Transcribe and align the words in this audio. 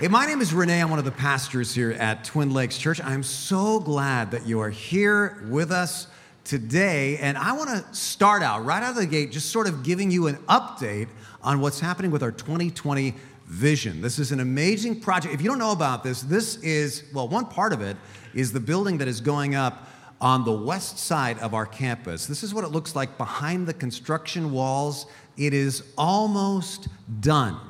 Hey, 0.00 0.08
my 0.08 0.24
name 0.24 0.40
is 0.40 0.54
Rene. 0.54 0.80
I'm 0.80 0.88
one 0.88 0.98
of 0.98 1.04
the 1.04 1.10
pastors 1.10 1.74
here 1.74 1.90
at 1.90 2.24
Twin 2.24 2.54
Lakes 2.54 2.78
Church. 2.78 3.02
I'm 3.04 3.22
so 3.22 3.78
glad 3.78 4.30
that 4.30 4.46
you 4.46 4.58
are 4.60 4.70
here 4.70 5.44
with 5.50 5.70
us 5.70 6.06
today. 6.42 7.18
And 7.18 7.36
I 7.36 7.52
want 7.52 7.68
to 7.68 7.94
start 7.94 8.42
out 8.42 8.64
right 8.64 8.82
out 8.82 8.92
of 8.92 8.96
the 8.96 9.04
gate, 9.04 9.30
just 9.30 9.50
sort 9.50 9.68
of 9.68 9.82
giving 9.82 10.10
you 10.10 10.26
an 10.28 10.36
update 10.48 11.08
on 11.42 11.60
what's 11.60 11.80
happening 11.80 12.10
with 12.10 12.22
our 12.22 12.32
2020 12.32 13.14
vision. 13.44 14.00
This 14.00 14.18
is 14.18 14.32
an 14.32 14.40
amazing 14.40 15.02
project. 15.02 15.34
If 15.34 15.42
you 15.42 15.50
don't 15.50 15.58
know 15.58 15.72
about 15.72 16.02
this, 16.02 16.22
this 16.22 16.56
is, 16.62 17.04
well, 17.12 17.28
one 17.28 17.44
part 17.44 17.74
of 17.74 17.82
it 17.82 17.98
is 18.32 18.54
the 18.54 18.60
building 18.60 18.96
that 18.96 19.06
is 19.06 19.20
going 19.20 19.54
up 19.54 19.86
on 20.18 20.46
the 20.46 20.52
west 20.52 20.98
side 20.98 21.38
of 21.40 21.52
our 21.52 21.66
campus. 21.66 22.24
This 22.24 22.42
is 22.42 22.54
what 22.54 22.64
it 22.64 22.68
looks 22.68 22.96
like 22.96 23.18
behind 23.18 23.66
the 23.66 23.74
construction 23.74 24.50
walls. 24.50 25.04
It 25.36 25.52
is 25.52 25.82
almost 25.98 26.88
done. 27.20 27.60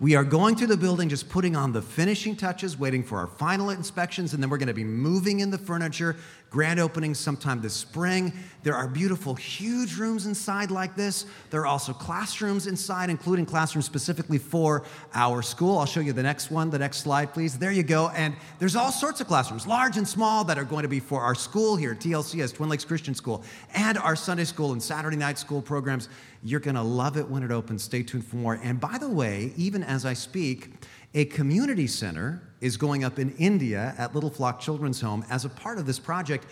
We 0.00 0.16
are 0.16 0.24
going 0.24 0.56
through 0.56 0.66
the 0.68 0.76
building, 0.76 1.08
just 1.08 1.28
putting 1.28 1.54
on 1.54 1.72
the 1.72 1.80
finishing 1.80 2.34
touches, 2.36 2.78
waiting 2.78 3.04
for 3.04 3.18
our 3.18 3.26
final 3.26 3.70
inspections, 3.70 4.34
and 4.34 4.42
then 4.42 4.50
we're 4.50 4.58
going 4.58 4.68
to 4.68 4.74
be 4.74 4.84
moving 4.84 5.40
in 5.40 5.50
the 5.50 5.58
furniture. 5.58 6.16
Grand 6.54 6.78
opening 6.78 7.14
sometime 7.14 7.60
this 7.60 7.74
spring. 7.74 8.32
There 8.62 8.76
are 8.76 8.86
beautiful, 8.86 9.34
huge 9.34 9.96
rooms 9.96 10.26
inside 10.26 10.70
like 10.70 10.94
this. 10.94 11.26
There 11.50 11.62
are 11.62 11.66
also 11.66 11.92
classrooms 11.92 12.68
inside, 12.68 13.10
including 13.10 13.44
classrooms 13.44 13.86
specifically 13.86 14.38
for 14.38 14.84
our 15.14 15.42
school. 15.42 15.78
I'll 15.78 15.84
show 15.84 15.98
you 15.98 16.12
the 16.12 16.22
next 16.22 16.52
one, 16.52 16.70
the 16.70 16.78
next 16.78 16.98
slide, 16.98 17.34
please. 17.34 17.58
There 17.58 17.72
you 17.72 17.82
go. 17.82 18.10
And 18.10 18.36
there's 18.60 18.76
all 18.76 18.92
sorts 18.92 19.20
of 19.20 19.26
classrooms, 19.26 19.66
large 19.66 19.96
and 19.96 20.06
small, 20.06 20.44
that 20.44 20.56
are 20.56 20.64
going 20.64 20.84
to 20.84 20.88
be 20.88 21.00
for 21.00 21.20
our 21.20 21.34
school 21.34 21.74
here, 21.74 21.92
TLC 21.92 22.34
TLCS, 22.34 22.54
Twin 22.54 22.68
Lakes 22.68 22.84
Christian 22.84 23.14
School, 23.14 23.42
and 23.74 23.98
our 23.98 24.14
Sunday 24.14 24.44
school 24.44 24.72
and 24.72 24.80
Saturday 24.80 25.16
night 25.16 25.38
school 25.38 25.60
programs. 25.60 26.08
You're 26.44 26.60
going 26.60 26.76
to 26.76 26.82
love 26.82 27.16
it 27.16 27.28
when 27.28 27.42
it 27.42 27.50
opens. 27.50 27.82
Stay 27.82 28.04
tuned 28.04 28.24
for 28.24 28.36
more. 28.36 28.60
And 28.62 28.78
by 28.78 28.98
the 28.98 29.08
way, 29.08 29.52
even 29.56 29.82
as 29.82 30.06
I 30.06 30.12
speak, 30.12 30.70
a 31.14 31.24
community 31.26 31.86
center 31.86 32.42
is 32.60 32.76
going 32.76 33.04
up 33.04 33.18
in 33.18 33.34
India 33.36 33.94
at 33.98 34.14
Little 34.14 34.30
Flock 34.30 34.60
Children's 34.60 35.00
Home 35.00 35.24
as 35.30 35.44
a 35.44 35.48
part 35.48 35.78
of 35.78 35.86
this 35.86 35.98
project. 35.98 36.46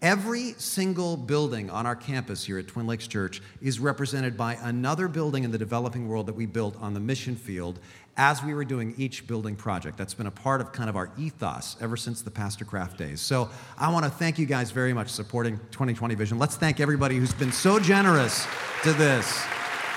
Every 0.00 0.52
single 0.58 1.16
building 1.16 1.70
on 1.70 1.84
our 1.84 1.96
campus 1.96 2.44
here 2.44 2.58
at 2.58 2.68
Twin 2.68 2.86
Lakes 2.86 3.06
Church 3.08 3.42
is 3.60 3.80
represented 3.80 4.36
by 4.36 4.54
another 4.62 5.08
building 5.08 5.42
in 5.44 5.50
the 5.50 5.58
developing 5.58 6.08
world 6.08 6.26
that 6.26 6.34
we 6.34 6.46
built 6.46 6.76
on 6.80 6.94
the 6.94 7.00
mission 7.00 7.34
field 7.34 7.80
as 8.16 8.42
we 8.42 8.54
were 8.54 8.64
doing 8.64 8.94
each 8.96 9.26
building 9.26 9.54
project. 9.54 9.96
That's 9.96 10.14
been 10.14 10.26
a 10.26 10.32
part 10.32 10.60
of 10.60 10.72
kind 10.72 10.88
of 10.88 10.96
our 10.96 11.10
ethos 11.18 11.76
ever 11.80 11.96
since 11.96 12.22
the 12.22 12.30
Pastor 12.30 12.64
Craft 12.64 12.98
days. 12.98 13.20
So 13.20 13.50
I 13.76 13.92
want 13.92 14.04
to 14.04 14.10
thank 14.10 14.38
you 14.38 14.46
guys 14.46 14.70
very 14.72 14.92
much 14.92 15.08
for 15.08 15.12
supporting 15.12 15.58
2020 15.70 16.14
Vision. 16.16 16.38
Let's 16.38 16.56
thank 16.56 16.80
everybody 16.80 17.16
who's 17.16 17.34
been 17.34 17.52
so 17.52 17.78
generous 17.78 18.46
to 18.82 18.92
this. 18.92 19.44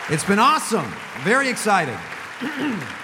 It's 0.10 0.26
been 0.26 0.40
awesome. 0.40 0.92
Very 1.24 1.50
excited. 1.50 1.98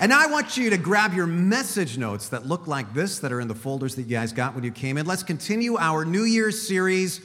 And 0.00 0.12
I 0.12 0.26
want 0.26 0.56
you 0.56 0.70
to 0.70 0.76
grab 0.76 1.14
your 1.14 1.26
message 1.26 1.96
notes 1.96 2.28
that 2.30 2.44
look 2.44 2.66
like 2.66 2.92
this, 2.94 3.20
that 3.20 3.30
are 3.30 3.40
in 3.40 3.46
the 3.46 3.54
folders 3.54 3.94
that 3.94 4.02
you 4.02 4.08
guys 4.08 4.32
got 4.32 4.52
when 4.52 4.64
you 4.64 4.72
came 4.72 4.98
in. 4.98 5.06
Let's 5.06 5.22
continue 5.22 5.76
our 5.78 6.04
New 6.04 6.24
Year's 6.24 6.66
series, 6.66 7.20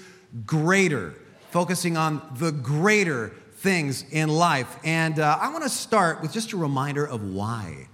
Greater, 0.45 1.15
focusing 1.49 1.97
on 1.97 2.21
the 2.35 2.51
greater 2.51 3.29
things 3.55 4.05
in 4.11 4.29
life. 4.29 4.77
And 4.83 5.17
uh, 5.17 5.39
I 5.41 5.49
want 5.49 5.63
to 5.63 5.69
start 5.69 6.21
with 6.21 6.31
just 6.31 6.53
a 6.53 6.57
reminder 6.57 7.03
of 7.07 7.33
why 7.33 7.87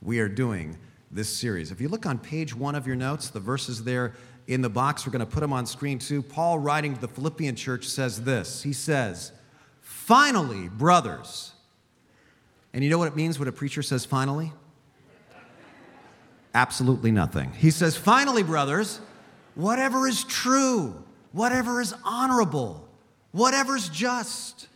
we 0.00 0.20
are 0.20 0.28
doing 0.28 0.78
this 1.10 1.28
series. 1.28 1.72
If 1.72 1.80
you 1.80 1.88
look 1.88 2.06
on 2.06 2.16
page 2.16 2.54
one 2.54 2.76
of 2.76 2.86
your 2.86 2.96
notes, 2.96 3.28
the 3.28 3.40
verses 3.40 3.82
there 3.82 4.14
in 4.46 4.62
the 4.62 4.70
box, 4.70 5.04
we're 5.04 5.12
going 5.12 5.26
to 5.26 5.26
put 5.26 5.40
them 5.40 5.52
on 5.52 5.66
screen 5.66 5.98
too. 5.98 6.22
Paul, 6.22 6.60
writing 6.60 6.94
to 6.94 7.00
the 7.00 7.08
Philippian 7.08 7.56
church, 7.56 7.86
says 7.86 8.22
this 8.22 8.62
He 8.62 8.72
says, 8.72 9.32
Finally, 9.80 10.68
brothers, 10.68 11.51
and 12.72 12.82
you 12.82 12.90
know 12.90 12.98
what 12.98 13.08
it 13.08 13.16
means 13.16 13.38
when 13.38 13.48
a 13.48 13.52
preacher 13.52 13.82
says 13.82 14.04
finally? 14.04 14.52
Absolutely 16.54 17.10
nothing. 17.10 17.52
He 17.52 17.70
says, 17.70 17.96
finally, 17.96 18.42
brothers, 18.42 19.00
whatever 19.54 20.06
is 20.06 20.24
true, 20.24 21.02
whatever 21.32 21.80
is 21.80 21.94
honorable, 22.04 22.88
whatever 23.32 23.74
is 23.74 23.88
just, 23.88 24.68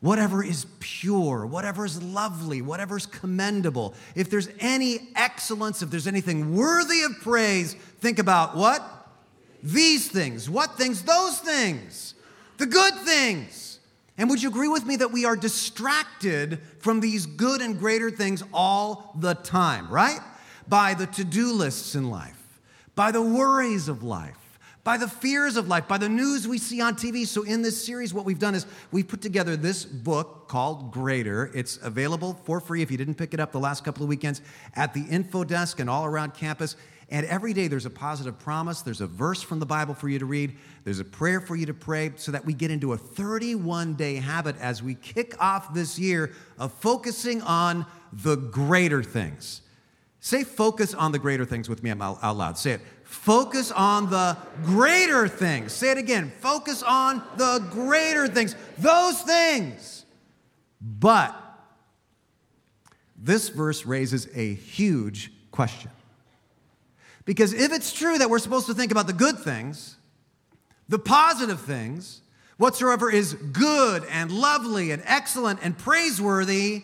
whatever 0.00 0.42
is 0.42 0.66
pure, 0.80 1.46
whatever 1.46 1.84
is 1.84 2.02
lovely, 2.02 2.60
whatever 2.60 2.96
is 2.96 3.06
commendable, 3.06 3.94
if 4.16 4.30
there's 4.30 4.48
any 4.58 5.10
excellence, 5.14 5.80
if 5.80 5.90
there's 5.90 6.08
anything 6.08 6.56
worthy 6.56 7.02
of 7.02 7.12
praise, 7.20 7.74
think 8.00 8.18
about 8.18 8.56
what? 8.56 8.82
These 9.62 10.08
things. 10.08 10.50
What 10.50 10.76
things? 10.76 11.02
Those 11.02 11.38
things. 11.38 12.14
The 12.58 12.66
good 12.66 12.94
things. 12.96 13.71
And 14.18 14.28
would 14.28 14.42
you 14.42 14.50
agree 14.50 14.68
with 14.68 14.84
me 14.84 14.96
that 14.96 15.10
we 15.10 15.24
are 15.24 15.36
distracted 15.36 16.60
from 16.80 17.00
these 17.00 17.26
good 17.26 17.60
and 17.60 17.78
greater 17.78 18.10
things 18.10 18.42
all 18.52 19.14
the 19.18 19.34
time, 19.34 19.88
right? 19.88 20.20
By 20.68 20.94
the 20.94 21.06
to 21.06 21.24
do 21.24 21.52
lists 21.52 21.94
in 21.94 22.10
life, 22.10 22.60
by 22.94 23.10
the 23.10 23.22
worries 23.22 23.88
of 23.88 24.02
life, 24.02 24.36
by 24.84 24.96
the 24.96 25.08
fears 25.08 25.56
of 25.56 25.68
life, 25.68 25.88
by 25.88 25.96
the 25.96 26.08
news 26.08 26.46
we 26.46 26.58
see 26.58 26.80
on 26.80 26.94
TV. 26.94 27.26
So, 27.26 27.42
in 27.42 27.62
this 27.62 27.82
series, 27.84 28.12
what 28.12 28.24
we've 28.24 28.38
done 28.38 28.54
is 28.54 28.66
we've 28.90 29.06
put 29.06 29.22
together 29.22 29.56
this 29.56 29.84
book 29.84 30.48
called 30.48 30.92
Greater. 30.92 31.50
It's 31.54 31.78
available 31.82 32.34
for 32.44 32.60
free 32.60 32.82
if 32.82 32.90
you 32.90 32.96
didn't 32.96 33.14
pick 33.14 33.32
it 33.32 33.40
up 33.40 33.52
the 33.52 33.60
last 33.60 33.84
couple 33.84 34.02
of 34.02 34.08
weekends 34.08 34.42
at 34.74 34.92
the 34.92 35.02
info 35.02 35.44
desk 35.44 35.80
and 35.80 35.88
all 35.88 36.04
around 36.04 36.34
campus. 36.34 36.76
And 37.12 37.26
every 37.26 37.52
day 37.52 37.68
there's 37.68 37.84
a 37.84 37.90
positive 37.90 38.38
promise, 38.38 38.80
there's 38.80 39.02
a 39.02 39.06
verse 39.06 39.42
from 39.42 39.60
the 39.60 39.66
Bible 39.66 39.92
for 39.92 40.08
you 40.08 40.18
to 40.18 40.24
read, 40.24 40.56
there's 40.84 40.98
a 40.98 41.04
prayer 41.04 41.42
for 41.42 41.54
you 41.54 41.66
to 41.66 41.74
pray, 41.74 42.12
so 42.16 42.32
that 42.32 42.46
we 42.46 42.54
get 42.54 42.70
into 42.70 42.94
a 42.94 42.96
31 42.96 43.96
day 43.96 44.16
habit 44.16 44.56
as 44.58 44.82
we 44.82 44.94
kick 44.94 45.34
off 45.38 45.74
this 45.74 45.98
year 45.98 46.32
of 46.58 46.72
focusing 46.72 47.42
on 47.42 47.84
the 48.14 48.36
greater 48.36 49.02
things. 49.02 49.60
Say 50.20 50.42
focus 50.42 50.94
on 50.94 51.12
the 51.12 51.18
greater 51.18 51.44
things 51.44 51.68
with 51.68 51.82
me 51.82 51.90
out 51.90 52.36
loud. 52.36 52.56
Say 52.56 52.72
it. 52.72 52.80
Focus 53.04 53.70
on 53.70 54.08
the 54.08 54.38
greater 54.62 55.28
things. 55.28 55.72
Say 55.72 55.90
it 55.90 55.98
again. 55.98 56.32
Focus 56.40 56.82
on 56.82 57.22
the 57.36 57.62
greater 57.70 58.26
things. 58.26 58.56
Those 58.78 59.20
things. 59.20 60.06
But 60.80 61.36
this 63.18 63.50
verse 63.50 63.84
raises 63.84 64.28
a 64.34 64.54
huge 64.54 65.30
question. 65.50 65.90
Because 67.24 67.52
if 67.52 67.72
it's 67.72 67.92
true 67.92 68.18
that 68.18 68.28
we're 68.28 68.38
supposed 68.38 68.66
to 68.66 68.74
think 68.74 68.90
about 68.90 69.06
the 69.06 69.12
good 69.12 69.38
things, 69.38 69.96
the 70.88 70.98
positive 70.98 71.60
things, 71.60 72.20
whatsoever 72.56 73.10
is 73.10 73.34
good 73.34 74.04
and 74.10 74.30
lovely 74.30 74.90
and 74.90 75.02
excellent 75.06 75.60
and 75.62 75.76
praiseworthy, 75.78 76.82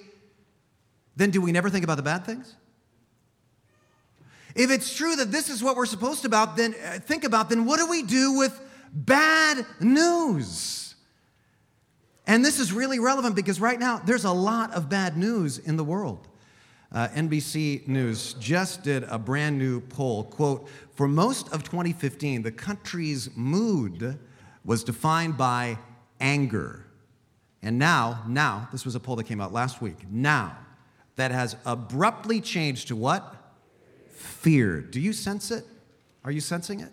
then 1.16 1.30
do 1.30 1.40
we 1.40 1.52
never 1.52 1.68
think 1.68 1.84
about 1.84 1.96
the 1.96 2.02
bad 2.02 2.24
things? 2.24 2.54
If 4.54 4.70
it's 4.70 4.94
true 4.94 5.16
that 5.16 5.30
this 5.30 5.50
is 5.50 5.62
what 5.62 5.76
we're 5.76 5.86
supposed 5.86 6.22
to 6.22 6.28
about, 6.28 6.56
then 6.56 6.74
uh, 6.84 6.98
think 6.98 7.24
about, 7.24 7.48
then 7.48 7.64
what 7.64 7.78
do 7.78 7.88
we 7.88 8.02
do 8.02 8.38
with 8.38 8.60
bad 8.92 9.66
news? 9.80 10.94
And 12.26 12.44
this 12.44 12.60
is 12.60 12.72
really 12.72 12.98
relevant 12.98 13.34
because 13.34 13.60
right 13.60 13.78
now 13.78 13.98
there's 13.98 14.24
a 14.24 14.32
lot 14.32 14.72
of 14.74 14.88
bad 14.88 15.16
news 15.16 15.58
in 15.58 15.76
the 15.76 15.84
world. 15.84 16.27
Uh, 16.90 17.08
NBC 17.08 17.86
News 17.86 18.34
just 18.34 18.82
did 18.82 19.04
a 19.04 19.18
brand 19.18 19.58
new 19.58 19.80
poll. 19.80 20.24
Quote, 20.24 20.68
for 20.94 21.06
most 21.06 21.52
of 21.52 21.62
2015, 21.62 22.42
the 22.42 22.50
country's 22.50 23.28
mood 23.36 24.18
was 24.64 24.84
defined 24.84 25.36
by 25.36 25.78
anger. 26.20 26.86
And 27.62 27.78
now, 27.78 28.22
now, 28.26 28.68
this 28.72 28.84
was 28.84 28.94
a 28.94 29.00
poll 29.00 29.16
that 29.16 29.24
came 29.24 29.40
out 29.40 29.52
last 29.52 29.82
week. 29.82 29.96
Now, 30.10 30.56
that 31.16 31.30
has 31.30 31.56
abruptly 31.66 32.40
changed 32.40 32.88
to 32.88 32.96
what? 32.96 33.34
Fear. 34.08 34.80
Do 34.80 35.00
you 35.00 35.12
sense 35.12 35.50
it? 35.50 35.64
Are 36.24 36.30
you 36.30 36.40
sensing 36.40 36.80
it? 36.80 36.92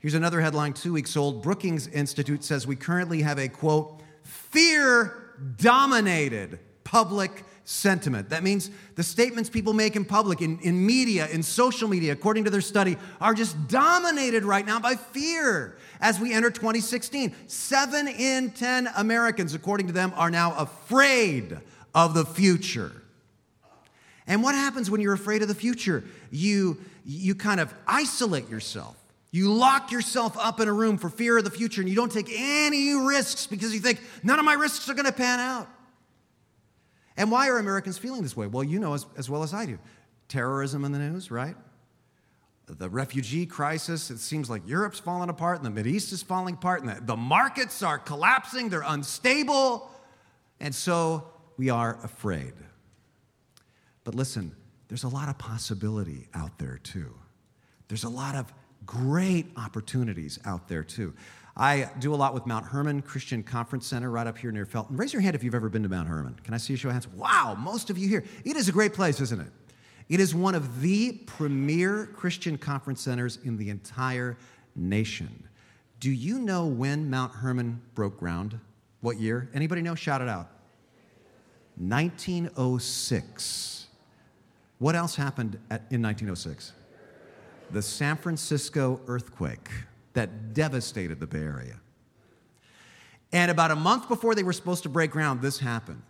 Here's 0.00 0.14
another 0.14 0.40
headline 0.40 0.72
two 0.72 0.92
weeks 0.92 1.16
old. 1.16 1.42
Brookings 1.42 1.86
Institute 1.86 2.42
says 2.42 2.66
we 2.66 2.76
currently 2.76 3.22
have 3.22 3.38
a 3.38 3.48
quote, 3.48 4.02
fear 4.24 5.34
dominated 5.56 6.58
public 6.84 7.44
sentiment. 7.70 8.30
That 8.30 8.42
means 8.42 8.68
the 8.96 9.02
statements 9.02 9.48
people 9.48 9.72
make 9.72 9.94
in 9.94 10.04
public, 10.04 10.42
in, 10.42 10.58
in 10.60 10.84
media, 10.84 11.28
in 11.28 11.40
social 11.42 11.88
media, 11.88 12.12
according 12.12 12.44
to 12.44 12.50
their 12.50 12.60
study, 12.60 12.96
are 13.20 13.32
just 13.32 13.68
dominated 13.68 14.42
right 14.42 14.66
now 14.66 14.80
by 14.80 14.96
fear 14.96 15.76
as 16.00 16.18
we 16.18 16.32
enter 16.32 16.50
2016. 16.50 17.32
Seven 17.46 18.08
in 18.08 18.50
10 18.50 18.88
Americans, 18.96 19.54
according 19.54 19.86
to 19.86 19.92
them, 19.92 20.12
are 20.16 20.30
now 20.30 20.52
afraid 20.56 21.58
of 21.94 22.14
the 22.14 22.24
future. 22.24 22.90
And 24.26 24.42
what 24.42 24.56
happens 24.56 24.90
when 24.90 25.00
you're 25.00 25.14
afraid 25.14 25.42
of 25.42 25.48
the 25.48 25.54
future? 25.54 26.02
You, 26.32 26.76
you 27.04 27.36
kind 27.36 27.60
of 27.60 27.72
isolate 27.86 28.48
yourself. 28.48 28.96
You 29.30 29.52
lock 29.52 29.92
yourself 29.92 30.36
up 30.36 30.58
in 30.58 30.66
a 30.66 30.72
room 30.72 30.98
for 30.98 31.08
fear 31.08 31.38
of 31.38 31.44
the 31.44 31.50
future 31.50 31.80
and 31.80 31.88
you 31.88 31.94
don't 31.94 32.10
take 32.10 32.30
any 32.32 32.94
risks 32.94 33.46
because 33.46 33.72
you 33.72 33.78
think 33.78 34.00
none 34.24 34.40
of 34.40 34.44
my 34.44 34.54
risks 34.54 34.88
are 34.88 34.94
going 34.94 35.06
to 35.06 35.12
pan 35.12 35.38
out. 35.38 35.68
And 37.20 37.30
why 37.30 37.50
are 37.50 37.58
Americans 37.58 37.98
feeling 37.98 38.22
this 38.22 38.34
way? 38.34 38.46
Well, 38.46 38.64
you 38.64 38.78
know 38.78 38.94
as, 38.94 39.04
as 39.14 39.28
well 39.28 39.42
as 39.42 39.52
I 39.52 39.66
do. 39.66 39.78
Terrorism 40.28 40.86
in 40.86 40.92
the 40.92 40.98
news, 40.98 41.30
right? 41.30 41.54
The 42.66 42.88
refugee 42.88 43.44
crisis, 43.44 44.10
it 44.10 44.20
seems 44.20 44.48
like 44.48 44.66
Europe's 44.66 45.00
falling 45.00 45.28
apart 45.28 45.62
and 45.62 45.76
the 45.76 45.82
Mideast 45.82 46.14
is 46.14 46.22
falling 46.22 46.54
apart 46.54 46.80
and 46.80 46.88
the, 46.88 46.98
the 47.02 47.16
markets 47.18 47.82
are 47.82 47.98
collapsing, 47.98 48.70
they're 48.70 48.84
unstable. 48.86 49.90
And 50.60 50.74
so 50.74 51.26
we 51.58 51.68
are 51.68 51.98
afraid. 52.02 52.54
But 54.04 54.14
listen, 54.14 54.56
there's 54.88 55.04
a 55.04 55.08
lot 55.08 55.28
of 55.28 55.36
possibility 55.36 56.26
out 56.32 56.58
there 56.58 56.78
too. 56.82 57.12
There's 57.88 58.04
a 58.04 58.08
lot 58.08 58.34
of 58.34 58.50
great 58.86 59.44
opportunities 59.58 60.38
out 60.46 60.68
there 60.68 60.84
too. 60.84 61.12
I 61.56 61.90
do 61.98 62.14
a 62.14 62.16
lot 62.16 62.32
with 62.32 62.46
Mount 62.46 62.66
Hermon 62.66 63.02
Christian 63.02 63.42
Conference 63.42 63.86
Center 63.86 64.10
right 64.10 64.26
up 64.26 64.38
here 64.38 64.52
near 64.52 64.64
Felton. 64.64 64.96
Raise 64.96 65.12
your 65.12 65.20
hand 65.20 65.34
if 65.34 65.42
you've 65.42 65.54
ever 65.54 65.68
been 65.68 65.82
to 65.82 65.88
Mount 65.88 66.08
Hermon. 66.08 66.38
Can 66.44 66.54
I 66.54 66.56
see 66.56 66.74
a 66.74 66.76
show 66.76 66.88
of 66.88 66.92
hands? 66.92 67.08
Wow, 67.08 67.56
most 67.58 67.90
of 67.90 67.98
you 67.98 68.08
here. 68.08 68.24
It 68.44 68.56
is 68.56 68.68
a 68.68 68.72
great 68.72 68.94
place, 68.94 69.20
isn't 69.20 69.40
it? 69.40 69.50
It 70.08 70.20
is 70.20 70.34
one 70.34 70.54
of 70.54 70.80
the 70.80 71.12
premier 71.26 72.06
Christian 72.06 72.58
conference 72.58 73.00
centers 73.00 73.38
in 73.44 73.56
the 73.56 73.70
entire 73.70 74.36
nation. 74.74 75.44
Do 76.00 76.10
you 76.10 76.38
know 76.38 76.66
when 76.66 77.10
Mount 77.10 77.32
Hermon 77.32 77.80
broke 77.94 78.18
ground? 78.18 78.58
What 79.02 79.18
year? 79.18 79.48
Anybody 79.54 79.82
know? 79.82 79.94
Shout 79.94 80.20
it 80.20 80.28
out. 80.28 80.48
1906. 81.76 83.86
What 84.78 84.96
else 84.96 85.14
happened 85.14 85.58
at, 85.70 85.82
in 85.90 86.02
1906? 86.02 86.72
The 87.70 87.82
San 87.82 88.16
Francisco 88.16 89.00
earthquake 89.06 89.68
that 90.14 90.54
devastated 90.54 91.20
the 91.20 91.26
Bay 91.26 91.38
Area. 91.38 91.80
And 93.32 93.50
about 93.50 93.70
a 93.70 93.76
month 93.76 94.08
before 94.08 94.34
they 94.34 94.42
were 94.42 94.52
supposed 94.52 94.82
to 94.82 94.88
break 94.88 95.10
ground, 95.12 95.40
this 95.40 95.58
happened. 95.58 96.02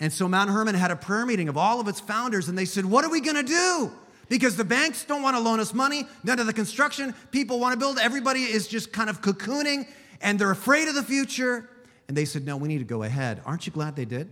And 0.00 0.12
so 0.12 0.28
Mount 0.28 0.50
Hermon 0.50 0.74
had 0.74 0.90
a 0.90 0.96
prayer 0.96 1.26
meeting 1.26 1.48
of 1.48 1.56
all 1.56 1.80
of 1.80 1.88
its 1.88 1.98
founders, 1.98 2.48
and 2.48 2.56
they 2.56 2.64
said, 2.64 2.84
What 2.84 3.04
are 3.04 3.10
we 3.10 3.20
going 3.20 3.36
to 3.36 3.42
do? 3.42 3.90
Because 4.28 4.56
the 4.56 4.64
banks 4.64 5.04
don't 5.04 5.22
want 5.22 5.36
to 5.36 5.42
loan 5.42 5.58
us 5.58 5.72
money, 5.72 6.06
none 6.22 6.38
of 6.38 6.46
the 6.46 6.52
construction 6.52 7.14
people 7.30 7.58
want 7.58 7.72
to 7.72 7.78
build. 7.78 7.98
Everybody 7.98 8.42
is 8.42 8.68
just 8.68 8.92
kind 8.92 9.08
of 9.08 9.22
cocooning, 9.22 9.88
and 10.20 10.38
they're 10.38 10.50
afraid 10.50 10.88
of 10.88 10.94
the 10.94 11.02
future. 11.02 11.68
And 12.06 12.16
they 12.16 12.24
said, 12.24 12.44
No, 12.44 12.56
we 12.56 12.68
need 12.68 12.78
to 12.78 12.84
go 12.84 13.02
ahead. 13.02 13.42
Aren't 13.44 13.66
you 13.66 13.72
glad 13.72 13.96
they 13.96 14.04
did? 14.04 14.30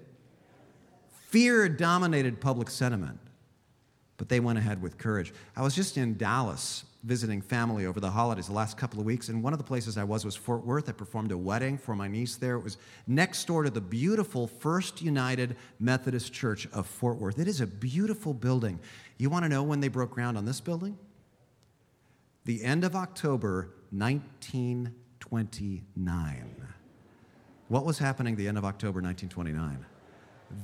Fear 1.28 1.70
dominated 1.70 2.40
public 2.40 2.70
sentiment, 2.70 3.18
but 4.18 4.28
they 4.28 4.40
went 4.40 4.58
ahead 4.58 4.80
with 4.80 4.98
courage. 4.98 5.32
I 5.56 5.62
was 5.62 5.74
just 5.74 5.96
in 5.96 6.16
Dallas 6.16 6.84
visiting 7.06 7.40
family 7.40 7.86
over 7.86 8.00
the 8.00 8.10
holidays 8.10 8.48
the 8.48 8.52
last 8.52 8.76
couple 8.76 8.98
of 8.98 9.06
weeks, 9.06 9.28
and 9.28 9.40
one 9.42 9.54
of 9.54 9.58
the 9.60 9.64
places 9.64 9.96
I 9.96 10.02
was 10.02 10.24
was 10.24 10.34
Fort 10.34 10.66
Worth. 10.66 10.88
I 10.88 10.92
performed 10.92 11.30
a 11.30 11.38
wedding 11.38 11.78
for 11.78 11.94
my 11.94 12.08
niece 12.08 12.34
there. 12.34 12.56
It 12.56 12.64
was 12.64 12.78
next 13.06 13.46
door 13.46 13.62
to 13.62 13.70
the 13.70 13.80
beautiful 13.80 14.48
First 14.48 15.00
United 15.00 15.54
Methodist 15.78 16.32
Church 16.32 16.66
of 16.72 16.84
Fort 16.86 17.18
Worth. 17.18 17.38
It 17.38 17.46
is 17.46 17.60
a 17.60 17.66
beautiful 17.66 18.34
building. 18.34 18.80
You 19.18 19.30
want 19.30 19.44
to 19.44 19.48
know 19.48 19.62
when 19.62 19.78
they 19.78 19.86
broke 19.86 20.10
ground 20.10 20.36
on 20.36 20.44
this 20.44 20.60
building? 20.60 20.98
The 22.44 22.64
end 22.64 22.82
of 22.82 22.96
October 22.96 23.70
1929. 23.90 26.66
What 27.68 27.84
was 27.84 27.98
happening 27.98 28.34
the 28.34 28.48
end 28.48 28.58
of 28.58 28.64
October 28.64 29.00
1929? 29.00 29.86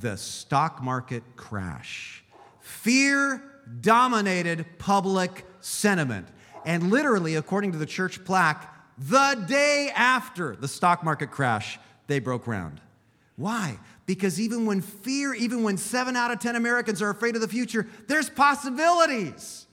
The 0.00 0.16
stock 0.16 0.82
market 0.82 1.22
crash. 1.36 2.24
Fear 2.60 3.44
dominated 3.80 4.66
public 4.78 5.44
sentiment. 5.62 6.28
And 6.66 6.90
literally, 6.90 7.34
according 7.36 7.72
to 7.72 7.78
the 7.78 7.86
church 7.86 8.24
plaque, 8.24 8.68
the 8.98 9.42
day 9.48 9.90
after 9.94 10.54
the 10.54 10.68
stock 10.68 11.02
market 11.02 11.30
crash, 11.30 11.78
they 12.06 12.18
broke 12.18 12.44
ground. 12.44 12.80
Why? 13.36 13.78
Because 14.06 14.40
even 14.40 14.66
when 14.66 14.80
fear, 14.80 15.32
even 15.34 15.62
when 15.62 15.76
seven 15.76 16.16
out 16.16 16.30
of 16.30 16.38
10 16.38 16.54
Americans 16.54 17.00
are 17.00 17.10
afraid 17.10 17.34
of 17.34 17.40
the 17.40 17.48
future, 17.48 17.86
there's 18.06 18.28
possibilities. 18.28 19.66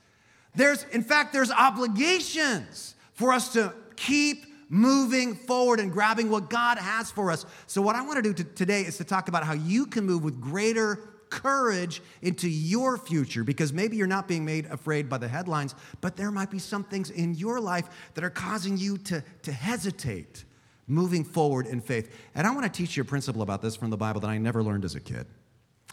There's, 0.56 0.84
in 0.92 1.04
fact, 1.04 1.34
there's 1.34 1.52
obligations 1.52 2.96
for 3.14 3.34
us 3.34 3.54
to 3.54 3.74
keep 3.96 4.46
moving 4.70 5.36
forward 5.36 5.80
and 5.80 5.92
grabbing 5.92 6.30
what 6.30 6.50
God 6.50 6.78
has 6.78 7.12
for 7.12 7.32
us. 7.32 7.46
So, 7.68 7.82
what 7.82 7.96
I 7.96 8.02
want 8.02 8.24
to 8.24 8.34
do 8.34 8.44
today 8.56 8.82
is 8.82 8.98
to 8.98 9.04
talk 9.04 9.28
about 9.28 9.44
how 9.44 9.54
you 9.54 9.86
can 9.86 10.06
move 10.06 10.24
with 10.24 10.40
greater 10.40 11.10
courage 11.30 12.02
into 12.22 12.50
your 12.50 12.98
future 12.98 13.44
because 13.44 13.72
maybe 13.72 13.96
you're 13.98 14.08
not 14.08 14.28
being 14.28 14.46
made 14.46 14.66
afraid 14.68 15.10
by 15.10 15.18
the 15.18 15.28
headlines, 15.28 15.76
but 16.02 16.16
there 16.16 16.32
might 16.32 16.52
be 16.52 16.60
some 16.60 16.84
things 16.84 17.10
in 17.10 17.34
your 17.36 17.60
life 17.60 17.88
that 18.14 18.24
are 18.24 18.30
causing 18.30 18.78
you 18.78 18.98
to, 18.98 19.24
to 19.44 19.52
hesitate 19.52 20.44
moving 20.88 21.24
forward 21.24 21.68
in 21.68 21.82
faith. 21.82 22.12
And 22.34 22.48
I 22.48 22.52
want 22.52 22.64
to 22.64 22.70
teach 22.70 22.98
you 22.98 23.02
a 23.02 23.06
principle 23.06 23.42
about 23.42 23.62
this 23.62 23.76
from 23.76 23.92
the 23.92 23.98
Bible 23.98 24.22
that 24.22 24.30
I 24.30 24.38
never 24.38 24.64
learned 24.64 24.86
as 24.86 24.96
a 24.96 25.00
kid. 25.00 25.28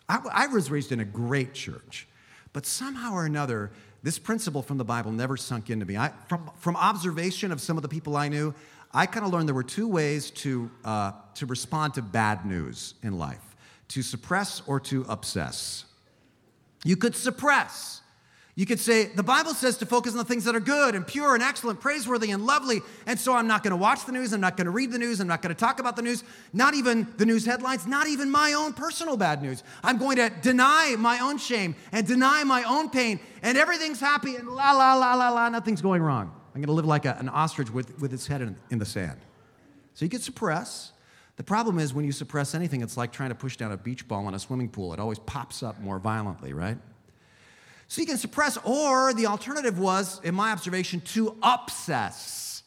I, 0.09 0.21
I 0.33 0.47
was 0.47 0.71
raised 0.71 0.93
in 0.93 1.01
a 1.01 1.05
great 1.05 1.53
church, 1.53 2.09
but 2.53 2.65
somehow 2.65 3.13
or 3.13 3.27
another, 3.27 3.73
this 4.03 4.19
principle 4.19 4.63
from 4.63 4.79
the 4.79 4.85
Bible 4.85 5.13
never 5.13 5.37
sunk 5.37 5.69
into 5.69 5.85
me. 5.85 5.97
I, 5.97 6.13
from, 6.29 6.51
from 6.57 6.77
observation 6.77 7.53
of 7.53 7.61
some 7.61 7.77
of 7.77 7.83
the 7.83 7.89
people 7.89 8.17
I 8.17 8.29
knew, 8.29 8.55
I 8.95 9.05
kind 9.07 9.27
of 9.27 9.33
learned 9.33 9.49
there 9.49 9.55
were 9.55 9.63
two 9.63 9.89
ways 9.89 10.31
to, 10.31 10.71
uh, 10.85 11.13
to 11.35 11.47
respond 11.47 11.95
to 11.95 12.03
bad 12.03 12.47
news 12.47 12.95
in 13.03 13.19
life 13.19 13.56
to 13.89 14.03
suppress 14.03 14.63
or 14.67 14.81
to 14.81 15.05
obsess. 15.09 15.85
You 16.85 16.97
could 16.97 17.15
suppress. 17.15 18.01
You 18.59 18.65
could 18.65 18.81
say, 18.81 19.05
the 19.05 19.23
Bible 19.23 19.53
says 19.53 19.77
to 19.79 19.87
focus 19.87 20.13
on 20.13 20.19
the 20.19 20.25
things 20.25 20.45
that 20.45 20.57
are 20.57 20.61
good 20.61 20.95
and 20.95 21.07
pure 21.07 21.35
and 21.35 21.43
excellent, 21.43 21.79
praiseworthy 21.79 22.31
and 22.31 22.47
lovely. 22.47 22.81
And 23.07 23.21
so 23.21 23.35
I'm 23.35 23.47
not 23.47 23.63
going 23.63 23.73
to 23.73 23.77
watch 23.77 24.07
the 24.07 24.13
news. 24.13 24.33
I'm 24.33 24.41
not 24.41 24.57
going 24.57 24.65
to 24.65 24.71
read 24.71 24.91
the 24.91 24.99
news. 24.99 25.21
I'm 25.21 25.29
not 25.29 25.43
going 25.43 25.55
to 25.55 25.59
talk 25.61 25.79
about 25.79 25.95
the 25.95 26.01
news. 26.01 26.25
Not 26.55 26.73
even 26.73 27.07
the 27.19 27.27
news 27.27 27.45
headlines, 27.45 27.87
not 27.87 28.07
even 28.07 28.31
my 28.31 28.55
own 28.55 28.73
personal 28.73 29.19
bad 29.19 29.43
news. 29.43 29.63
I'm 29.85 29.99
going 29.99 30.17
to 30.17 30.31
deny 30.41 30.97
my 30.99 31.19
own 31.19 31.37
shame 31.37 31.77
and 31.93 32.07
deny 32.07 32.45
my 32.45 32.63
own 32.63 32.89
pain. 32.89 33.21
And 33.43 33.59
everything's 33.59 34.01
happy 34.01 34.37
and 34.37 34.49
la, 34.49 34.73
la, 34.73 34.95
la, 34.95 35.15
la, 35.15 35.29
la, 35.29 35.51
nothing's 35.51 35.83
going 35.83 36.01
wrong. 36.01 36.33
I'm 36.55 36.63
going 36.63 36.69
to 36.69 36.73
live 36.73 36.87
like 36.87 37.05
a, 37.05 37.15
an 37.19 37.29
ostrich 37.29 37.71
with, 37.71 38.01
with 38.01 38.15
its 38.15 38.27
head 38.27 38.41
in, 38.41 38.57
in 38.71 38.79
the 38.79 38.87
sand. 38.87 39.21
So 39.93 40.07
you 40.07 40.09
could 40.09 40.23
suppress. 40.23 40.93
The 41.37 41.45
problem 41.45 41.79
is 41.79 41.93
when 41.93 42.05
you 42.05 42.13
suppress 42.13 42.55
anything, 42.55 42.81
it's 42.81 42.97
like 42.97 43.13
trying 43.13 43.29
to 43.29 43.35
push 43.35 43.57
down 43.57 43.73
a 43.73 43.77
beach 43.77 44.09
ball 44.09 44.27
in 44.29 44.35
a 44.35 44.39
swimming 44.39 44.71
pool. 44.71 44.95
It 44.95 45.01
always 45.01 45.19
pops 45.19 45.63
up 45.63 45.79
more 45.81 45.99
violently, 45.99 46.53
right? 46.53 46.79
So 47.89 48.01
you 48.01 48.07
can 48.07 48.17
suppress, 48.17 48.59
or 48.65 49.15
the 49.15 49.27
alternative 49.27 49.79
was, 49.79 50.21
in 50.25 50.35
my 50.35 50.51
observation, 50.51 51.03
to 51.13 51.37
obsess. 51.43 52.63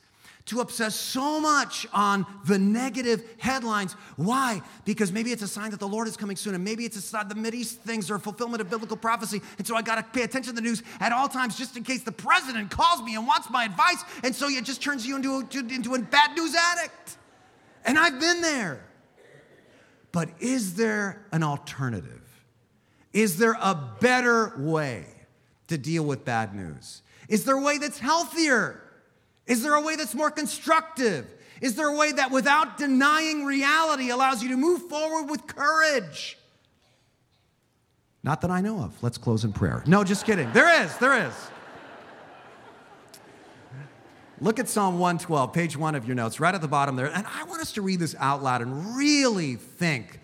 To 0.46 0.62
obsess 0.62 0.96
so 0.96 1.40
much 1.40 1.86
on 1.94 2.26
the 2.46 2.58
negative 2.58 3.24
headlines. 3.38 3.94
Why? 4.16 4.62
Because 4.86 5.12
maybe 5.12 5.32
it's 5.32 5.44
a 5.44 5.48
sign 5.48 5.72
that 5.72 5.80
the 5.80 5.88
Lord 5.88 6.08
is 6.08 6.16
coming 6.16 6.38
soon, 6.38 6.56
and 6.56 6.64
maybe 6.64 6.86
it's 6.86 6.96
a 6.96 7.02
sign 7.02 7.28
the 7.28 7.36
Mideast 7.36 7.78
things 7.80 8.10
are 8.10 8.16
a 8.16 8.20
fulfillment 8.20 8.62
of 8.62 8.70
biblical 8.70 8.98
prophecy. 8.98 9.42
And 9.58 9.68
so 9.68 9.76
I 9.76 9.82
got 9.82 9.96
to 9.96 10.04
pay 10.04 10.24
attention 10.24 10.56
to 10.56 10.62
the 10.62 10.68
news 10.68 10.84
at 11.00 11.12
all 11.12 11.28
times 11.28 11.58
just 11.58 11.76
in 11.76 11.84
case 11.84 12.04
the 12.04 12.12
president 12.12 12.72
calls 12.72 13.02
me 13.04 13.16
and 13.16 13.28
wants 13.28 13.50
my 13.50 13.66
advice. 13.66 14.04
And 14.24 14.34
so 14.34 14.48
it 14.48 14.64
just 14.64 14.82
turns 14.82 15.06
you 15.06 15.16
into 15.16 15.38
a, 15.38 15.60
into 15.60 15.96
a 15.96 16.00
bad 16.00 16.36
news 16.36 16.56
addict. 16.56 17.18
And 17.86 17.98
I've 17.98 18.20
been 18.20 18.42
there. 18.42 18.86
But 20.12 20.30
is 20.40 20.76
there 20.76 21.26
an 21.32 21.44
alternative? 21.44 22.22
Is 23.14 23.38
there 23.38 23.58
a 23.60 23.76
better 24.00 24.54
way 24.58 25.06
to 25.68 25.78
deal 25.78 26.04
with 26.04 26.26
bad 26.26 26.56
news? 26.56 27.02
Is 27.28 27.46
there 27.46 27.58
a 27.58 27.62
way 27.62 27.78
that's 27.78 28.00
healthier? 28.00 28.82
Is 29.46 29.64
there 29.64 29.76
a 29.76 29.82
way 29.82 29.96
that's 29.96 30.16
more 30.16 30.32
constructive? 30.32 31.28
Is 31.62 31.76
there 31.76 31.88
a 31.88 31.96
way 31.96 32.12
that 32.12 32.32
without 32.32 32.78
denying 32.78 33.46
reality 33.46 34.10
allows 34.10 34.42
you 34.42 34.50
to 34.50 34.58
move 34.58 34.84
forward 34.90 35.30
with 35.30 35.46
courage? 35.48 36.38
Not 38.24 38.42
that 38.42 38.52
I 38.52 38.62
know 38.62 38.80
of. 38.80 39.02
Let's 39.02 39.18
close 39.18 39.44
in 39.44 39.54
prayer. 39.54 39.84
No, 39.86 40.04
just 40.04 40.26
kidding. 40.26 40.52
There 40.54 40.84
is, 40.84 40.96
there 40.98 41.26
is. 41.28 41.34
Look 44.42 44.58
at 44.58 44.70
Psalm 44.70 45.00
112, 45.00 45.52
page 45.52 45.76
one 45.76 45.96
of 45.96 46.08
your 46.08 46.16
notes, 46.16 46.40
right 46.40 46.56
at 46.56 46.62
the 46.62 46.68
bottom 46.68 46.96
there. 46.96 47.08
And 47.08 47.26
I 47.28 47.44
want 47.44 47.62
us 47.62 47.74
to 47.74 47.82
read 47.82 48.00
this 48.00 48.16
out 48.20 48.42
loud 48.42 48.62
and 48.62 48.96
really 48.96 49.56
think 49.56 50.22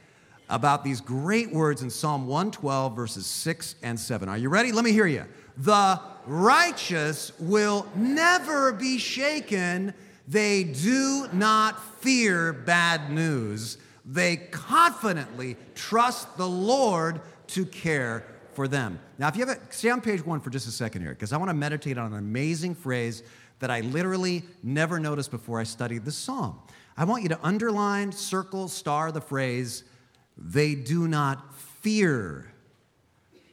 about 0.50 0.86
these 0.86 1.02
great 1.02 1.52
words 1.52 1.82
in 1.82 1.90
Psalm 1.90 2.26
112, 2.26 2.96
verses 2.96 3.26
6 3.26 3.76
and 3.84 4.00
7. 4.00 4.30
Are 4.30 4.38
you 4.38 4.48
ready? 4.48 4.72
Let 4.72 4.86
me 4.86 4.94
hear 4.94 5.06
you. 5.06 5.26
The 5.58 6.00
righteous 6.26 7.34
will 7.40 7.88
never 7.94 8.72
be 8.72 9.00
shaken. 9.00 9.94
They 10.30 10.64
do 10.64 11.28
not 11.34 11.84
fear 12.02 12.54
bad 12.54 13.12
news. 13.12 13.78
They 14.06 14.38
confidently 14.38 15.58
trust 15.74 16.38
the 16.38 16.48
Lord 16.48 17.20
to 17.48 17.66
care 17.66 18.26
for 18.56 18.68
them. 18.68 19.00
Now, 19.18 19.28
if 19.28 19.36
you 19.36 19.46
have 19.46 19.58
a, 19.58 19.74
stay 19.74 19.90
on 19.90 20.02
page 20.02 20.26
one 20.26 20.40
for 20.40 20.50
just 20.50 20.68
a 20.68 20.72
second 20.72 21.02
here, 21.02 21.12
because 21.12 21.34
I 21.34 21.38
want 21.38 21.50
to 21.50 21.54
meditate 21.54 21.98
on 21.98 22.14
an 22.14 22.18
amazing 22.18 22.76
phrase 22.76 23.24
that 23.60 23.70
I 23.70 23.82
literally 23.82 24.44
never 24.64 25.00
noticed 25.00 25.32
before 25.32 25.60
I 25.60 25.64
studied 25.64 26.06
the 26.06 26.12
psalm. 26.12 26.60
I 26.98 27.06
want 27.06 27.24
you 27.24 27.30
to 27.30 27.40
underline, 27.44 28.12
circle, 28.12 28.68
star 28.68 29.12
the 29.12 29.22
phrase, 29.22 29.84
they 30.38 30.76
do 30.76 31.08
not 31.08 31.54
fear 31.56 32.52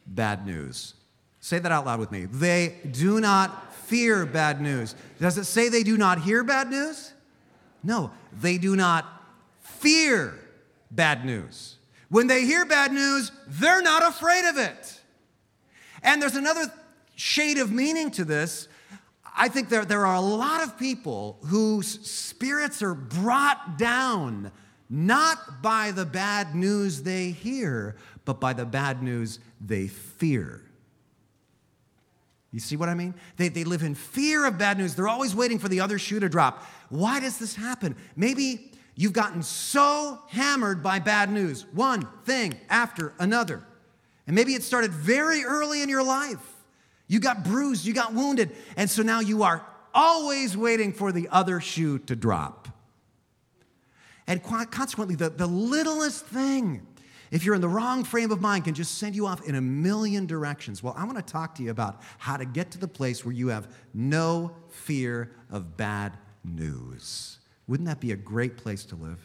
bad 0.06 0.46
news. 0.46 0.94
Say 1.40 1.58
that 1.58 1.72
out 1.72 1.86
loud 1.86 1.98
with 1.98 2.12
me. 2.12 2.26
They 2.26 2.78
do 2.90 3.20
not 3.20 3.74
fear 3.74 4.24
bad 4.24 4.60
news. 4.60 4.94
Does 5.20 5.38
it 5.38 5.44
say 5.44 5.68
they 5.68 5.82
do 5.82 5.96
not 5.96 6.20
hear 6.20 6.44
bad 6.44 6.70
news? 6.70 7.12
No, 7.82 8.12
they 8.40 8.58
do 8.58 8.76
not 8.76 9.06
fear 9.60 10.38
bad 10.90 11.24
news. 11.24 11.78
When 12.12 12.26
they 12.26 12.44
hear 12.44 12.66
bad 12.66 12.92
news, 12.92 13.32
they're 13.48 13.80
not 13.80 14.06
afraid 14.06 14.46
of 14.46 14.58
it. 14.58 15.00
And 16.02 16.20
there's 16.20 16.36
another 16.36 16.70
shade 17.16 17.56
of 17.56 17.72
meaning 17.72 18.10
to 18.10 18.24
this 18.26 18.68
I 19.34 19.48
think 19.48 19.70
there, 19.70 19.86
there 19.86 20.04
are 20.04 20.16
a 20.16 20.20
lot 20.20 20.62
of 20.62 20.78
people 20.78 21.38
whose 21.46 22.06
spirits 22.06 22.82
are 22.82 22.92
brought 22.92 23.78
down 23.78 24.52
not 24.90 25.62
by 25.62 25.90
the 25.90 26.04
bad 26.04 26.54
news 26.54 27.00
they 27.00 27.30
hear, 27.30 27.96
but 28.26 28.40
by 28.40 28.52
the 28.52 28.66
bad 28.66 29.02
news 29.02 29.38
they 29.58 29.86
fear. 29.86 30.60
You 32.50 32.60
see 32.60 32.76
what 32.76 32.90
I 32.90 32.94
mean? 32.94 33.14
They, 33.38 33.48
they 33.48 33.64
live 33.64 33.82
in 33.82 33.94
fear 33.94 34.44
of 34.44 34.58
bad 34.58 34.76
news. 34.76 34.94
They're 34.94 35.08
always 35.08 35.34
waiting 35.34 35.58
for 35.58 35.68
the 35.68 35.80
other 35.80 35.98
shoe 35.98 36.20
to 36.20 36.28
drop. 36.28 36.62
Why 36.90 37.20
does 37.20 37.38
this 37.38 37.54
happen? 37.54 37.96
Maybe 38.16 38.71
you've 38.94 39.12
gotten 39.12 39.42
so 39.42 40.20
hammered 40.28 40.82
by 40.82 40.98
bad 40.98 41.30
news, 41.30 41.66
one 41.72 42.06
thing 42.24 42.54
after 42.68 43.12
another. 43.18 43.64
And 44.26 44.36
maybe 44.36 44.54
it 44.54 44.62
started 44.62 44.92
very 44.92 45.44
early 45.44 45.82
in 45.82 45.88
your 45.88 46.02
life. 46.02 46.38
You 47.08 47.20
got 47.20 47.44
bruised, 47.44 47.84
you 47.84 47.92
got 47.92 48.14
wounded, 48.14 48.52
and 48.76 48.88
so 48.88 49.02
now 49.02 49.20
you 49.20 49.42
are 49.42 49.66
always 49.94 50.56
waiting 50.56 50.92
for 50.92 51.12
the 51.12 51.28
other 51.30 51.60
shoe 51.60 51.98
to 52.00 52.16
drop. 52.16 52.68
And 54.26 54.42
consequently, 54.42 55.16
the, 55.16 55.30
the 55.30 55.46
littlest 55.46 56.24
thing, 56.24 56.86
if 57.30 57.44
you're 57.44 57.54
in 57.54 57.60
the 57.60 57.68
wrong 57.68 58.04
frame 58.04 58.30
of 58.30 58.40
mind, 58.40 58.64
can 58.64 58.74
just 58.74 58.98
send 58.98 59.16
you 59.16 59.26
off 59.26 59.46
in 59.46 59.56
a 59.56 59.60
million 59.60 60.26
directions. 60.26 60.82
Well, 60.82 60.94
I 60.96 61.04
want 61.04 61.18
to 61.18 61.22
talk 61.22 61.56
to 61.56 61.62
you 61.62 61.70
about 61.70 62.00
how 62.18 62.36
to 62.36 62.44
get 62.44 62.70
to 62.70 62.78
the 62.78 62.88
place 62.88 63.24
where 63.24 63.34
you 63.34 63.48
have 63.48 63.68
no 63.92 64.52
fear 64.68 65.32
of 65.50 65.76
bad 65.76 66.16
news. 66.44 67.38
Wouldn't 67.68 67.88
that 67.88 68.00
be 68.00 68.12
a 68.12 68.16
great 68.16 68.56
place 68.56 68.84
to 68.86 68.96
live? 68.96 69.18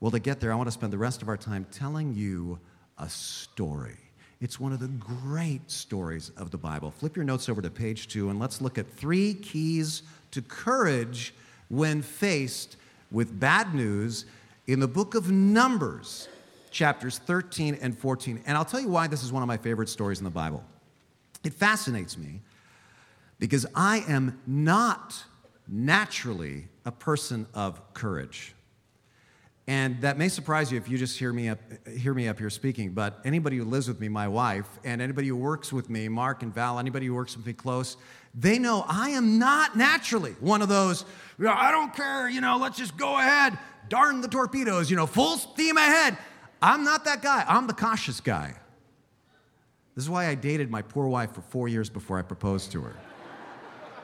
Well, 0.00 0.10
to 0.10 0.18
get 0.18 0.40
there, 0.40 0.52
I 0.52 0.56
want 0.56 0.66
to 0.66 0.72
spend 0.72 0.92
the 0.92 0.98
rest 0.98 1.22
of 1.22 1.28
our 1.28 1.36
time 1.36 1.66
telling 1.70 2.14
you 2.14 2.58
a 2.98 3.08
story. 3.08 3.96
It's 4.40 4.60
one 4.60 4.72
of 4.72 4.80
the 4.80 4.88
great 4.88 5.70
stories 5.70 6.30
of 6.36 6.50
the 6.50 6.58
Bible. 6.58 6.90
Flip 6.90 7.16
your 7.16 7.24
notes 7.24 7.48
over 7.48 7.62
to 7.62 7.70
page 7.70 8.08
two 8.08 8.28
and 8.28 8.38
let's 8.38 8.60
look 8.60 8.76
at 8.76 8.90
three 8.90 9.32
keys 9.34 10.02
to 10.32 10.42
courage 10.42 11.34
when 11.68 12.02
faced 12.02 12.76
with 13.10 13.40
bad 13.40 13.74
news 13.74 14.26
in 14.66 14.80
the 14.80 14.88
book 14.88 15.14
of 15.14 15.30
Numbers, 15.30 16.28
chapters 16.70 17.18
13 17.18 17.78
and 17.80 17.96
14. 17.96 18.42
And 18.46 18.58
I'll 18.58 18.64
tell 18.64 18.80
you 18.80 18.88
why 18.88 19.06
this 19.06 19.22
is 19.22 19.32
one 19.32 19.42
of 19.42 19.46
my 19.46 19.56
favorite 19.56 19.88
stories 19.88 20.18
in 20.18 20.24
the 20.24 20.30
Bible. 20.30 20.62
It 21.42 21.54
fascinates 21.54 22.18
me 22.18 22.40
because 23.38 23.64
I 23.74 24.04
am 24.08 24.38
not 24.46 25.24
naturally 25.68 26.68
a 26.84 26.92
person 26.92 27.46
of 27.54 27.94
courage. 27.94 28.54
And 29.68 30.00
that 30.02 30.16
may 30.16 30.28
surprise 30.28 30.70
you 30.70 30.78
if 30.78 30.88
you 30.88 30.96
just 30.96 31.18
hear 31.18 31.32
me 31.32 31.48
up, 31.48 31.58
hear 31.88 32.14
me 32.14 32.28
up 32.28 32.38
here 32.38 32.50
speaking, 32.50 32.92
but 32.92 33.18
anybody 33.24 33.56
who 33.56 33.64
lives 33.64 33.88
with 33.88 33.98
me, 33.98 34.08
my 34.08 34.28
wife, 34.28 34.68
and 34.84 35.02
anybody 35.02 35.26
who 35.26 35.34
works 35.34 35.72
with 35.72 35.90
me, 35.90 36.08
Mark 36.08 36.44
and 36.44 36.54
Val, 36.54 36.78
anybody 36.78 37.06
who 37.06 37.14
works 37.14 37.36
with 37.36 37.44
me 37.46 37.52
close, 37.52 37.96
they 38.32 38.60
know 38.60 38.84
I 38.86 39.10
am 39.10 39.40
not 39.40 39.76
naturally 39.76 40.36
one 40.38 40.62
of 40.62 40.68
those, 40.68 41.04
I 41.40 41.72
don't 41.72 41.92
care, 41.92 42.28
you 42.28 42.40
know, 42.40 42.58
let's 42.58 42.78
just 42.78 42.96
go 42.96 43.18
ahead, 43.18 43.58
darn 43.88 44.20
the 44.20 44.28
torpedoes, 44.28 44.88
you 44.88 44.96
know, 44.96 45.06
full 45.06 45.36
steam 45.36 45.76
ahead. 45.76 46.16
I'm 46.62 46.84
not 46.84 47.04
that 47.04 47.20
guy. 47.20 47.44
I'm 47.48 47.66
the 47.66 47.74
cautious 47.74 48.20
guy. 48.20 48.54
This 49.96 50.04
is 50.04 50.10
why 50.10 50.28
I 50.28 50.34
dated 50.34 50.70
my 50.70 50.82
poor 50.82 51.08
wife 51.08 51.32
for 51.32 51.40
four 51.40 51.68
years 51.68 51.90
before 51.90 52.18
I 52.18 52.22
proposed 52.22 52.70
to 52.72 52.82
her. 52.82 52.94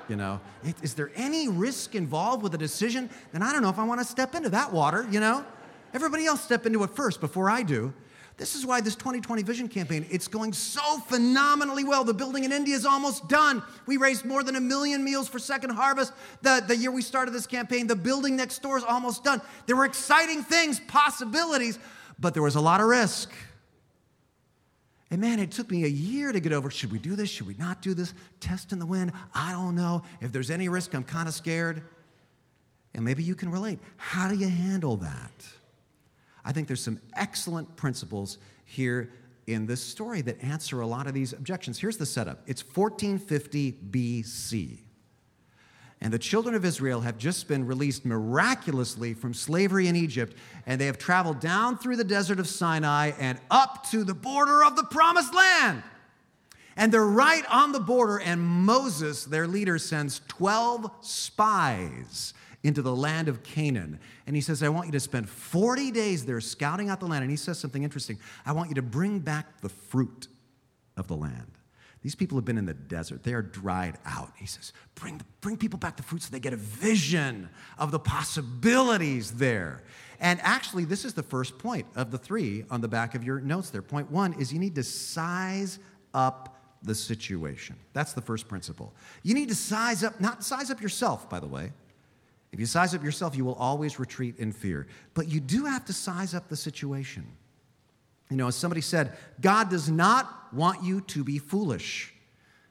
You 0.09 0.17
know, 0.17 0.41
is 0.83 0.95
there 0.95 1.11
any 1.15 1.49
risk 1.49 1.95
involved 1.95 2.43
with 2.43 2.55
a 2.55 2.59
decision? 2.59 3.09
Then 3.33 3.43
I 3.43 3.53
don't 3.53 3.63
know 3.63 3.71
if 3.71 3.79
I 3.79 3.85
want 3.85 4.01
to 4.01 4.07
step 4.07 4.35
into 4.35 4.51
that 4.51 4.73
water, 4.73 5.07
you 5.11 5.21
know? 5.21 5.45
Everybody 5.95 6.27
else 6.27 6.43
step 6.43 6.67
into 6.67 6.83
it 6.83 6.91
first 6.91 7.21
before 7.21 7.51
I 7.51 7.63
do. 7.63 7.93
This 8.39 8.57
is 8.57 8.65
why 8.65 8.81
this 8.81 8.97
2020 8.97 9.43
vision 9.43 9.69
campaign, 9.69 10.07
it's 10.11 10.27
going 10.27 10.53
so 10.53 10.99
phenomenally 11.01 11.85
well. 11.85 12.03
The 12.03 12.15
building 12.15 12.45
in 12.45 12.53
India 12.53 12.75
is 12.75 12.87
almost 12.87 13.29
done. 13.29 13.63
We 13.87 13.99
raised 13.99 14.25
more 14.25 14.43
than 14.43 14.57
a 14.57 14.61
million 14.61 15.05
meals 15.05 15.29
for 15.29 15.39
Second 15.39 15.71
Harvest 15.71 16.13
the, 16.41 16.65
the 16.67 16.75
year 16.75 16.91
we 16.91 17.03
started 17.03 17.33
this 17.33 17.47
campaign. 17.47 17.87
The 17.87 17.97
building 17.97 18.35
next 18.35 18.63
door 18.63 18.79
is 18.79 18.85
almost 18.85 19.23
done. 19.23 19.43
There 19.67 19.77
were 19.77 19.85
exciting 19.85 20.43
things, 20.43 20.81
possibilities, 20.81 21.79
but 22.19 22.33
there 22.33 22.43
was 22.43 22.55
a 22.55 22.61
lot 22.61 22.81
of 22.81 22.87
risk. 22.87 23.31
And 25.13 25.21
man, 25.21 25.41
it 25.41 25.51
took 25.51 25.71
me 25.71 25.85
a 25.85 25.89
year 25.89 26.33
to 26.33 26.41
get 26.41 26.55
over 26.55 26.71
should 26.71 26.91
we 26.91 26.99
do 26.99 27.15
this? 27.15 27.29
Should 27.29 27.47
we 27.47 27.55
not 27.59 27.83
do 27.83 27.93
this? 27.93 28.15
Test 28.41 28.73
in 28.73 28.79
the 28.79 28.87
wind. 28.87 29.13
I 29.35 29.53
don't 29.53 29.75
know. 29.75 30.03
If 30.23 30.33
there's 30.33 30.51
any 30.51 30.71
risk, 30.71 30.95
I'm 30.95 31.05
kind 31.05 31.29
of 31.29 31.35
scared. 31.35 31.83
And 32.95 33.05
maybe 33.05 33.23
you 33.23 33.35
can 33.35 33.51
relate. 33.51 33.79
How 33.99 34.27
do 34.27 34.35
you 34.35 34.49
handle 34.49 34.97
that? 34.97 35.47
I 36.47 36.53
think 36.53 36.67
there's 36.67 36.83
some 36.83 36.99
excellent 37.15 37.77
principles 37.77 38.39
here 38.65 39.13
in 39.47 39.67
this 39.67 39.83
story 39.83 40.23
that 40.23 40.43
answer 40.43 40.81
a 40.81 40.87
lot 40.87 41.07
of 41.07 41.13
these 41.13 41.35
objections. 41.35 41.79
Here's 41.79 41.99
the 41.99 42.07
setup 42.07 42.43
it's 42.47 42.63
1450 42.63 43.73
BC. 43.91 44.79
And 46.03 46.13
the 46.13 46.19
children 46.19 46.57
of 46.57 46.65
Israel 46.65 47.03
have 47.03 47.17
just 47.17 47.47
been 47.47 47.65
released 47.65 48.05
miraculously 48.05 49.15
from 49.15 49.33
slavery 49.33 49.87
in 49.87 49.95
Egypt, 49.95 50.37
and 50.67 50.81
they 50.81 50.87
have 50.87 50.99
traveled 50.99 51.39
down 51.39 51.79
through 51.79 51.95
the 51.95 52.03
desert 52.03 52.41
of 52.41 52.49
Sinai 52.49 53.13
and 53.21 53.39
up 53.53 53.89
to 53.93 54.03
the 54.03 54.13
border 54.13 54.65
of 54.65 54.75
the 54.75 54.83
promised 54.83 55.33
land. 55.33 55.85
And 56.77 56.91
they're 56.91 57.07
right 57.07 57.45
on 57.49 57.71
the 57.71 57.79
border, 57.79 58.19
and 58.19 58.41
Moses, 58.41 59.25
their 59.25 59.47
leader, 59.47 59.79
sends 59.79 60.23
12 60.27 60.91
spies 61.03 62.35
into 62.65 62.83
the 62.83 62.97
land 62.97 63.29
of 63.29 63.45
Canaan. 63.45 64.01
And 64.27 64.35
he 64.35 64.43
says, 64.43 64.61
I 64.61 64.71
want 64.71 64.87
you 64.87 64.93
to 64.93 65.01
spend 65.01 65.29
40 65.29 65.93
days 65.93 66.27
there 66.27 66.41
scouting 66.41 66.89
out 66.89 66.99
the 66.99 67.07
land. 67.07 67.23
And 67.23 67.31
he 67.31 67.37
says 67.37 67.61
something 67.61 67.85
interesting 67.85 68.19
I 68.45 68.51
want 68.51 68.71
you 68.71 68.75
to 68.75 68.83
bring 68.83 69.21
back 69.21 69.61
the 69.61 69.69
fruit 69.69 70.27
of 70.97 71.07
the 71.07 71.17
land. 71.17 71.59
These 72.03 72.17
people 72.17 72.37
have 72.37 72.45
been 72.45 72.59
in 72.59 72.67
the 72.67 72.75
desert. 72.75 73.23
They 73.23 73.33
are 73.33 73.43
dried 73.43 73.97
out. 74.05 74.33
He 74.37 74.47
says, 74.47 74.73
bring, 74.97 75.21
bring 75.41 75.57
people 75.57 75.79
back 75.79 75.97
the 75.97 76.03
fruit 76.03 76.23
so 76.23 76.31
they 76.33 76.41
get 76.41 76.53
a 76.53 76.57
vision 76.57 77.49
of 77.79 77.93
the 77.93 77.99
possibilities 78.01 79.33
there. 79.33 79.83
And 80.19 80.41
actually, 80.43 80.85
this 80.85 81.05
is 81.05 81.15
the 81.15 81.23
first 81.23 81.59
point 81.59 81.87
of 81.95 82.11
the 82.11 82.19
three 82.19 82.65
on 82.71 82.81
the 82.81 82.89
back 82.89 83.15
of 83.15 83.23
your 83.23 83.41
notes 83.41 83.71
there. 83.71 83.83
Point 83.83 84.11
one 84.11 84.33
is 84.35 84.53
you 84.53 84.59
need 84.59 84.75
to 84.75 84.83
size 84.83 85.79
up 86.13 86.57
the 86.83 86.95
situation. 86.95 87.77
That's 87.93 88.13
the 88.13 88.21
first 88.21 88.49
principle. 88.49 88.93
You 89.23 89.35
need 89.35 89.49
to 89.49 89.55
size 89.55 90.03
up, 90.03 90.21
not 90.21 90.43
size 90.45 90.71
up 90.71 90.81
yourself, 90.81 91.31
by 91.31 91.39
the 91.39 91.47
way. 91.47 91.73
If 92.51 92.61
you 92.61 92.67
size 92.67 92.95
up 92.95 93.03
yourself, 93.03 93.37
you 93.37 93.45
will 93.45 93.55
always 93.55 93.99
retreat 93.99 94.39
in 94.39 94.53
fear. 94.53 94.87
But 95.15 95.29
you 95.29 95.41
do 95.41 95.65
have 95.65 95.85
to 95.87 95.93
size 95.93 96.35
up 96.35 96.49
the 96.49 96.57
situation. 96.57 97.27
You 98.33 98.39
know, 98.39 98.49
as 98.49 98.57
somebody 98.57 98.81
said, 98.81 99.13
God 99.43 99.69
does 99.69 99.91
not 99.91 100.53
want 100.55 100.83
you 100.83 101.03
to 101.03 101.23
be 101.23 101.39
foolish. 101.39 102.15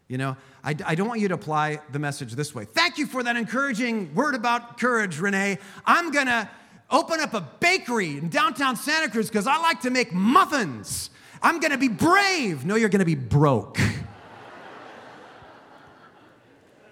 You 0.07 0.17
know, 0.17 0.35
I, 0.63 0.75
I, 0.85 0.95
don't 0.95 1.07
want 1.07 1.21
you 1.21 1.27
to 1.27 1.35
apply 1.35 1.79
the 1.91 1.99
message 1.99 2.33
this 2.33 2.53
way. 2.53 2.65
Thank 2.65 2.97
you 2.97 3.05
for 3.05 3.21
that 3.23 3.35
encouraging 3.37 4.13
word 4.15 4.33
about 4.35 4.79
courage, 4.79 5.19
Rene. 5.19 5.59
I'm 5.85 6.11
going 6.11 6.25
to 6.25 6.49
open 6.89 7.19
up 7.19 7.35
a 7.35 7.41
bakery 7.59 8.17
in 8.17 8.29
downtown 8.29 8.75
Santa 8.75 9.09
Cruz 9.09 9.29
because 9.29 9.47
I 9.47 9.57
like 9.59 9.81
to 9.81 9.91
make 9.91 10.11
muffins. 10.13 11.11
I'm 11.43 11.59
going 11.59 11.71
to 11.71 11.77
be 11.77 11.87
brave. 11.87 12.65
No, 12.65 12.75
you're 12.75 12.89
going 12.89 12.99
to 12.99 13.05
be 13.05 13.15
broke 13.15 13.77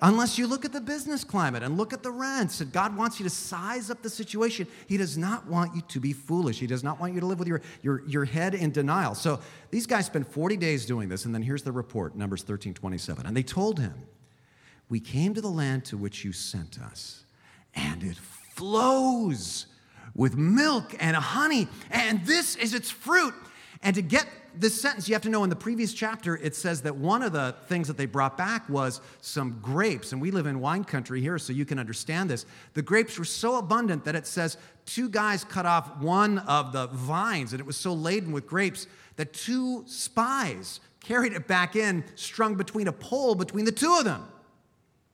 unless 0.01 0.37
you 0.37 0.47
look 0.47 0.65
at 0.65 0.71
the 0.71 0.81
business 0.81 1.23
climate 1.23 1.63
and 1.63 1.77
look 1.77 1.93
at 1.93 2.03
the 2.03 2.11
rents. 2.11 2.61
And 2.61 2.71
God 2.71 2.95
wants 2.95 3.19
you 3.19 3.23
to 3.23 3.29
size 3.29 3.89
up 3.89 4.01
the 4.01 4.09
situation. 4.09 4.67
He 4.87 4.97
does 4.97 5.17
not 5.17 5.47
want 5.47 5.75
you 5.75 5.81
to 5.81 5.99
be 5.99 6.13
foolish. 6.13 6.59
He 6.59 6.67
does 6.67 6.83
not 6.83 6.99
want 6.99 7.13
you 7.13 7.19
to 7.19 7.25
live 7.25 7.39
with 7.39 7.47
your, 7.47 7.61
your, 7.81 8.03
your 8.07 8.25
head 8.25 8.53
in 8.53 8.71
denial. 8.71 9.15
So 9.15 9.39
these 9.71 9.85
guys 9.85 10.05
spend 10.05 10.27
40 10.27 10.57
days 10.57 10.85
doing 10.85 11.09
this, 11.09 11.25
and 11.25 11.33
then 11.33 11.41
here's 11.41 11.63
the 11.63 11.71
report, 11.71 12.15
Numbers 12.15 12.43
13 12.43 12.73
27. 12.73 13.25
And 13.25 13.35
they 13.35 13.43
told 13.43 13.79
him, 13.79 13.93
We 14.89 14.99
came 14.99 15.33
to 15.33 15.41
the 15.41 15.49
land 15.49 15.85
to 15.85 15.97
which 15.97 16.23
you 16.23 16.31
sent 16.31 16.79
us, 16.79 17.23
and 17.75 18.03
it 18.03 18.17
flows 18.17 19.65
with 20.15 20.35
milk 20.35 20.95
and 20.99 21.15
honey, 21.15 21.67
and 21.91 22.25
this 22.25 22.55
is 22.55 22.73
its 22.73 22.89
fruit. 22.89 23.33
And 23.81 23.95
to 23.95 24.01
get 24.01 24.27
this 24.55 24.79
sentence, 24.79 25.07
you 25.07 25.15
have 25.15 25.21
to 25.21 25.29
know 25.29 25.43
in 25.43 25.49
the 25.49 25.55
previous 25.55 25.93
chapter, 25.93 26.35
it 26.35 26.53
says 26.55 26.81
that 26.81 26.95
one 26.95 27.21
of 27.21 27.31
the 27.31 27.55
things 27.67 27.87
that 27.87 27.97
they 27.97 28.05
brought 28.05 28.35
back 28.37 28.67
was 28.67 28.99
some 29.21 29.59
grapes. 29.61 30.11
And 30.11 30.21
we 30.21 30.31
live 30.31 30.47
in 30.47 30.59
wine 30.59 30.83
country 30.83 31.21
here, 31.21 31.37
so 31.37 31.53
you 31.53 31.65
can 31.65 31.79
understand 31.79 32.29
this. 32.29 32.45
The 32.73 32.81
grapes 32.81 33.17
were 33.17 33.25
so 33.25 33.57
abundant 33.57 34.03
that 34.03 34.15
it 34.15 34.27
says 34.27 34.57
two 34.85 35.07
guys 35.07 35.45
cut 35.45 35.65
off 35.65 35.97
one 36.01 36.39
of 36.39 36.73
the 36.73 36.87
vines, 36.87 37.53
and 37.53 37.61
it 37.61 37.65
was 37.65 37.77
so 37.77 37.93
laden 37.93 38.33
with 38.33 38.47
grapes 38.47 38.87
that 39.15 39.31
two 39.33 39.83
spies 39.87 40.81
carried 40.99 41.31
it 41.31 41.47
back 41.47 41.77
in, 41.77 42.03
strung 42.15 42.55
between 42.55 42.89
a 42.89 42.93
pole 42.93 43.35
between 43.35 43.63
the 43.63 43.71
two 43.71 43.95
of 43.97 44.03
them. 44.03 44.27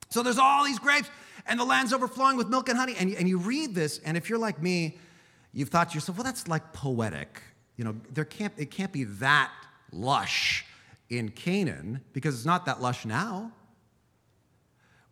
So 0.09 0.23
there's 0.23 0.39
all 0.39 0.63
these 0.65 0.79
grapes, 0.79 1.09
and 1.45 1.59
the 1.59 1.65
land's 1.65 1.93
overflowing 1.93 2.37
with 2.37 2.47
milk 2.47 2.69
and 2.69 2.77
honey. 2.77 2.95
And, 2.97 3.13
and 3.13 3.29
you 3.29 3.37
read 3.37 3.75
this, 3.75 3.99
and 3.99 4.17
if 4.17 4.27
you're 4.27 4.39
like 4.39 4.59
me, 4.59 4.97
you've 5.53 5.69
thought 5.69 5.89
to 5.89 5.95
yourself, 5.95 6.17
well, 6.17 6.23
that's 6.23 6.47
like 6.47 6.73
poetic. 6.73 7.41
You 7.77 7.85
know, 7.85 7.95
there 8.11 8.25
can't, 8.25 8.53
it 8.57 8.71
can't 8.71 8.91
be 8.91 9.03
that 9.05 9.51
lush 9.91 10.65
in 11.09 11.29
Canaan 11.29 12.01
because 12.13 12.35
it's 12.35 12.45
not 12.45 12.65
that 12.65 12.81
lush 12.81 13.05
now. 13.05 13.51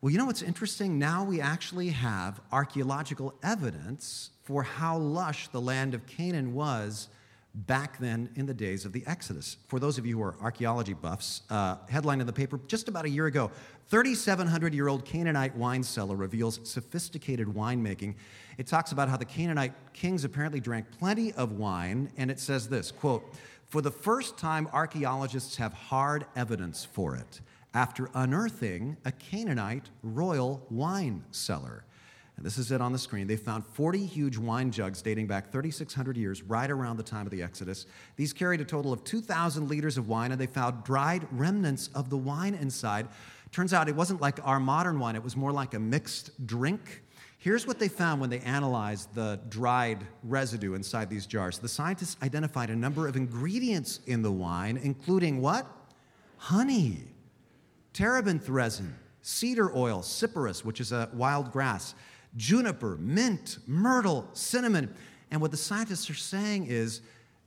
Well, 0.01 0.11
you 0.11 0.17
know 0.17 0.25
what's 0.25 0.41
interesting? 0.41 0.99
Now 0.99 1.23
we 1.23 1.39
actually 1.39 1.89
have 1.89 2.41
archaeological 2.51 3.33
evidence 3.41 4.31
for 4.43 4.63
how 4.63 4.97
lush 4.97 5.47
the 5.47 5.61
land 5.61 5.93
of 5.93 6.05
Canaan 6.05 6.53
was 6.53 7.07
back 7.53 7.99
then 7.99 8.29
in 8.35 8.45
the 8.45 8.53
days 8.53 8.83
of 8.83 8.93
the 8.93 9.03
Exodus. 9.05 9.57
For 9.67 9.79
those 9.79 9.97
of 9.97 10.05
you 10.05 10.17
who 10.17 10.23
are 10.23 10.35
archaeology 10.41 10.93
buffs, 10.93 11.43
uh, 11.49 11.77
headline 11.87 12.19
in 12.19 12.27
the 12.27 12.33
paper 12.33 12.59
just 12.67 12.87
about 12.87 13.05
a 13.05 13.09
year 13.09 13.27
ago 13.27 13.51
3,700 13.89 14.73
year 14.73 14.87
old 14.87 15.05
Canaanite 15.05 15.55
wine 15.55 15.83
cellar 15.83 16.15
reveals 16.15 16.59
sophisticated 16.63 17.47
winemaking. 17.47 18.15
It 18.57 18.65
talks 18.65 18.91
about 18.91 19.09
how 19.09 19.17
the 19.17 19.25
Canaanite 19.25 19.73
kings 19.93 20.23
apparently 20.23 20.59
drank 20.59 20.87
plenty 20.97 21.31
of 21.33 21.53
wine, 21.53 22.11
and 22.17 22.31
it 22.31 22.39
says 22.39 22.69
this 22.69 22.91
quote, 22.91 23.23
For 23.67 23.81
the 23.81 23.91
first 23.91 24.37
time, 24.37 24.67
archaeologists 24.73 25.57
have 25.57 25.73
hard 25.73 26.25
evidence 26.35 26.85
for 26.85 27.15
it 27.15 27.41
after 27.73 28.09
unearthing 28.13 28.97
a 29.05 29.11
Canaanite 29.11 29.89
royal 30.01 30.65
wine 30.69 31.23
cellar. 31.31 31.83
And 32.35 32.45
this 32.45 32.57
is 32.57 32.71
it 32.71 32.81
on 32.81 32.91
the 32.91 32.97
screen. 32.97 33.27
They 33.27 33.37
found 33.37 33.65
40 33.65 34.05
huge 34.05 34.37
wine 34.37 34.71
jugs 34.71 35.01
dating 35.01 35.27
back 35.27 35.51
3,600 35.51 36.17
years, 36.17 36.41
right 36.41 36.69
around 36.69 36.97
the 36.97 37.03
time 37.03 37.27
of 37.27 37.31
the 37.31 37.43
Exodus. 37.43 37.85
These 38.15 38.33
carried 38.33 38.59
a 38.59 38.65
total 38.65 38.91
of 38.91 39.03
2,000 39.03 39.69
liters 39.69 39.97
of 39.97 40.07
wine, 40.07 40.31
and 40.31 40.41
they 40.41 40.47
found 40.47 40.83
dried 40.83 41.27
remnants 41.31 41.89
of 41.93 42.09
the 42.09 42.17
wine 42.17 42.55
inside. 42.55 43.07
Turns 43.51 43.71
out 43.71 43.87
it 43.87 43.95
wasn't 43.95 44.19
like 44.19 44.39
our 44.43 44.59
modern 44.59 44.99
wine, 44.99 45.15
it 45.15 45.23
was 45.23 45.35
more 45.35 45.51
like 45.51 45.75
a 45.75 45.79
mixed 45.79 46.47
drink. 46.47 47.03
Here's 47.37 47.67
what 47.67 47.77
they 47.77 47.89
found 47.89 48.21
when 48.21 48.29
they 48.29 48.39
analyzed 48.39 49.13
the 49.13 49.37
dried 49.49 49.99
residue 50.23 50.75
inside 50.75 51.09
these 51.09 51.27
jars. 51.27 51.59
The 51.59 51.67
scientists 51.67 52.15
identified 52.23 52.69
a 52.69 52.75
number 52.75 53.05
of 53.05 53.17
ingredients 53.17 53.99
in 54.07 54.21
the 54.21 54.31
wine, 54.31 54.79
including 54.81 55.41
what? 55.41 55.67
Honey, 56.37 56.99
terebinth 57.91 58.47
resin, 58.47 58.95
cedar 59.21 59.75
oil, 59.75 60.01
cyperus, 60.01 60.63
which 60.63 60.79
is 60.79 60.93
a 60.93 61.09
wild 61.13 61.51
grass, 61.51 61.95
juniper, 62.35 62.97
mint, 62.97 63.59
myrtle, 63.67 64.27
cinnamon. 64.33 64.93
And 65.31 65.41
what 65.41 65.51
the 65.51 65.57
scientists 65.57 66.09
are 66.09 66.15
saying 66.15 66.67
is 66.67 67.01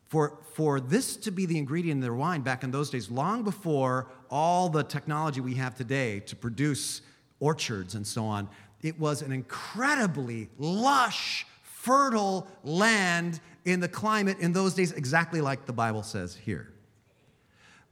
for, 0.08 0.38
for 0.54 0.80
this 0.80 1.16
to 1.18 1.30
be 1.30 1.46
the 1.46 1.58
ingredient 1.58 1.96
in 1.96 2.00
their 2.00 2.14
wine 2.14 2.42
back 2.42 2.62
in 2.62 2.70
those 2.70 2.90
days, 2.90 3.10
long 3.10 3.42
before 3.42 4.08
all 4.30 4.68
the 4.68 4.82
technology 4.82 5.40
we 5.40 5.54
have 5.54 5.74
today 5.74 6.20
to 6.20 6.36
produce 6.36 7.02
orchards 7.40 7.94
and 7.94 8.06
so 8.06 8.24
on, 8.24 8.48
it 8.82 8.98
was 8.98 9.22
an 9.22 9.32
incredibly 9.32 10.48
lush, 10.58 11.46
fertile 11.62 12.46
land 12.62 13.40
in 13.64 13.80
the 13.80 13.88
climate 13.88 14.38
in 14.38 14.52
those 14.52 14.74
days, 14.74 14.92
exactly 14.92 15.40
like 15.40 15.66
the 15.66 15.72
Bible 15.72 16.02
says 16.02 16.36
here. 16.36 16.72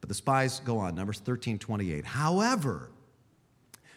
But 0.00 0.08
the 0.08 0.14
spies 0.14 0.60
go 0.60 0.78
on, 0.78 0.94
Numbers 0.94 1.18
13 1.18 1.58
28. 1.58 2.04
However, 2.04 2.90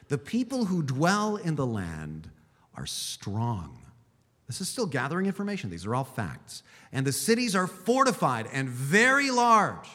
the 0.08 0.18
people 0.18 0.66
who 0.66 0.82
dwell 0.82 1.36
in 1.36 1.56
the 1.56 1.66
land 1.66 2.30
are 2.78 2.86
strong. 2.86 3.80
This 4.48 4.62
is 4.62 4.70
still 4.70 4.86
gathering 4.86 5.26
information. 5.26 5.70
These 5.70 5.86
are 5.86 5.94
all 5.94 6.06
facts. 6.06 6.64
And 6.94 7.06
the 7.06 7.12
cities 7.12 7.56
are 7.56 7.68
fortified 7.68 8.48
and 8.54 8.70
very 8.70 9.30
large. 9.30 9.90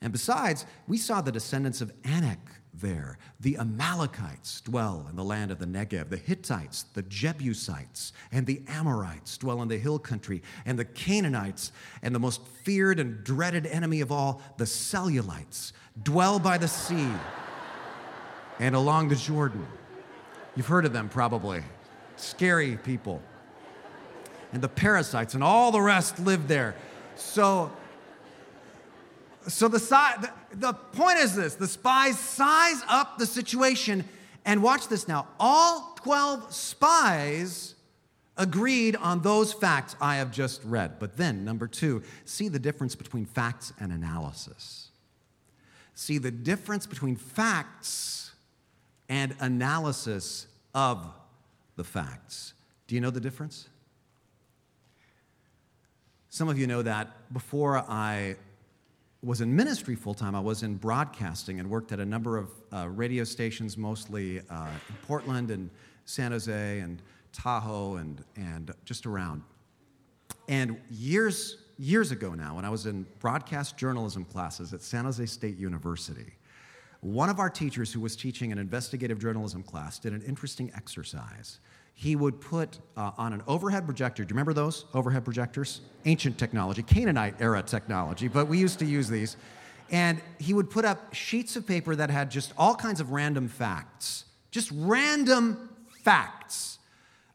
And 0.00 0.12
besides, 0.12 0.64
we 0.86 0.96
saw 0.96 1.20
the 1.20 1.32
descendants 1.32 1.80
of 1.80 1.92
Anak 2.04 2.38
there. 2.72 3.18
The 3.40 3.56
Amalekites 3.58 4.60
dwell 4.60 5.06
in 5.10 5.16
the 5.16 5.24
land 5.24 5.50
of 5.50 5.58
the 5.58 5.66
Negev. 5.66 6.10
The 6.10 6.16
Hittites, 6.16 6.84
the 6.94 7.02
Jebusites, 7.02 8.12
and 8.30 8.46
the 8.46 8.62
Amorites 8.68 9.38
dwell 9.38 9.62
in 9.62 9.68
the 9.68 9.78
hill 9.78 9.98
country. 9.98 10.42
And 10.66 10.78
the 10.78 10.84
Canaanites, 10.84 11.72
and 12.02 12.14
the 12.14 12.20
most 12.20 12.46
feared 12.62 13.00
and 13.00 13.24
dreaded 13.24 13.66
enemy 13.66 14.02
of 14.02 14.12
all, 14.12 14.42
the 14.56 14.66
Cellulites, 14.66 15.72
dwell 16.00 16.38
by 16.38 16.58
the 16.58 16.68
sea 16.68 17.08
and 18.60 18.76
along 18.76 19.08
the 19.08 19.16
Jordan. 19.16 19.66
You've 20.54 20.66
heard 20.66 20.84
of 20.84 20.92
them 20.92 21.08
probably 21.08 21.62
scary 22.24 22.76
people. 22.78 23.22
And 24.52 24.62
the 24.62 24.68
parasites 24.68 25.34
and 25.34 25.42
all 25.42 25.72
the 25.72 25.80
rest 25.80 26.18
lived 26.18 26.48
there. 26.48 26.74
So, 27.16 27.70
so 29.48 29.68
the, 29.68 29.78
the, 29.78 30.30
the 30.56 30.72
point 30.72 31.18
is 31.18 31.34
this 31.34 31.54
the 31.54 31.66
spies 31.66 32.18
size 32.18 32.82
up 32.88 33.18
the 33.18 33.26
situation, 33.26 34.04
and 34.44 34.62
watch 34.62 34.88
this 34.88 35.08
now. 35.08 35.28
All 35.40 35.96
12 36.02 36.52
spies 36.52 37.74
agreed 38.36 38.96
on 38.96 39.22
those 39.22 39.52
facts 39.52 39.96
I 40.00 40.16
have 40.16 40.30
just 40.30 40.62
read. 40.64 40.98
But 40.98 41.16
then, 41.16 41.44
number 41.44 41.66
two, 41.66 42.02
see 42.24 42.48
the 42.48 42.58
difference 42.58 42.94
between 42.94 43.26
facts 43.26 43.72
and 43.78 43.92
analysis. 43.92 44.88
See 45.94 46.18
the 46.18 46.30
difference 46.30 46.86
between 46.86 47.16
facts 47.16 48.32
and 49.08 49.34
analysis 49.40 50.46
of 50.74 51.06
the 51.76 51.84
facts. 51.84 52.54
Do 52.86 52.94
you 52.94 53.00
know 53.00 53.10
the 53.10 53.20
difference? 53.20 53.68
Some 56.28 56.48
of 56.48 56.58
you 56.58 56.66
know 56.66 56.82
that 56.82 57.32
before 57.32 57.78
I 57.78 58.36
was 59.22 59.40
in 59.40 59.54
ministry 59.54 59.94
full 59.94 60.14
time, 60.14 60.34
I 60.34 60.40
was 60.40 60.62
in 60.62 60.74
broadcasting 60.76 61.60
and 61.60 61.70
worked 61.70 61.92
at 61.92 62.00
a 62.00 62.04
number 62.04 62.36
of 62.36 62.50
uh, 62.72 62.88
radio 62.88 63.24
stations, 63.24 63.78
mostly 63.78 64.40
uh, 64.50 64.66
in 64.88 64.94
Portland 65.06 65.50
and 65.50 65.70
San 66.04 66.32
Jose 66.32 66.80
and 66.80 67.00
Tahoe 67.32 67.96
and, 67.96 68.22
and 68.36 68.72
just 68.84 69.06
around. 69.06 69.42
And 70.48 70.78
years, 70.90 71.56
years 71.78 72.10
ago 72.10 72.34
now, 72.34 72.56
when 72.56 72.64
I 72.64 72.70
was 72.70 72.86
in 72.86 73.06
broadcast 73.18 73.76
journalism 73.76 74.24
classes 74.24 74.74
at 74.74 74.82
San 74.82 75.04
Jose 75.04 75.24
State 75.26 75.56
University, 75.56 76.34
one 77.04 77.28
of 77.28 77.38
our 77.38 77.50
teachers 77.50 77.92
who 77.92 78.00
was 78.00 78.16
teaching 78.16 78.50
an 78.50 78.56
investigative 78.56 79.18
journalism 79.18 79.62
class 79.62 79.98
did 79.98 80.14
an 80.14 80.22
interesting 80.22 80.72
exercise. 80.74 81.60
He 81.92 82.16
would 82.16 82.40
put 82.40 82.78
uh, 82.96 83.10
on 83.18 83.34
an 83.34 83.42
overhead 83.46 83.84
projector, 83.84 84.24
do 84.24 84.28
you 84.28 84.34
remember 84.34 84.54
those 84.54 84.86
overhead 84.94 85.22
projectors? 85.22 85.82
Ancient 86.06 86.38
technology, 86.38 86.82
Canaanite 86.82 87.34
era 87.40 87.62
technology, 87.62 88.26
but 88.26 88.48
we 88.48 88.56
used 88.56 88.78
to 88.78 88.86
use 88.86 89.06
these. 89.06 89.36
And 89.90 90.18
he 90.38 90.54
would 90.54 90.70
put 90.70 90.86
up 90.86 91.12
sheets 91.12 91.56
of 91.56 91.66
paper 91.66 91.94
that 91.94 92.08
had 92.08 92.30
just 92.30 92.54
all 92.56 92.74
kinds 92.74 93.00
of 93.00 93.10
random 93.10 93.48
facts, 93.48 94.24
just 94.50 94.70
random 94.72 95.68
facts 96.02 96.78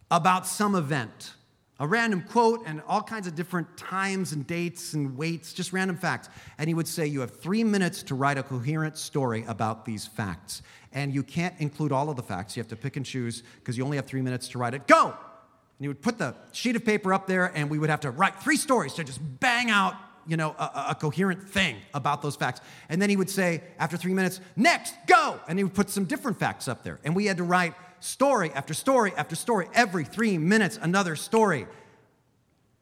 about 0.09 0.47
some 0.47 0.73
event 0.73 1.35
a 1.79 1.87
random 1.87 2.21
quote 2.21 2.63
and 2.65 2.81
all 2.87 3.01
kinds 3.01 3.25
of 3.25 3.35
different 3.35 3.77
times 3.77 4.33
and 4.33 4.45
dates 4.45 4.93
and 4.93 5.17
weights, 5.17 5.53
just 5.53 5.71
random 5.71 5.97
facts. 5.97 6.29
And 6.57 6.67
he 6.67 6.73
would 6.73 6.87
say, 6.87 7.07
You 7.07 7.21
have 7.21 7.39
three 7.39 7.63
minutes 7.63 8.03
to 8.03 8.15
write 8.15 8.37
a 8.37 8.43
coherent 8.43 8.97
story 8.97 9.45
about 9.47 9.85
these 9.85 10.05
facts. 10.05 10.61
And 10.91 11.13
you 11.13 11.23
can't 11.23 11.55
include 11.59 11.91
all 11.91 12.09
of 12.09 12.15
the 12.15 12.23
facts. 12.23 12.57
You 12.57 12.61
have 12.61 12.69
to 12.69 12.75
pick 12.75 12.97
and 12.97 13.05
choose 13.05 13.43
because 13.59 13.77
you 13.77 13.85
only 13.85 13.97
have 13.97 14.05
three 14.05 14.21
minutes 14.21 14.47
to 14.49 14.57
write 14.57 14.73
it. 14.73 14.87
Go! 14.87 15.05
And 15.07 15.85
he 15.85 15.87
would 15.87 16.01
put 16.01 16.17
the 16.17 16.35
sheet 16.51 16.75
of 16.75 16.83
paper 16.83 17.13
up 17.13 17.27
there, 17.27 17.51
and 17.55 17.69
we 17.69 17.79
would 17.79 17.89
have 17.89 18.01
to 18.01 18.11
write 18.11 18.41
three 18.41 18.57
stories 18.57 18.93
to 18.95 19.03
just 19.03 19.19
bang 19.39 19.69
out 19.69 19.95
you 20.27 20.37
know, 20.37 20.55
a, 20.59 20.85
a, 20.89 20.95
coherent 20.95 21.49
thing 21.49 21.77
about 21.93 22.21
those 22.21 22.35
facts. 22.35 22.61
And 22.87 23.01
then 23.01 23.09
he 23.09 23.15
would 23.15 23.31
say, 23.31 23.63
after 23.79 23.97
three 23.97 24.13
minutes, 24.13 24.39
next, 24.55 24.93
go! 25.07 25.39
And 25.47 25.57
he 25.57 25.63
would 25.63 25.73
put 25.73 25.89
some 25.89 26.05
different 26.05 26.37
facts 26.37 26.67
up 26.67 26.83
there. 26.83 26.99
And 27.03 27.15
we 27.15 27.25
had 27.25 27.37
to 27.37 27.43
write 27.43 27.73
story 27.99 28.51
after 28.51 28.73
story 28.73 29.13
after 29.15 29.35
story, 29.35 29.67
every 29.73 30.03
three 30.03 30.37
minutes, 30.37 30.79
another 30.81 31.15
story. 31.15 31.67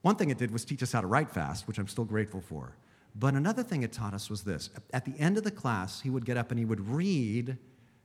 One 0.01 0.15
thing 0.15 0.29
it 0.29 0.37
did 0.37 0.51
was 0.51 0.63
teach 0.63 0.83
us 0.83 0.91
how 0.91 1.01
to 1.01 1.07
write 1.07 1.31
fast, 1.31 1.67
which 1.67 1.77
I'm 1.77 1.87
still 1.87 2.05
grateful 2.05 2.41
for. 2.41 2.75
But 3.15 3.33
another 3.33 3.63
thing 3.63 3.83
it 3.83 3.91
taught 3.91 4.13
us 4.13 4.29
was 4.29 4.43
this 4.43 4.69
at 4.93 5.05
the 5.05 5.13
end 5.19 5.37
of 5.37 5.43
the 5.43 5.51
class, 5.51 6.01
he 6.01 6.09
would 6.09 6.25
get 6.25 6.37
up 6.37 6.51
and 6.51 6.59
he 6.59 6.65
would 6.65 6.87
read 6.87 7.57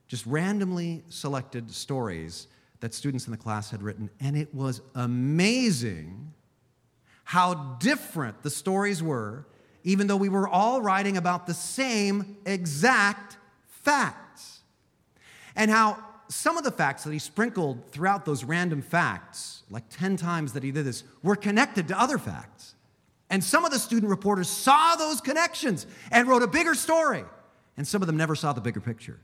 just 0.09 0.27
randomly 0.27 1.03
selected 1.09 1.71
stories 1.71 2.49
that 2.81 2.93
students 2.93 3.27
in 3.27 3.31
the 3.31 3.37
class 3.37 3.71
had 3.71 3.83
written, 3.83 4.11
and 4.21 4.37
it 4.37 4.53
was 4.55 4.81
amazing 4.95 6.33
how 7.25 7.55
different 7.79 8.43
the 8.43 8.51
stories 8.51 9.03
were, 9.03 9.47
even 9.85 10.07
though 10.07 10.17
we 10.17 10.29
were 10.29 10.49
all 10.49 10.83
writing 10.83 11.17
about 11.17 11.47
the 11.47 11.55
same 11.55 12.37
exact 12.45 13.37
facts. 13.69 14.61
And 15.55 15.71
how 15.71 15.99
some 16.33 16.57
of 16.57 16.65
the 16.65 16.71
facts 16.71 17.05
that 17.05 17.13
he 17.13 17.19
sprinkled 17.19 17.91
throughout 17.91 18.25
those 18.25 18.45
random 18.45 18.83
facts, 18.83 19.63
like 19.71 19.85
10 19.91 20.17
times 20.17 20.53
that 20.55 20.63
he 20.63 20.71
did 20.71 20.87
this, 20.87 21.05
were 21.23 21.37
connected 21.37 21.89
to 21.89 22.01
other 22.01 22.19
facts. 22.19 22.75
And 23.31 23.43
some 23.43 23.65
of 23.65 23.71
the 23.71 23.79
student 23.79 24.11
reporters 24.11 24.49
saw 24.49 24.95
those 24.97 25.21
connections 25.21 25.87
and 26.11 26.29
wrote 26.29 26.43
a 26.43 26.47
bigger 26.47 26.75
story. 26.75 27.25
And 27.77 27.87
some 27.87 28.03
of 28.03 28.07
them 28.07 28.17
never 28.17 28.35
saw 28.35 28.53
the 28.53 28.61
bigger 28.61 28.81
picture. 28.81 29.19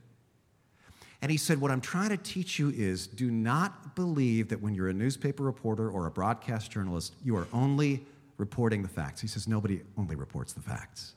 And 1.20 1.30
he 1.30 1.36
said, 1.36 1.60
What 1.60 1.70
I'm 1.70 1.80
trying 1.80 2.10
to 2.10 2.16
teach 2.16 2.58
you 2.58 2.70
is 2.70 3.06
do 3.06 3.30
not 3.30 3.94
believe 3.94 4.48
that 4.48 4.62
when 4.62 4.74
you're 4.74 4.88
a 4.88 4.94
newspaper 4.94 5.42
reporter 5.42 5.90
or 5.90 6.06
a 6.06 6.10
broadcast 6.10 6.70
journalist, 6.70 7.14
you 7.24 7.36
are 7.36 7.46
only 7.52 8.04
reporting 8.38 8.82
the 8.82 8.88
facts. 8.88 9.20
He 9.20 9.28
says, 9.28 9.48
Nobody 9.48 9.82
only 9.96 10.16
reports 10.16 10.52
the 10.52 10.60
facts. 10.60 11.14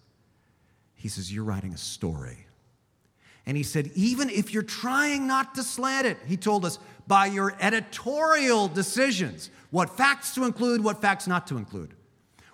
He 0.96 1.08
says, 1.08 1.34
You're 1.34 1.44
writing 1.44 1.74
a 1.74 1.78
story. 1.78 2.48
And 3.46 3.58
he 3.58 3.64
said, 3.64 3.92
even 3.96 4.30
if 4.30 4.54
you're 4.54 4.64
trying 4.64 5.28
not 5.28 5.56
to 5.56 5.64
slant 5.64 6.06
it, 6.06 6.18
he 6.28 6.38
told 6.38 6.64
us, 6.66 6.78
by 7.08 7.26
your 7.26 7.56
editorial 7.60 8.68
decisions, 8.68 9.50
what 9.72 9.90
facts 9.90 10.36
to 10.36 10.44
include, 10.44 10.84
what 10.84 11.02
facts 11.02 11.28
not 11.28 11.48
to 11.48 11.58
include, 11.58 11.96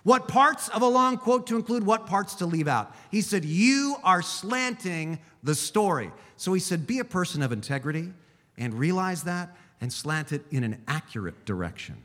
what 0.02 0.26
parts 0.26 0.68
of 0.68 0.82
a 0.82 0.86
long 0.86 1.18
quote 1.18 1.46
to 1.48 1.56
include, 1.56 1.84
what 1.84 2.06
parts 2.06 2.34
to 2.36 2.46
leave 2.46 2.66
out. 2.66 2.94
He 3.10 3.20
said, 3.20 3.44
You 3.44 3.96
are 4.02 4.22
slanting 4.22 5.18
the 5.42 5.54
story. 5.54 6.10
So 6.36 6.52
he 6.54 6.60
said, 6.60 6.86
Be 6.86 6.98
a 6.98 7.04
person 7.04 7.42
of 7.42 7.52
integrity 7.52 8.12
and 8.56 8.74
realize 8.74 9.24
that 9.24 9.54
and 9.80 9.92
slant 9.92 10.32
it 10.32 10.42
in 10.50 10.64
an 10.64 10.82
accurate 10.88 11.44
direction. 11.44 12.02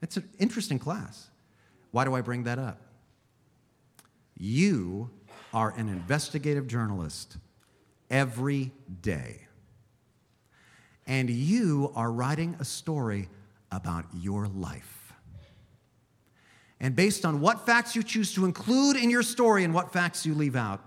It's 0.00 0.16
an 0.16 0.28
interesting 0.38 0.78
class. 0.78 1.28
Why 1.90 2.04
do 2.04 2.14
I 2.14 2.20
bring 2.20 2.44
that 2.44 2.58
up? 2.58 2.80
You 4.36 5.10
are 5.52 5.74
an 5.76 5.88
investigative 5.88 6.66
journalist 6.66 7.36
every 8.10 8.72
day. 9.00 9.40
And 11.06 11.30
you 11.30 11.92
are 11.94 12.12
writing 12.12 12.56
a 12.60 12.64
story 12.64 13.28
about 13.70 14.04
your 14.14 14.46
life. 14.46 15.12
And 16.80 16.94
based 16.94 17.24
on 17.24 17.40
what 17.40 17.66
facts 17.66 17.96
you 17.96 18.02
choose 18.02 18.34
to 18.34 18.44
include 18.44 18.96
in 18.96 19.10
your 19.10 19.22
story 19.22 19.64
and 19.64 19.74
what 19.74 19.92
facts 19.92 20.24
you 20.24 20.34
leave 20.34 20.54
out, 20.54 20.84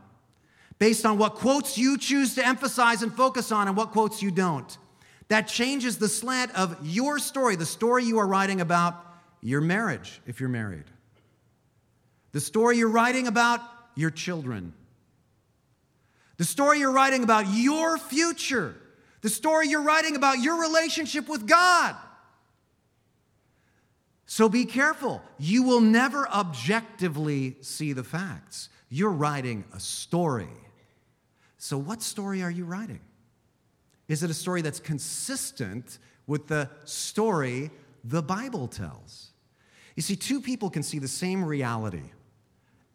based 0.80 1.06
on 1.06 1.18
what 1.18 1.36
quotes 1.36 1.78
you 1.78 1.98
choose 1.98 2.36
to 2.36 2.46
emphasize 2.46 3.02
and 3.04 3.14
focus 3.14 3.52
on 3.52 3.68
and 3.68 3.76
what 3.76 3.92
quotes 3.92 4.22
you 4.22 4.32
don't, 4.32 4.78
that 5.28 5.48
changes 5.48 5.98
the 5.98 6.08
slant 6.08 6.54
of 6.56 6.78
your 6.86 7.20
story, 7.20 7.56
the 7.56 7.66
story 7.66 8.04
you 8.04 8.20
are 8.20 8.28
writing 8.28 8.62
about 8.62 8.96
your 9.42 9.62
marriage, 9.62 10.22
if 10.26 10.40
you're 10.40 10.50
married, 10.50 10.86
the 12.32 12.40
story 12.40 12.78
you're 12.78 12.90
writing 12.90 13.28
about 13.28 13.60
your 13.96 14.12
children, 14.12 14.74
the 16.42 16.46
story 16.46 16.80
you're 16.80 16.92
writing 16.92 17.22
about 17.24 17.46
your 17.54 18.00
future, 18.00 18.76
the 19.22 19.30
story 19.30 19.68
you're 19.68 19.84
writing 19.84 20.16
about 20.16 20.40
your 20.40 20.60
relationship 20.60 21.30
with 21.30 21.46
God. 21.46 21.96
So 24.26 24.50
be 24.50 24.66
careful. 24.66 25.22
You 25.38 25.62
will 25.62 25.82
never 25.82 26.28
objectively 26.28 27.58
see 27.62 27.94
the 27.94 28.04
facts. 28.04 28.70
You're 28.90 29.12
writing 29.12 29.66
a 29.72 29.80
story. 29.80 30.50
So, 31.60 31.78
what 31.78 32.02
story 32.02 32.42
are 32.42 32.50
you 32.50 32.66
writing? 32.66 33.02
Is 34.08 34.24
it 34.24 34.32
a 34.32 34.34
story 34.34 34.64
that's 34.64 34.80
consistent 34.80 36.00
with 36.26 36.48
the 36.48 36.72
story 36.86 37.70
the 38.04 38.24
Bible 38.24 38.68
tells? 38.68 39.30
You 39.96 40.02
see, 40.02 40.16
two 40.16 40.42
people 40.42 40.72
can 40.72 40.82
see 40.82 40.98
the 40.98 41.08
same 41.08 41.46
reality 41.46 42.10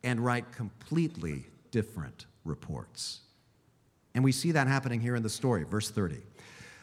and 0.02 0.18
write 0.18 0.50
completely 0.50 1.44
different 1.70 2.26
reports. 2.44 3.20
And 4.16 4.24
we 4.24 4.33
see 4.33 4.50
that 4.52 4.66
happening 4.66 5.00
here 5.00 5.14
in 5.14 5.22
the 5.22 5.31
story, 5.31 5.62
verse 5.62 5.90
30. 5.90 6.16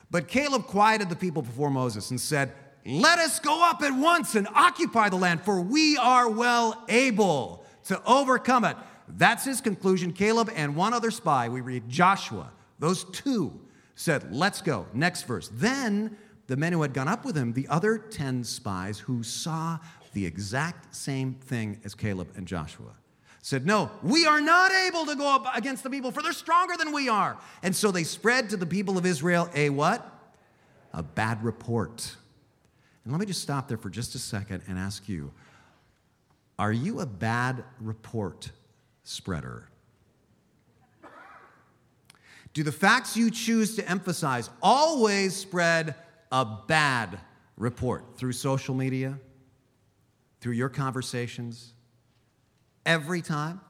But 0.09 0.29
Caleb 0.29 0.67
quieted 0.67 1.09
the 1.09 1.15
people 1.15 1.41
before 1.41 1.69
Moses 1.69 2.11
and 2.11 2.21
said, 2.21 2.53
let 2.85 3.19
us 3.19 3.39
go 3.39 3.67
up 3.67 3.81
at 3.81 3.91
once 3.91 4.35
and 4.35 4.47
occupy 4.53 5.09
the 5.09 5.15
land, 5.15 5.41
for 5.41 5.61
we 5.61 5.97
are 5.97 6.29
well 6.29 6.83
able 6.89 7.65
to 7.85 8.01
overcome 8.05 8.65
it. 8.65 8.75
That's 9.07 9.45
his 9.45 9.61
conclusion. 9.61 10.11
Caleb 10.11 10.51
and 10.55 10.75
one 10.75 10.93
other 10.93 11.11
spy, 11.11 11.49
we 11.49 11.61
read 11.61 11.89
Joshua, 11.89 12.51
those 12.79 13.05
two 13.05 13.59
said, 13.95 14.33
Let's 14.33 14.61
go. 14.61 14.87
Next 14.93 15.23
verse. 15.23 15.49
Then 15.53 16.17
the 16.47 16.57
men 16.57 16.73
who 16.73 16.81
had 16.81 16.93
gone 16.93 17.07
up 17.07 17.25
with 17.25 17.37
him, 17.37 17.53
the 17.53 17.67
other 17.67 17.97
10 17.97 18.43
spies 18.43 18.99
who 18.99 19.23
saw 19.23 19.79
the 20.13 20.25
exact 20.25 20.93
same 20.95 21.35
thing 21.35 21.79
as 21.85 21.95
Caleb 21.95 22.29
and 22.35 22.47
Joshua, 22.47 22.93
said, 23.43 23.65
No, 23.65 23.91
we 24.01 24.25
are 24.25 24.39
not 24.39 24.71
able 24.71 25.05
to 25.05 25.15
go 25.15 25.27
up 25.27 25.45
against 25.55 25.83
the 25.83 25.89
people, 25.89 26.11
for 26.11 26.23
they're 26.23 26.31
stronger 26.31 26.75
than 26.77 26.93
we 26.93 27.09
are. 27.09 27.37
And 27.61 27.75
so 27.75 27.91
they 27.91 28.05
spread 28.05 28.49
to 28.49 28.57
the 28.57 28.65
people 28.65 28.97
of 28.97 29.05
Israel 29.05 29.49
a 29.53 29.69
what? 29.69 30.09
A 30.93 31.03
bad 31.03 31.43
report. 31.43 32.15
And 33.03 33.11
let 33.11 33.19
me 33.19 33.25
just 33.25 33.41
stop 33.41 33.67
there 33.67 33.77
for 33.77 33.89
just 33.89 34.15
a 34.15 34.19
second 34.19 34.63
and 34.67 34.79
ask 34.79 35.07
you 35.07 35.31
are 36.57 36.71
you 36.71 37.01
a 37.01 37.05
bad 37.05 37.65
report 37.81 38.51
spreader? 39.03 39.67
Do 42.53 42.63
the 42.63 42.71
facts 42.71 43.17
you 43.17 43.29
choose 43.29 43.75
to 43.75 43.89
emphasize 43.89 44.49
always 44.61 45.35
spread 45.35 45.95
a 46.31 46.45
bad 46.45 47.19
report 47.57 48.15
through 48.15 48.33
social 48.33 48.75
media, 48.75 49.19
through 50.39 50.53
your 50.53 50.69
conversations, 50.69 51.73
every 52.85 53.21
time? 53.21 53.61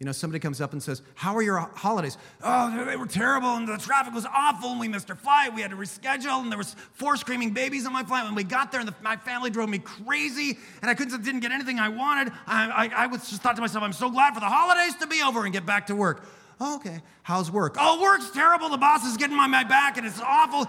You 0.00 0.06
know, 0.06 0.12
somebody 0.12 0.40
comes 0.40 0.62
up 0.62 0.72
and 0.72 0.82
says, 0.82 1.02
How 1.14 1.36
are 1.36 1.42
your 1.42 1.58
holidays? 1.58 2.16
Oh, 2.42 2.86
they 2.86 2.96
were 2.96 3.06
terrible, 3.06 3.56
and 3.56 3.68
the 3.68 3.76
traffic 3.76 4.14
was 4.14 4.24
awful, 4.24 4.70
and 4.70 4.80
we 4.80 4.88
missed 4.88 5.10
our 5.10 5.16
flight. 5.16 5.54
We 5.54 5.60
had 5.60 5.72
to 5.72 5.76
reschedule, 5.76 6.40
and 6.40 6.50
there 6.50 6.56
was 6.56 6.74
four 6.94 7.18
screaming 7.18 7.50
babies 7.50 7.84
on 7.84 7.92
my 7.92 8.02
flight. 8.02 8.24
When 8.24 8.34
we 8.34 8.42
got 8.42 8.72
there, 8.72 8.80
and 8.80 8.88
the, 8.88 8.94
my 9.02 9.16
family 9.16 9.50
drove 9.50 9.68
me 9.68 9.78
crazy, 9.78 10.58
and 10.80 10.90
I 10.90 10.94
couldn't, 10.94 11.22
didn't 11.22 11.40
get 11.40 11.52
anything 11.52 11.78
I 11.78 11.90
wanted. 11.90 12.32
I, 12.46 12.70
I, 12.70 13.04
I 13.04 13.06
was 13.08 13.28
just 13.28 13.42
thought 13.42 13.56
to 13.56 13.60
myself, 13.60 13.84
I'm 13.84 13.92
so 13.92 14.08
glad 14.08 14.32
for 14.32 14.40
the 14.40 14.46
holidays 14.46 14.94
to 15.00 15.06
be 15.06 15.20
over 15.20 15.44
and 15.44 15.52
get 15.52 15.66
back 15.66 15.88
to 15.88 15.94
work. 15.94 16.24
Oh, 16.58 16.76
okay. 16.76 17.02
How's 17.22 17.50
work? 17.50 17.76
Oh, 17.78 18.00
work's 18.00 18.30
terrible. 18.30 18.70
The 18.70 18.78
boss 18.78 19.04
is 19.04 19.18
getting 19.18 19.38
on 19.38 19.50
my 19.50 19.64
back, 19.64 19.98
and 19.98 20.06
it's 20.06 20.20
awful. 20.20 20.66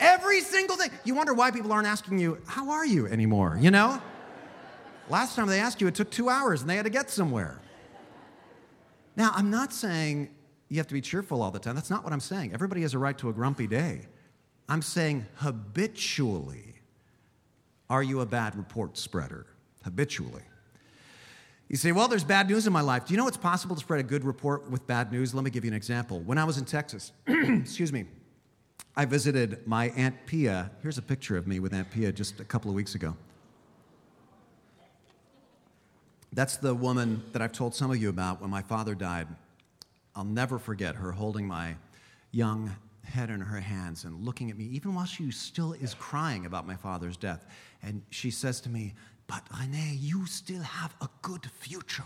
Every 0.00 0.40
single 0.40 0.76
day. 0.76 0.86
You 1.04 1.14
wonder 1.14 1.34
why 1.34 1.50
people 1.50 1.72
aren't 1.72 1.86
asking 1.86 2.18
you, 2.20 2.38
How 2.46 2.70
are 2.70 2.86
you 2.86 3.06
anymore? 3.06 3.58
You 3.60 3.70
know? 3.70 4.00
Last 5.12 5.36
time 5.36 5.46
they 5.46 5.60
asked 5.60 5.82
you, 5.82 5.86
it 5.88 5.94
took 5.94 6.10
two 6.10 6.30
hours, 6.30 6.62
and 6.62 6.70
they 6.70 6.76
had 6.76 6.86
to 6.86 6.90
get 6.90 7.10
somewhere. 7.10 7.60
Now, 9.14 9.30
I'm 9.34 9.50
not 9.50 9.70
saying 9.74 10.30
you 10.70 10.78
have 10.78 10.86
to 10.86 10.94
be 10.94 11.02
cheerful 11.02 11.42
all 11.42 11.50
the 11.50 11.58
time. 11.58 11.74
That's 11.74 11.90
not 11.90 12.02
what 12.02 12.14
I'm 12.14 12.20
saying. 12.20 12.54
Everybody 12.54 12.80
has 12.80 12.94
a 12.94 12.98
right 12.98 13.16
to 13.18 13.28
a 13.28 13.32
grumpy 13.34 13.66
day. 13.66 14.06
I'm 14.70 14.80
saying 14.80 15.26
habitually, 15.34 16.76
are 17.90 18.02
you 18.02 18.22
a 18.22 18.26
bad 18.26 18.56
report 18.56 18.96
spreader? 18.96 19.44
Habitually. 19.84 20.44
You 21.68 21.76
say, 21.76 21.92
well, 21.92 22.08
there's 22.08 22.24
bad 22.24 22.48
news 22.48 22.66
in 22.66 22.72
my 22.72 22.80
life. 22.80 23.04
Do 23.04 23.12
you 23.12 23.18
know 23.18 23.28
it's 23.28 23.36
possible 23.36 23.76
to 23.76 23.80
spread 23.82 24.00
a 24.00 24.04
good 24.04 24.24
report 24.24 24.70
with 24.70 24.86
bad 24.86 25.12
news? 25.12 25.34
Let 25.34 25.44
me 25.44 25.50
give 25.50 25.62
you 25.62 25.70
an 25.72 25.76
example. 25.76 26.20
When 26.20 26.38
I 26.38 26.44
was 26.44 26.56
in 26.56 26.64
Texas, 26.64 27.12
excuse 27.26 27.92
me, 27.92 28.06
I 28.96 29.04
visited 29.04 29.66
my 29.66 29.90
Aunt 29.90 30.16
Pia. 30.24 30.70
Here's 30.80 30.96
a 30.96 31.02
picture 31.02 31.36
of 31.36 31.46
me 31.46 31.60
with 31.60 31.74
Aunt 31.74 31.90
Pia 31.90 32.12
just 32.12 32.40
a 32.40 32.44
couple 32.44 32.70
of 32.70 32.74
weeks 32.74 32.94
ago. 32.94 33.14
That's 36.32 36.56
the 36.56 36.74
woman 36.74 37.22
that 37.32 37.42
I've 37.42 37.52
told 37.52 37.74
some 37.74 37.90
of 37.90 37.98
you 37.98 38.08
about 38.08 38.40
when 38.40 38.50
my 38.50 38.62
father 38.62 38.94
died. 38.94 39.28
I'll 40.14 40.24
never 40.24 40.58
forget 40.58 40.96
her 40.96 41.12
holding 41.12 41.46
my 41.46 41.76
young 42.30 42.74
head 43.04 43.30
in 43.30 43.40
her 43.40 43.60
hands 43.60 44.04
and 44.04 44.24
looking 44.24 44.50
at 44.50 44.56
me, 44.56 44.64
even 44.64 44.94
while 44.94 45.04
she 45.04 45.30
still 45.30 45.72
is 45.74 45.94
crying 45.94 46.46
about 46.46 46.66
my 46.66 46.76
father's 46.76 47.16
death. 47.16 47.44
And 47.82 48.02
she 48.10 48.30
says 48.30 48.60
to 48.62 48.70
me, 48.70 48.94
But 49.26 49.42
Rene, 49.58 49.96
you 49.96 50.26
still 50.26 50.62
have 50.62 50.94
a 51.00 51.08
good 51.20 51.44
future. 51.60 52.04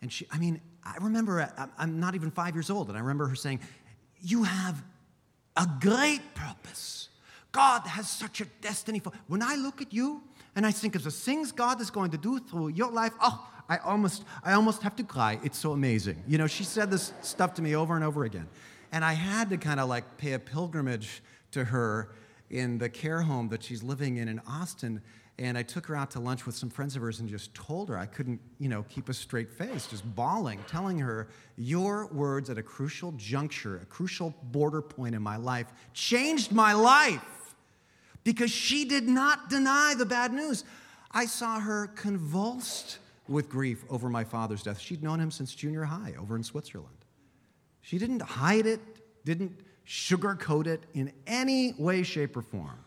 And 0.00 0.12
she, 0.12 0.26
I 0.30 0.38
mean, 0.38 0.60
I 0.84 0.96
remember, 1.00 1.52
I'm 1.76 2.00
not 2.00 2.14
even 2.14 2.30
five 2.30 2.54
years 2.54 2.70
old, 2.70 2.88
and 2.88 2.96
I 2.96 3.00
remember 3.00 3.26
her 3.26 3.34
saying, 3.34 3.60
You 4.20 4.44
have 4.44 4.82
a 5.56 5.68
great 5.80 6.34
purpose. 6.34 7.08
God 7.52 7.80
has 7.80 8.08
such 8.08 8.40
a 8.40 8.44
destiny 8.62 9.00
for. 9.00 9.12
When 9.26 9.42
I 9.42 9.56
look 9.56 9.82
at 9.82 9.92
you, 9.92 10.22
and 10.58 10.66
I 10.66 10.72
think 10.72 10.96
of 10.96 11.04
the 11.04 11.12
things 11.12 11.52
God 11.52 11.80
is 11.80 11.88
going 11.88 12.10
to 12.10 12.18
do 12.18 12.40
through 12.40 12.70
your 12.70 12.90
life. 12.90 13.12
Oh, 13.20 13.48
I 13.68 13.76
almost, 13.76 14.24
I 14.42 14.54
almost 14.54 14.82
have 14.82 14.96
to 14.96 15.04
cry. 15.04 15.38
It's 15.44 15.56
so 15.56 15.70
amazing. 15.70 16.20
You 16.26 16.36
know, 16.36 16.48
she 16.48 16.64
said 16.64 16.90
this 16.90 17.12
stuff 17.22 17.54
to 17.54 17.62
me 17.62 17.76
over 17.76 17.94
and 17.94 18.02
over 18.02 18.24
again. 18.24 18.48
And 18.90 19.04
I 19.04 19.12
had 19.12 19.50
to 19.50 19.56
kind 19.56 19.78
of 19.78 19.88
like 19.88 20.16
pay 20.16 20.32
a 20.32 20.38
pilgrimage 20.40 21.22
to 21.52 21.62
her 21.62 22.10
in 22.50 22.76
the 22.78 22.88
care 22.88 23.22
home 23.22 23.50
that 23.50 23.62
she's 23.62 23.84
living 23.84 24.16
in 24.16 24.26
in 24.26 24.40
Austin. 24.48 25.00
And 25.38 25.56
I 25.56 25.62
took 25.62 25.86
her 25.86 25.94
out 25.94 26.10
to 26.10 26.18
lunch 26.18 26.44
with 26.44 26.56
some 26.56 26.70
friends 26.70 26.96
of 26.96 27.02
hers 27.02 27.20
and 27.20 27.28
just 27.28 27.54
told 27.54 27.88
her 27.88 27.96
I 27.96 28.06
couldn't, 28.06 28.40
you 28.58 28.68
know, 28.68 28.84
keep 28.88 29.08
a 29.08 29.14
straight 29.14 29.52
face, 29.52 29.86
just 29.86 30.04
bawling, 30.16 30.58
telling 30.66 30.98
her, 30.98 31.28
Your 31.56 32.08
words 32.08 32.50
at 32.50 32.58
a 32.58 32.64
crucial 32.64 33.12
juncture, 33.12 33.76
a 33.76 33.86
crucial 33.86 34.34
border 34.50 34.82
point 34.82 35.14
in 35.14 35.22
my 35.22 35.36
life, 35.36 35.68
changed 35.94 36.50
my 36.50 36.72
life 36.72 37.37
because 38.28 38.50
she 38.50 38.84
did 38.84 39.08
not 39.08 39.48
deny 39.48 39.94
the 39.96 40.04
bad 40.04 40.34
news. 40.34 40.62
I 41.10 41.24
saw 41.24 41.58
her 41.60 41.86
convulsed 41.86 42.98
with 43.26 43.48
grief 43.48 43.86
over 43.88 44.10
my 44.10 44.22
father's 44.22 44.62
death. 44.62 44.78
She'd 44.78 45.02
known 45.02 45.18
him 45.18 45.30
since 45.30 45.54
junior 45.54 45.84
high 45.84 46.12
over 46.20 46.36
in 46.36 46.42
Switzerland. 46.42 47.06
She 47.80 47.96
didn't 47.96 48.20
hide 48.20 48.66
it, 48.66 48.80
didn't 49.24 49.58
sugarcoat 49.86 50.66
it 50.66 50.82
in 50.92 51.10
any 51.26 51.72
way, 51.78 52.02
shape, 52.02 52.36
or 52.36 52.42
form. 52.42 52.78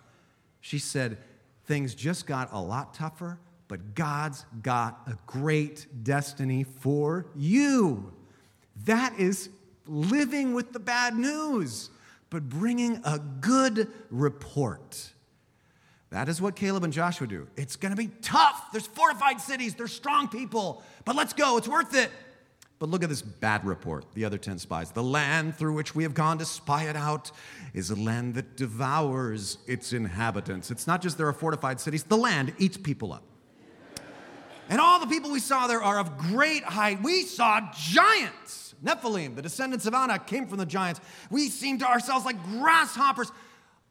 She 0.60 0.77
said, 0.77 1.17
Things 1.65 1.95
just 1.95 2.27
got 2.27 2.54
a 2.54 2.62
lot 2.62 2.93
tougher, 2.93 3.39
but 3.67 3.95
God's 3.95 4.45
got 4.62 5.01
a 5.08 5.17
great 5.25 5.88
destiny 6.04 6.65
for 6.65 7.25
you. 7.36 8.13
That 8.86 9.17
is 9.17 9.49
living 9.88 10.54
with 10.54 10.71
the 10.71 10.80
bad 10.80 11.17
news, 11.17 11.89
but 12.30 12.47
bringing 12.47 13.01
a 13.04 13.17
good 13.17 13.88
report. 14.12 15.13
That 16.12 16.28
is 16.28 16.41
what 16.41 16.56
Caleb 16.56 16.84
and 16.84 16.93
Joshua 16.93 17.26
do. 17.26 17.47
It's 17.56 17.78
going 17.78 17.95
to 17.95 17.97
be 17.97 18.10
tough. 18.21 18.71
There's 18.71 18.86
fortified 18.86 19.41
cities, 19.41 19.76
there's 19.76 19.93
strong 19.93 20.28
people, 20.28 20.84
but 21.06 21.15
let's 21.15 21.34
go. 21.34 21.58
It's 21.58 21.67
worth 21.67 21.95
it. 21.95 22.12
But 22.80 22.89
look 22.89 23.04
at 23.04 23.10
this 23.10 23.21
bad 23.21 23.63
report, 23.63 24.06
the 24.15 24.26
other 24.26 24.39
10 24.39 24.58
spies. 24.58 24.91
The 24.91 25.04
land 25.04 25.56
through 25.56 25.74
which 25.74 25.93
we 25.93 26.04
have 26.04 26.15
gone 26.15 26.39
to 26.39 26.45
spy 26.45 26.89
it 26.89 26.95
out 26.95 27.32
is 27.74 27.91
a 27.91 27.95
land 27.95 28.34
that 28.34 28.58
devours 28.58 29.60
its 29.67 29.93
inhabitants. 29.93 30.71
It's 30.71 30.88
not 30.88 31.02
just 31.02 31.17
there 31.17 31.28
are 31.28 31.34
fortified 31.34 31.80
cities, 31.80 32.04
the 32.04 32.17
land 32.17 32.54
eats 32.58 32.78
people 32.78 33.13
up. 33.13 33.24
And 34.67 34.82
all 34.82 35.00
the 35.00 35.08
people 35.08 35.32
we 35.32 35.39
saw 35.39 35.67
there 35.67 35.84
are 35.84 36.00
of 36.00 36.17
great 36.17 36.63
height. 36.63 37.04
We 37.04 37.24
saw 37.24 37.62
giants. 37.74 38.74
Nephilim, 38.84 39.36
the 39.36 39.41
descendants 39.41 39.86
of 39.86 39.93
Anak, 39.93 40.26
came 40.26 40.47
from 40.47 40.58
the 40.58 40.65
giants. 40.65 41.02
We 41.30 41.50
seemed 41.50 41.82
to 41.82 41.88
ourselves 41.88 42.26
like 42.26 42.41
grasshoppers. 42.43 43.32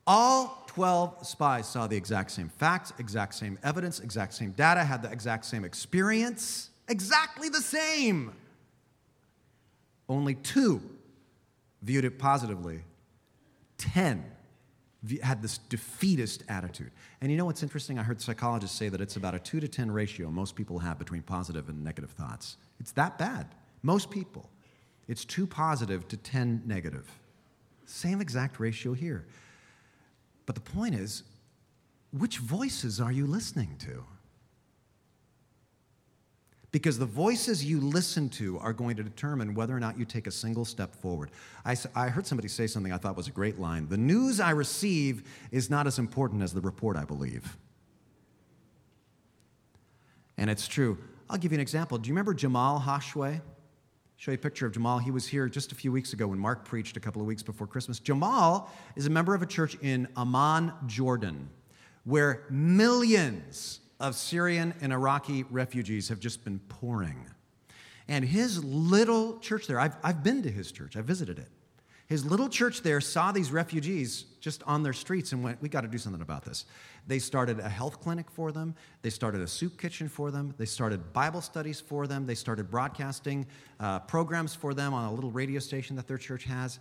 All 0.07 0.60
12 0.71 1.27
spies 1.27 1.69
saw 1.69 1.89
the 1.89 1.97
exact 1.97 2.31
same 2.31 2.49
facts, 2.49 2.93
exact 3.01 3.35
same 3.35 3.59
evidence, 3.65 3.99
exact 3.99 4.33
same 4.33 4.53
data, 4.53 4.85
had 4.85 5.03
the 5.03 5.11
exact 5.11 5.45
same 5.45 5.65
experience, 5.65 6.71
exactly 6.87 7.49
the 7.49 7.61
same. 7.61 8.33
Only 10.09 10.37
two 10.37 10.81
viewed 11.83 12.05
it 12.05 12.21
positively, 12.21 12.85
10 13.79 14.25
had 15.21 15.43
this 15.43 15.59
defeatist 15.59 16.45
attitude. 16.49 16.93
And 17.21 17.33
you 17.33 17.37
know 17.37 17.47
what's 17.47 17.65
interesting? 17.65 17.99
I 17.99 18.05
heard 18.05 18.21
psychologists 18.21 18.79
say 18.79 18.89
that 18.91 19.01
it's 19.01 19.17
about 19.17 19.35
a 19.35 19.41
2 19.41 19.59
to 19.59 19.67
10 19.67 19.91
ratio 19.91 20.31
most 20.31 20.55
people 20.55 20.79
have 20.79 21.01
between 21.01 21.23
positive 21.23 21.69
and 21.69 21.83
negative 21.83 22.11
thoughts. 22.11 22.59
It's 22.79 22.93
that 22.93 23.19
bad. 23.19 23.49
Most 23.83 24.09
people. 24.09 24.49
It's 25.09 25.25
2 25.25 25.49
positive 25.49 26.07
to 26.07 26.17
10 26.17 26.63
negative. 26.65 27.11
Same 27.87 28.21
exact 28.21 28.61
ratio 28.61 28.93
here. 28.93 29.27
But 30.51 30.57
the 30.57 30.73
point 30.73 30.97
is, 30.97 31.23
which 32.11 32.39
voices 32.39 33.01
are 33.01 33.13
you 33.13 33.25
listening 33.25 33.77
to? 33.79 34.03
because 36.73 36.99
the 36.99 37.07
voices 37.07 37.65
you 37.65 37.81
listen 37.81 38.29
to 38.29 38.59
are 38.59 38.73
going 38.73 38.97
to 38.97 39.05
determine 39.05 39.55
whether 39.55 39.77
or 39.77 39.79
not 39.81 39.97
you 39.97 40.05
take 40.05 40.27
a 40.27 40.31
single 40.31 40.65
step 40.65 40.95
forward. 40.95 41.31
I, 41.65 41.77
I, 41.95 42.09
heard 42.09 42.27
somebody 42.27 42.49
say 42.49 42.67
something 42.67 42.93
I 42.93 42.97
thought 42.97 43.17
was 43.17 43.29
a 43.29 43.33
great 43.33 43.59
line. 43.61 43.89
The 43.89 43.97
news 43.97 44.41
I 44.41 44.51
receive 44.51 45.25
is 45.51 45.69
not 45.69 45.87
as 45.89 45.99
important 45.99 46.43
as 46.43 46.53
the 46.53 46.61
report 46.61 46.97
I 46.97 47.05
believe. 47.05 47.57
And 50.37 50.49
it's 50.49 50.69
true. 50.69 50.99
I'll 51.29 51.39
give 51.39 51.53
you 51.53 51.57
an 51.57 51.63
example. 51.63 51.99
Do 51.99 52.09
you 52.09 52.13
remember 52.13 52.35
Jamal 52.35 52.81
Hashway? 52.81 53.41
Show 54.21 54.33
you 54.33 54.35
a 54.35 54.39
picture 54.39 54.67
of 54.67 54.73
Jamal. 54.73 54.99
He 54.99 55.11
was 55.11 55.27
here 55.27 55.49
just 55.49 55.73
a 55.73 55.75
few 55.75 55.91
weeks 55.91 56.13
ago 56.13 56.27
when 56.27 56.39
Mark 56.39 56.67
preached 56.67 56.95
a 56.99 57.01
couple 57.01 57.23
of 57.23 57.27
weeks 57.27 57.43
before 57.43 57.67
Christmas. 57.67 57.99
Jamal 57.99 58.71
is 58.95 59.07
a 59.07 59.11
member 59.11 59.35
of 59.35 59.41
a 59.41 59.47
church 59.47 59.79
in 59.81 60.07
Amman, 60.15 60.75
Jordan, 60.85 61.49
where 62.05 62.45
millions 62.51 63.81
of 63.99 64.15
Syrian 64.15 64.75
and 64.83 64.93
Iraqi 64.93 65.45
refugees 65.45 66.11
have 66.11 66.21
just 66.21 66.45
been 66.45 66.59
pouring. 66.69 67.31
And 68.09 68.23
his 68.23 68.63
little 68.63 69.39
church 69.39 69.67
there, 69.67 69.81
I've, 69.81 69.97
I've 70.03 70.23
been 70.23 70.43
to 70.43 70.51
his 70.51 70.71
church, 70.71 70.99
I 70.99 71.01
visited 71.01 71.39
it. 71.39 71.49
His 72.11 72.27
little 72.27 72.49
church 72.49 72.83
there 72.83 73.01
saw 73.01 73.31
these 73.31 73.53
refugees 73.53 74.25
just 74.40 74.64
on 74.64 74.83
their 74.83 74.92
streets 74.92 75.31
and 75.31 75.44
went, 75.44 75.62
We 75.62 75.68
got 75.68 75.83
to 75.83 75.88
do 75.88 75.96
something 75.96 76.20
about 76.20 76.44
this. 76.44 76.64
They 77.07 77.20
started 77.20 77.61
a 77.61 77.68
health 77.68 78.01
clinic 78.01 78.29
for 78.33 78.51
them. 78.51 78.75
They 79.03 79.11
started 79.11 79.42
a 79.42 79.46
soup 79.46 79.81
kitchen 79.81 80.09
for 80.09 80.33
them. 80.33 80.53
They 80.59 80.64
started 80.64 81.12
Bible 81.12 81.40
studies 81.40 81.81
for 81.81 82.09
them. 82.09 82.27
They 82.27 82.35
started 82.35 82.68
broadcasting 82.68 83.46
uh, 83.79 84.01
programs 84.01 84.57
for 84.57 84.75
them 84.75 84.92
on 84.92 85.05
a 85.05 85.14
little 85.14 85.31
radio 85.31 85.61
station 85.61 85.94
that 85.96 86.09
their 86.09 86.18
church 86.18 86.42
has. 86.46 86.81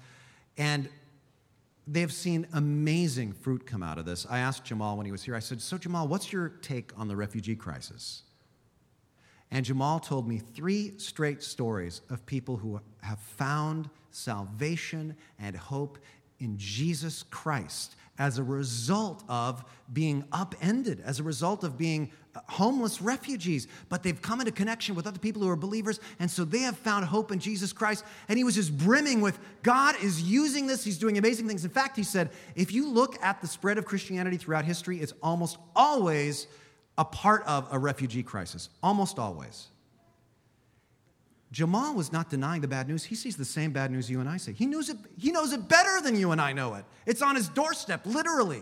And 0.57 0.89
they've 1.85 2.11
seen 2.11 2.47
amazing 2.53 3.33
fruit 3.33 3.67
come 3.67 3.83
out 3.83 3.99
of 3.99 4.05
this. 4.05 4.25
I 4.27 4.39
asked 4.39 4.65
Jamal 4.65 4.97
when 4.97 5.05
he 5.05 5.11
was 5.11 5.21
here, 5.21 5.35
I 5.35 5.39
said, 5.41 5.61
So, 5.61 5.77
Jamal, 5.77 6.07
what's 6.07 6.33
your 6.33 6.49
take 6.49 6.91
on 6.97 7.07
the 7.07 7.15
refugee 7.15 7.55
crisis? 7.55 8.23
And 9.51 9.63
Jamal 9.63 9.99
told 9.99 10.27
me 10.27 10.39
three 10.39 10.97
straight 10.97 11.43
stories 11.43 12.01
of 12.09 12.25
people 12.25 12.57
who 12.57 12.81
have 13.03 13.19
found 13.19 13.91
salvation 14.23 15.15
and 15.39 15.55
hope 15.55 15.97
in 16.39 16.57
Jesus 16.57 17.23
Christ 17.23 17.95
as 18.19 18.37
a 18.37 18.43
result 18.43 19.23
of 19.29 19.63
being 19.93 20.25
upended, 20.33 21.01
as 21.05 21.19
a 21.19 21.23
result 21.23 21.63
of 21.63 21.77
being 21.77 22.11
uh, 22.35 22.41
homeless 22.49 23.01
refugees, 23.01 23.67
but 23.87 24.03
they've 24.03 24.21
come 24.21 24.41
into 24.41 24.51
connection 24.51 24.93
with 24.93 25.07
other 25.07 25.17
people 25.17 25.41
who 25.41 25.49
are 25.49 25.55
believers, 25.55 26.01
and 26.19 26.29
so 26.29 26.43
they 26.43 26.59
have 26.59 26.77
found 26.77 27.05
hope 27.05 27.31
in 27.31 27.39
Jesus 27.39 27.71
Christ. 27.71 28.03
And 28.27 28.37
he 28.37 28.43
was 28.43 28.55
just 28.55 28.77
brimming 28.77 29.21
with 29.21 29.39
God 29.63 29.95
is 30.03 30.21
using 30.21 30.67
this, 30.67 30.83
he's 30.83 30.97
doing 30.97 31.17
amazing 31.17 31.47
things. 31.47 31.63
In 31.63 31.71
fact, 31.71 31.95
he 31.95 32.03
said, 32.03 32.29
if 32.55 32.73
you 32.73 32.89
look 32.89 33.15
at 33.23 33.39
the 33.39 33.47
spread 33.47 33.77
of 33.77 33.85
Christianity 33.85 34.35
throughout 34.35 34.65
history, 34.65 34.99
it's 34.99 35.13
almost 35.23 35.57
always 35.73 36.47
a 36.97 37.05
part 37.05 37.43
of 37.45 37.69
a 37.71 37.79
refugee 37.79 38.23
crisis, 38.23 38.69
almost 38.83 39.17
always. 39.17 39.69
Jamal 41.51 41.95
was 41.95 42.11
not 42.11 42.29
denying 42.29 42.61
the 42.61 42.67
bad 42.67 42.87
news. 42.87 43.03
He 43.03 43.15
sees 43.15 43.35
the 43.35 43.45
same 43.45 43.71
bad 43.71 43.91
news 43.91 44.09
you 44.09 44.19
and 44.19 44.29
I 44.29 44.37
see. 44.37 44.53
He 44.53 44.65
knows 44.65 44.89
it, 44.89 44.97
he 45.17 45.31
knows 45.31 45.51
it 45.51 45.67
better 45.67 46.01
than 46.01 46.15
you 46.15 46.31
and 46.31 46.39
I 46.39 46.53
know 46.53 46.75
it. 46.75 46.85
It's 47.05 47.21
on 47.21 47.35
his 47.35 47.49
doorstep, 47.49 48.05
literally. 48.05 48.61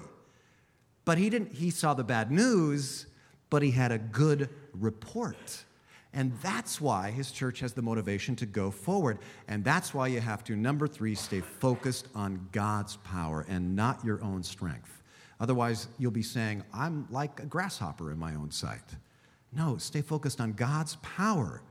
But 1.03 1.17
he 1.17 1.29
didn't, 1.29 1.53
he 1.53 1.69
saw 1.69 1.93
the 1.93 2.03
bad 2.03 2.31
news 2.31 3.07
but 3.49 3.61
he 3.61 3.71
had 3.71 3.91
a 3.91 3.97
good 3.97 4.49
report. 4.73 5.63
And 6.13 6.33
that's 6.41 6.81
why 6.81 7.11
his 7.11 7.31
church 7.31 7.59
has 7.59 7.73
the 7.73 7.81
motivation 7.81 8.35
to 8.37 8.45
go 8.45 8.71
forward. 8.71 9.19
And 9.47 9.63
that's 9.63 9.93
why 9.93 10.07
you 10.07 10.19
have 10.19 10.43
to, 10.45 10.55
number 10.55 10.87
three, 10.87 11.15
stay 11.15 11.41
focused 11.41 12.07
on 12.15 12.47
God's 12.51 12.97
power 12.97 13.45
and 13.47 13.75
not 13.75 14.03
your 14.03 14.23
own 14.23 14.41
strength. 14.41 15.03
Otherwise, 15.39 15.87
you'll 15.99 16.11
be 16.11 16.23
saying, 16.23 16.63
I'm 16.73 17.07
like 17.11 17.41
a 17.41 17.45
grasshopper 17.45 18.11
in 18.11 18.17
my 18.17 18.33
own 18.33 18.49
sight. 18.51 18.95
No, 19.53 19.77
stay 19.77 20.01
focused 20.01 20.41
on 20.41 20.53
God's 20.53 20.95
power. 20.97 21.61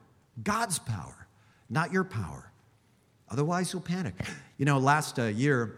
God's 0.43 0.79
power, 0.79 1.27
not 1.71 1.93
your 1.93 2.05
power. 2.05 2.53
Otherwise, 3.29 3.73
you'll 3.73 3.83
panic. 3.83 4.15
You 4.59 4.65
know, 4.65 4.79
last 4.79 5.19
uh, 5.19 5.25
year, 5.25 5.77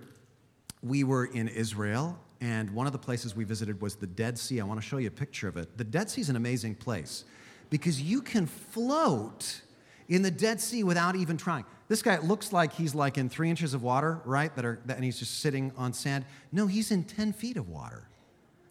we 0.83 1.03
were 1.03 1.25
in 1.25 1.49
Israel 1.49 2.19
and 2.41 2.71
one 2.71 2.87
of 2.87 2.93
the 2.93 2.99
places 2.99 3.35
we 3.35 3.45
visited 3.45 3.81
was 3.81 3.97
the 3.97 4.07
Dead 4.07 4.39
Sea. 4.39 4.61
I 4.61 4.65
want 4.65 4.81
to 4.81 4.87
show 4.87 4.99
you 4.99 5.09
a 5.09 5.13
picture 5.13 5.49
of 5.49 5.57
it. 5.57 5.77
The 5.77 5.85
Dead 5.85 6.09
Sea 6.09 6.21
is 6.21 6.29
an 6.29 6.37
amazing 6.37 6.77
place 6.77 7.25
because 7.71 8.01
you 8.01 8.23
can 8.23 8.47
float 8.47 9.63
in 10.09 10.23
the 10.23 10.31
Dead 10.31 10.61
Sea 10.61 10.85
without 10.85 11.17
even 11.17 11.37
trying. 11.37 11.65
This 11.89 12.03
guy 12.03 12.19
looks 12.19 12.53
like 12.53 12.73
he's 12.73 12.95
like 12.95 13.19
in 13.19 13.29
three 13.29 13.51
inches 13.51 13.75
of 13.75 13.83
water, 13.83 14.21
right? 14.25 14.55
That 14.55 14.65
are, 14.65 14.81
and 14.89 15.03
he's 15.03 15.19
just 15.19 15.41
sitting 15.41 15.73
on 15.77 15.93
sand. 15.93 16.25
No, 16.53 16.67
he's 16.67 16.91
in 16.91 17.05
10 17.05 17.33
feet 17.33 17.57
of 17.57 17.69
water. 17.69 18.09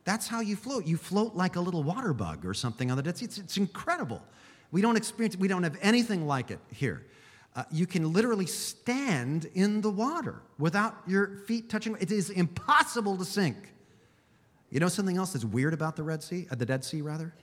That's 0.05 0.27
how 0.27 0.39
you 0.39 0.55
float. 0.55 0.87
You 0.87 0.95
float 0.95 1.35
like 1.35 1.57
a 1.57 1.59
little 1.59 1.83
water 1.83 2.13
bug 2.13 2.45
or 2.45 2.53
something 2.53 2.89
on 2.89 2.95
the 2.95 3.03
Dead 3.03 3.17
Sea. 3.17 3.25
It's, 3.25 3.37
it's 3.37 3.57
incredible. 3.57 4.21
We 4.71 4.81
don't 4.81 4.97
experience, 4.97 5.37
we 5.37 5.47
don't 5.47 5.63
have 5.63 5.77
anything 5.81 6.27
like 6.27 6.51
it 6.51 6.59
here 6.71 7.05
uh, 7.57 7.63
you 7.71 7.85
can 7.87 8.13
literally 8.13 8.45
stand 8.45 9.49
in 9.55 9.81
the 9.81 9.89
water 9.89 10.43
without 10.59 10.95
your 11.07 11.37
feet 11.47 11.71
touching. 11.71 11.97
It 11.99 12.11
is 12.11 12.29
impossible 12.29 13.17
to 13.17 13.25
sink. 13.25 13.57
You 14.69 14.79
know 14.79 14.89
something 14.89 15.17
else 15.17 15.33
that's 15.33 15.43
weird 15.43 15.73
about 15.73 15.95
the 15.95 16.03
Red 16.03 16.21
Sea, 16.21 16.45
uh, 16.51 16.55
the 16.55 16.67
Dead 16.67 16.85
Sea 16.85 17.01
rather? 17.01 17.33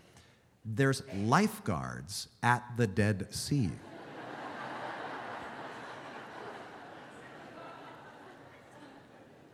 There's 0.64 1.02
lifeguards 1.16 2.28
at 2.44 2.62
the 2.76 2.86
Dead 2.86 3.34
Sea. 3.34 3.72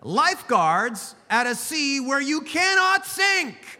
lifeguards 0.02 1.14
at 1.30 1.46
a 1.46 1.54
sea 1.54 2.00
where 2.00 2.20
you 2.20 2.42
cannot 2.42 3.06
sink. 3.06 3.79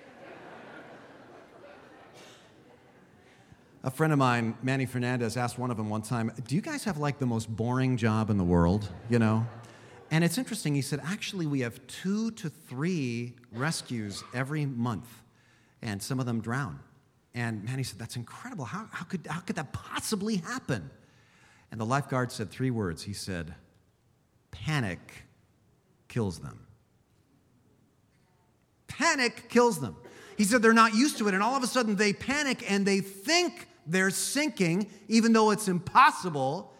A 3.82 3.90
friend 3.90 4.12
of 4.12 4.18
mine, 4.18 4.54
Manny 4.62 4.84
Fernandez, 4.84 5.38
asked 5.38 5.58
one 5.58 5.70
of 5.70 5.78
them 5.78 5.88
one 5.88 6.02
time, 6.02 6.30
Do 6.46 6.54
you 6.54 6.60
guys 6.60 6.84
have 6.84 6.98
like 6.98 7.18
the 7.18 7.24
most 7.24 7.48
boring 7.48 7.96
job 7.96 8.28
in 8.28 8.36
the 8.36 8.44
world? 8.44 8.86
You 9.08 9.18
know? 9.18 9.46
And 10.10 10.22
it's 10.22 10.36
interesting. 10.36 10.74
He 10.74 10.82
said, 10.82 11.00
Actually, 11.02 11.46
we 11.46 11.60
have 11.60 11.86
two 11.86 12.30
to 12.32 12.50
three 12.50 13.36
rescues 13.52 14.22
every 14.34 14.66
month, 14.66 15.08
and 15.80 16.02
some 16.02 16.20
of 16.20 16.26
them 16.26 16.42
drown. 16.42 16.80
And 17.32 17.64
Manny 17.64 17.82
said, 17.82 17.98
That's 17.98 18.16
incredible. 18.16 18.66
How, 18.66 18.86
how, 18.92 19.04
could, 19.04 19.26
how 19.26 19.40
could 19.40 19.56
that 19.56 19.72
possibly 19.72 20.36
happen? 20.36 20.90
And 21.70 21.80
the 21.80 21.86
lifeguard 21.86 22.32
said 22.32 22.50
three 22.50 22.70
words. 22.70 23.04
He 23.04 23.14
said, 23.14 23.54
Panic 24.50 25.24
kills 26.08 26.40
them. 26.40 26.66
Panic 28.88 29.48
kills 29.48 29.80
them. 29.80 29.96
He 30.36 30.44
said 30.44 30.60
they're 30.60 30.74
not 30.74 30.94
used 30.94 31.16
to 31.18 31.28
it, 31.28 31.34
and 31.34 31.42
all 31.42 31.56
of 31.56 31.62
a 31.62 31.66
sudden 31.66 31.96
they 31.96 32.12
panic 32.12 32.70
and 32.70 32.84
they 32.84 33.00
think 33.00 33.68
they're 33.90 34.10
sinking, 34.10 34.88
even 35.08 35.32
though 35.32 35.50
it's 35.50 35.68
impossible. 35.68 36.72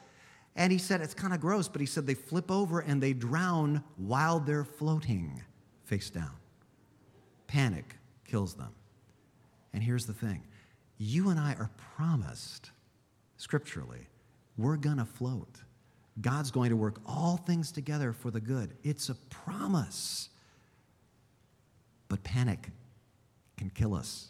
And 0.56 0.72
he 0.72 0.78
said 0.78 1.00
it's 1.00 1.14
kind 1.14 1.32
of 1.32 1.40
gross, 1.40 1.68
but 1.68 1.80
he 1.80 1.86
said 1.86 2.06
they 2.06 2.14
flip 2.14 2.50
over 2.50 2.80
and 2.80 3.02
they 3.02 3.12
drown 3.12 3.82
while 3.96 4.40
they're 4.40 4.64
floating 4.64 5.42
face 5.84 6.10
down. 6.10 6.32
Panic 7.46 7.96
kills 8.24 8.54
them. 8.54 8.72
And 9.72 9.82
here's 9.82 10.06
the 10.06 10.12
thing 10.12 10.42
you 10.98 11.30
and 11.30 11.40
I 11.40 11.54
are 11.54 11.70
promised 11.96 12.70
scripturally, 13.36 14.08
we're 14.56 14.76
going 14.76 14.98
to 14.98 15.04
float. 15.04 15.62
God's 16.20 16.50
going 16.50 16.70
to 16.70 16.76
work 16.76 17.00
all 17.06 17.38
things 17.38 17.72
together 17.72 18.12
for 18.12 18.30
the 18.30 18.40
good. 18.40 18.76
It's 18.82 19.08
a 19.08 19.14
promise. 19.14 20.28
But 22.08 22.22
panic 22.24 22.68
can 23.56 23.70
kill 23.70 23.94
us. 23.94 24.28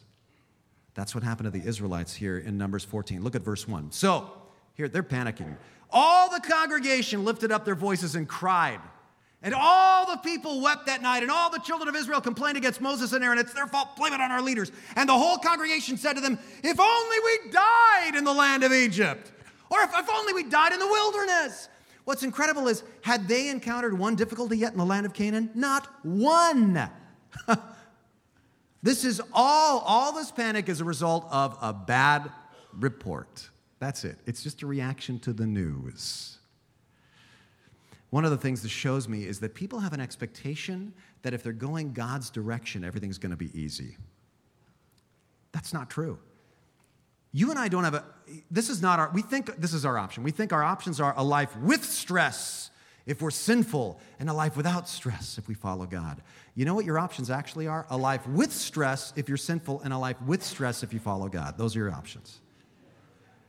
That's 1.01 1.15
what 1.15 1.25
happened 1.25 1.51
to 1.51 1.59
the 1.59 1.67
Israelites 1.67 2.15
here 2.15 2.37
in 2.37 2.59
Numbers 2.59 2.85
14. 2.85 3.25
Look 3.25 3.35
at 3.35 3.41
verse 3.41 3.67
1. 3.67 3.91
So, 3.91 4.33
here, 4.75 4.87
they're 4.87 5.03
panicking. 5.03 5.57
All 5.89 6.29
the 6.29 6.41
congregation 6.41 7.25
lifted 7.25 7.51
up 7.51 7.65
their 7.65 7.75
voices 7.75 8.17
and 8.17 8.29
cried. 8.29 8.81
And 9.43 9.55
all 9.55 10.05
the 10.05 10.19
people 10.19 10.61
wept 10.61 10.85
that 10.89 11.01
night, 11.01 11.23
and 11.23 11.33
all 11.33 11.49
the 11.49 11.61
children 11.61 11.89
of 11.89 11.97
Israel 11.97 12.21
complained 12.21 12.59
against 12.59 12.83
Moses 12.83 13.15
and 13.15 13.25
Aaron. 13.25 13.39
It's 13.39 13.55
their 13.55 13.67
fault, 13.67 13.97
blame 13.97 14.13
it 14.13 14.21
on 14.21 14.31
our 14.31 14.43
leaders. 14.43 14.73
And 14.95 15.09
the 15.09 15.15
whole 15.15 15.39
congregation 15.39 15.97
said 15.97 16.17
to 16.17 16.21
them, 16.21 16.39
If 16.63 16.79
only 16.79 17.17
we 17.25 17.51
died 17.51 18.15
in 18.15 18.25
the 18.25 18.35
land 18.35 18.63
of 18.63 18.71
Egypt, 18.71 19.33
or 19.71 19.81
if, 19.81 19.91
if 19.97 20.11
only 20.11 20.35
we 20.35 20.51
died 20.51 20.75
in 20.75 20.79
the 20.81 20.87
wilderness. 20.87 21.71
What's 22.05 22.25
incredible 22.25 22.69
is, 22.69 22.83
had 23.01 23.27
they 23.27 23.49
encountered 23.49 23.99
one 23.99 24.17
difficulty 24.17 24.59
yet 24.59 24.73
in 24.73 24.79
the 24.79 24.85
land 24.85 25.07
of 25.07 25.15
Canaan? 25.15 25.49
Not 25.55 25.89
one. 26.05 26.91
This 28.83 29.05
is 29.05 29.21
all, 29.33 29.81
all 29.81 30.13
this 30.13 30.31
panic 30.31 30.69
is 30.69 30.81
a 30.81 30.85
result 30.85 31.27
of 31.31 31.57
a 31.61 31.73
bad 31.73 32.31
report. 32.79 33.49
That's 33.79 34.05
it. 34.05 34.17
It's 34.27 34.43
just 34.43 34.63
a 34.63 34.67
reaction 34.67 35.19
to 35.21 35.33
the 35.33 35.47
news. 35.47 36.39
one 38.11 38.25
of 38.25 38.31
the 38.31 38.37
things 38.37 38.63
this 38.63 38.73
shows 38.73 39.09
me 39.09 39.25
is 39.25 39.41
that 39.41 39.55
people 39.55 39.81
have 39.81 39.93
an 39.93 40.01
expectation 40.01 40.93
that 41.23 41.35
if 41.35 41.43
they're 41.43 41.53
going 41.53 41.93
God's 41.93 42.31
direction, 42.31 42.85
everything's 42.85 43.19
going 43.19 43.31
to 43.31 43.37
be 43.37 43.51
easy. 43.59 43.97
That's 45.53 45.73
not 45.73 45.91
true. 45.91 46.19
You 47.33 47.51
and 47.51 47.59
I 47.59 47.69
don't 47.69 47.85
have 47.85 47.95
a, 47.95 48.05
this 48.51 48.69
is 48.69 48.83
not 48.83 48.99
our, 48.99 49.11
we 49.15 49.23
think 49.23 49.57
this 49.57 49.73
is 49.73 49.85
our 49.85 49.97
option. 49.97 50.25
We 50.25 50.33
think 50.33 50.53
our 50.53 50.65
options 50.65 51.01
are 51.01 51.15
a 51.17 51.23
life 51.23 51.57
with 51.59 51.85
stress 51.85 52.71
if 53.07 53.23
we're 53.23 53.31
sinful 53.31 54.01
and 54.19 54.29
a 54.29 54.33
life 54.33 54.57
without 54.57 54.89
stress 54.89 55.39
if 55.39 55.49
we 55.49 55.55
follow 55.55 55.87
God. 55.87 56.23
You 56.55 56.65
know 56.65 56.75
what 56.75 56.85
your 56.85 56.99
options 56.99 57.31
actually 57.31 57.67
are? 57.67 57.87
A 57.91 57.97
life 57.97 58.27
with 58.27 58.53
stress 58.53 59.13
if 59.17 59.29
you're 59.29 59.37
sinful 59.37 59.81
and 59.83 59.93
a 59.93 59.99
life 59.99 60.21
with 60.23 60.43
stress 60.43 60.83
if 60.83 60.93
you 60.93 61.01
follow 61.01 61.29
God. 61.29 61.57
Those 61.57 61.77
are 61.77 61.81
your 61.81 61.93
options. 61.93 62.41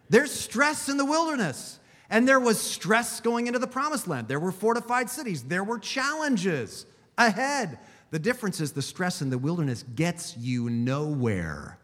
There's 0.10 0.32
stress 0.32 0.90
in 0.90 0.98
the 0.98 1.06
wilderness. 1.06 1.80
And 2.10 2.28
there 2.28 2.42
was 2.42 2.60
stress 2.60 3.22
going 3.22 3.48
into 3.48 3.60
the 3.60 3.68
promised 3.68 4.08
land. 4.08 4.28
There 4.28 4.40
were 4.40 4.52
fortified 4.52 5.10
cities. 5.10 5.44
There 5.44 5.64
were 5.64 5.80
challenges 5.80 6.86
ahead. 7.18 7.80
The 8.12 8.20
difference 8.20 8.60
is 8.60 8.74
the 8.74 8.82
stress 8.82 9.22
in 9.22 9.30
the 9.30 9.38
wilderness 9.38 9.84
gets 9.96 10.36
you 10.36 10.70
nowhere. 10.70 11.80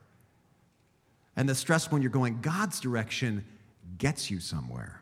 And 1.38 1.48
the 1.48 1.56
stress 1.56 1.90
when 1.90 2.02
you're 2.02 2.12
going 2.12 2.42
God's 2.42 2.82
direction 2.82 3.46
gets 3.98 4.30
you 4.30 4.42
somewhere. 4.42 5.02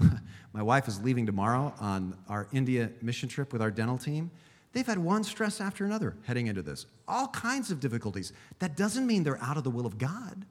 My 0.52 0.62
wife 0.62 0.88
is 0.88 1.00
leaving 1.00 1.26
tomorrow 1.26 1.74
on 1.80 2.16
our 2.28 2.48
India 2.52 2.90
mission 3.02 3.28
trip 3.28 3.52
with 3.52 3.62
our 3.62 3.70
dental 3.70 3.98
team. 3.98 4.30
They've 4.72 4.86
had 4.86 4.98
one 4.98 5.24
stress 5.24 5.60
after 5.60 5.84
another 5.84 6.16
heading 6.24 6.46
into 6.46 6.62
this, 6.62 6.86
all 7.08 7.28
kinds 7.28 7.70
of 7.70 7.80
difficulties. 7.80 8.32
That 8.60 8.76
doesn't 8.76 9.06
mean 9.06 9.24
they're 9.24 9.42
out 9.42 9.56
of 9.56 9.64
the 9.64 9.70
will 9.70 9.86
of 9.86 9.98
God. 9.98 10.44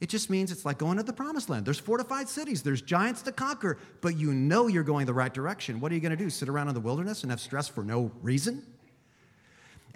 It 0.00 0.10
just 0.10 0.28
means 0.28 0.52
it's 0.52 0.64
like 0.66 0.78
going 0.78 0.98
to 0.98 1.02
the 1.02 1.12
promised 1.12 1.48
land. 1.48 1.64
There's 1.64 1.78
fortified 1.78 2.28
cities, 2.28 2.62
there's 2.62 2.82
giants 2.82 3.22
to 3.22 3.32
conquer, 3.32 3.78
but 4.02 4.16
you 4.16 4.32
know 4.34 4.66
you're 4.66 4.82
going 4.82 5.06
the 5.06 5.14
right 5.14 5.32
direction. 5.32 5.80
What 5.80 5.90
are 5.90 5.94
you 5.94 6.00
going 6.00 6.16
to 6.16 6.22
do? 6.22 6.28
Sit 6.28 6.48
around 6.48 6.68
in 6.68 6.74
the 6.74 6.80
wilderness 6.80 7.22
and 7.22 7.30
have 7.30 7.40
stress 7.40 7.66
for 7.68 7.82
no 7.82 8.10
reason? 8.22 8.62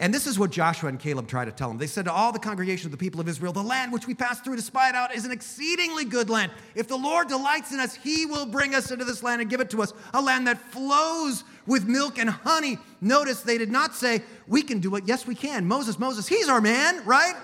And 0.01 0.15
this 0.15 0.27
is 0.27 0.39
what 0.39 0.51
Joshua 0.51 0.89
and 0.89 0.99
Caleb 0.99 1.29
tried 1.29 1.45
to 1.45 1.53
tell 1.53 1.69
them. 1.69 1.77
They 1.77 1.87
said 1.87 2.07
to 2.07 2.13
all 2.13 2.33
the 2.33 2.39
congregation 2.39 2.87
of 2.87 2.91
the 2.91 2.97
people 2.97 3.21
of 3.21 3.29
Israel, 3.29 3.53
The 3.53 3.63
land 3.63 3.93
which 3.93 4.07
we 4.07 4.15
passed 4.15 4.43
through 4.43 4.57
to 4.57 4.63
spy 4.63 4.89
it 4.89 4.95
out 4.95 5.15
is 5.15 5.27
an 5.27 5.31
exceedingly 5.31 6.07
good 6.07 6.31
land. 6.31 6.53
If 6.75 6.89
the 6.89 6.97
Lord 6.97 7.29
delights 7.29 7.71
in 7.71 7.81
us, 7.81 7.95
he 7.95 8.25
will 8.25 8.47
bring 8.47 8.75
us 8.75 8.91
into 8.91 9.05
this 9.05 9.23
land 9.23 9.43
and 9.43 9.51
give 9.51 9.61
it 9.61 9.69
to 9.71 9.83
us, 9.83 9.93
a 10.15 10.23
land 10.23 10.47
that 10.47 10.59
flows 10.59 11.45
with 11.67 11.87
milk 11.87 12.19
and 12.19 12.31
honey. 12.31 12.79
Notice 13.03 13.43
they 13.43 13.59
did 13.59 13.71
not 13.71 13.95
say, 13.95 14.23
We 14.49 14.63
can 14.63 14.81
do 14.81 14.97
it. 14.97 15.05
Yes, 15.07 15.27
we 15.27 15.35
can. 15.35 15.67
Moses, 15.69 15.99
Moses, 15.99 16.27
he's 16.27 16.49
our 16.49 16.63
man, 16.63 17.05
right? 17.05 17.35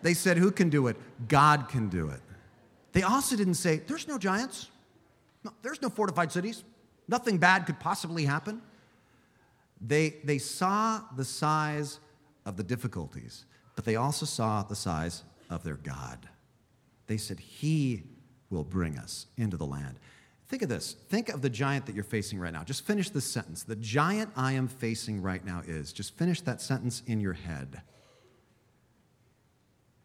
They 0.00 0.14
said, 0.14 0.38
Who 0.38 0.50
can 0.50 0.70
do 0.70 0.86
it? 0.86 0.96
God 1.28 1.68
can 1.68 1.90
do 1.90 2.08
it. 2.08 2.20
They 2.92 3.02
also 3.02 3.36
didn't 3.36 3.54
say, 3.54 3.82
There's 3.86 4.08
no 4.08 4.16
giants, 4.16 4.70
no, 5.44 5.52
there's 5.60 5.82
no 5.82 5.90
fortified 5.90 6.32
cities, 6.32 6.64
nothing 7.06 7.36
bad 7.36 7.66
could 7.66 7.78
possibly 7.78 8.24
happen. 8.24 8.62
They, 9.80 10.16
they 10.24 10.38
saw 10.38 11.02
the 11.16 11.24
size 11.24 12.00
of 12.44 12.56
the 12.56 12.62
difficulties, 12.62 13.44
but 13.76 13.84
they 13.84 13.96
also 13.96 14.26
saw 14.26 14.62
the 14.62 14.76
size 14.76 15.24
of 15.48 15.64
their 15.64 15.76
God. 15.76 16.28
They 17.06 17.16
said, 17.16 17.40
He 17.40 18.02
will 18.50 18.64
bring 18.64 18.98
us 18.98 19.26
into 19.36 19.56
the 19.56 19.66
land. 19.66 19.98
Think 20.48 20.62
of 20.62 20.68
this. 20.68 20.96
Think 21.08 21.28
of 21.28 21.42
the 21.42 21.48
giant 21.48 21.86
that 21.86 21.94
you're 21.94 22.02
facing 22.02 22.40
right 22.40 22.52
now. 22.52 22.64
Just 22.64 22.84
finish 22.84 23.08
this 23.10 23.24
sentence. 23.24 23.62
The 23.62 23.76
giant 23.76 24.30
I 24.36 24.52
am 24.52 24.66
facing 24.66 25.22
right 25.22 25.44
now 25.44 25.62
is. 25.66 25.92
Just 25.92 26.16
finish 26.16 26.40
that 26.42 26.60
sentence 26.60 27.02
in 27.06 27.20
your 27.20 27.34
head. 27.34 27.82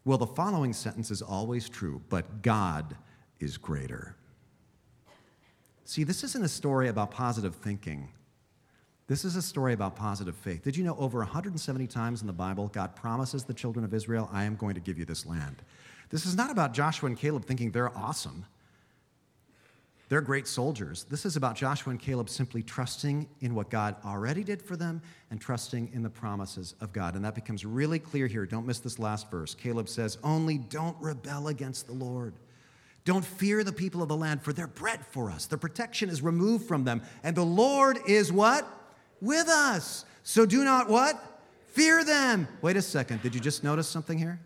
Well, 0.05 0.19
the 0.19 0.27
following 0.27 0.71
sentence 0.71 1.09
is 1.09 1.23
always 1.23 1.67
true, 1.67 1.99
but 2.09 2.43
God 2.43 2.95
is 3.39 3.57
greater. 3.57 4.15
See, 5.83 6.03
this 6.03 6.23
isn't 6.23 6.43
a 6.43 6.47
story 6.47 6.89
about 6.89 7.09
positive 7.09 7.55
thinking. 7.55 8.09
This 9.07 9.23
is 9.23 9.35
a 9.35 9.41
story 9.41 9.73
about 9.73 9.95
positive 9.95 10.35
faith. 10.35 10.63
Did 10.63 10.75
you 10.75 10.83
know 10.83 10.95
over 10.97 11.19
170 11.19 11.85
times 11.87 12.21
in 12.21 12.27
the 12.27 12.33
Bible, 12.33 12.69
God 12.69 12.95
promises 12.95 13.43
the 13.43 13.53
children 13.53 13.85
of 13.85 13.93
Israel, 13.93 14.29
I 14.33 14.45
am 14.45 14.55
going 14.55 14.73
to 14.73 14.81
give 14.81 14.97
you 14.97 15.05
this 15.05 15.25
land? 15.25 15.61
This 16.09 16.25
is 16.25 16.35
not 16.35 16.49
about 16.49 16.73
Joshua 16.73 17.07
and 17.07 17.17
Caleb 17.17 17.45
thinking 17.45 17.71
they're 17.71 17.95
awesome. 17.95 18.45
They're 20.07 20.21
great 20.21 20.47
soldiers. 20.47 21.03
This 21.09 21.25
is 21.25 21.35
about 21.35 21.55
Joshua 21.55 21.91
and 21.91 21.99
Caleb 21.99 22.29
simply 22.29 22.61
trusting 22.61 23.27
in 23.41 23.55
what 23.55 23.71
God 23.71 23.95
already 24.05 24.43
did 24.43 24.61
for 24.61 24.75
them 24.75 25.01
and 25.31 25.41
trusting 25.41 25.91
in 25.93 26.03
the 26.03 26.09
promises 26.09 26.75
of 26.79 26.93
God. 26.93 27.15
And 27.15 27.25
that 27.25 27.33
becomes 27.33 27.65
really 27.65 27.97
clear 27.97 28.27
here. 28.27 28.45
Don't 28.45 28.67
miss 28.67 28.79
this 28.79 28.99
last 28.99 29.31
verse. 29.31 29.55
Caleb 29.55 29.89
says, 29.89 30.19
Only 30.23 30.59
don't 30.59 30.95
rebel 31.01 31.47
against 31.47 31.87
the 31.87 31.93
Lord. 31.93 32.35
Don't 33.03 33.25
fear 33.25 33.63
the 33.63 33.73
people 33.73 34.01
of 34.01 34.07
the 34.07 34.15
land, 34.15 34.43
for 34.43 34.53
they're 34.53 34.67
bread 34.67 35.05
for 35.07 35.29
us. 35.29 35.45
The 35.45 35.57
protection 35.57 36.09
is 36.09 36.21
removed 36.21 36.67
from 36.67 36.83
them. 36.83 37.01
And 37.23 37.35
the 37.35 37.45
Lord 37.45 37.99
is 38.07 38.31
what? 38.31 38.67
With 39.25 39.49
us. 39.49 40.05
So 40.23 40.45
do 40.45 40.63
not 40.63 40.89
what? 40.89 41.21
Fear 41.67 42.03
them. 42.05 42.47
Wait 42.61 42.77
a 42.77 42.81
second. 42.81 43.21
Did 43.21 43.35
you 43.35 43.41
just 43.41 43.63
notice 43.63 43.87
something 43.87 44.17
here? 44.17 44.39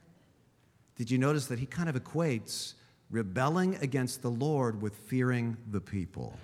Did 0.95 1.11
you 1.11 1.17
notice 1.17 1.47
that 1.47 1.59
he 1.59 1.65
kind 1.65 1.89
of 1.89 1.95
equates 1.95 2.73
rebelling 3.09 3.75
against 3.75 4.21
the 4.21 4.29
Lord 4.29 4.81
with 4.81 4.95
fearing 4.95 5.57
the 5.69 5.81
people. 5.81 6.37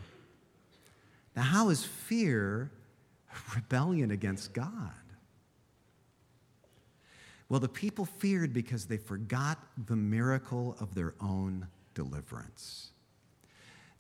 Now, 1.36 1.44
how 1.44 1.70
is 1.70 1.84
fear 1.84 2.72
rebellion 3.56 4.12
against 4.12 4.54
God? 4.54 4.92
Well, 7.48 7.60
the 7.60 7.70
people 7.70 8.06
feared 8.06 8.54
because 8.54 8.86
they 8.86 8.98
forgot 8.98 9.60
the 9.86 9.96
miracle 9.96 10.76
of 10.80 10.96
their 10.96 11.14
own 11.22 11.68
deliverance. 11.94 12.90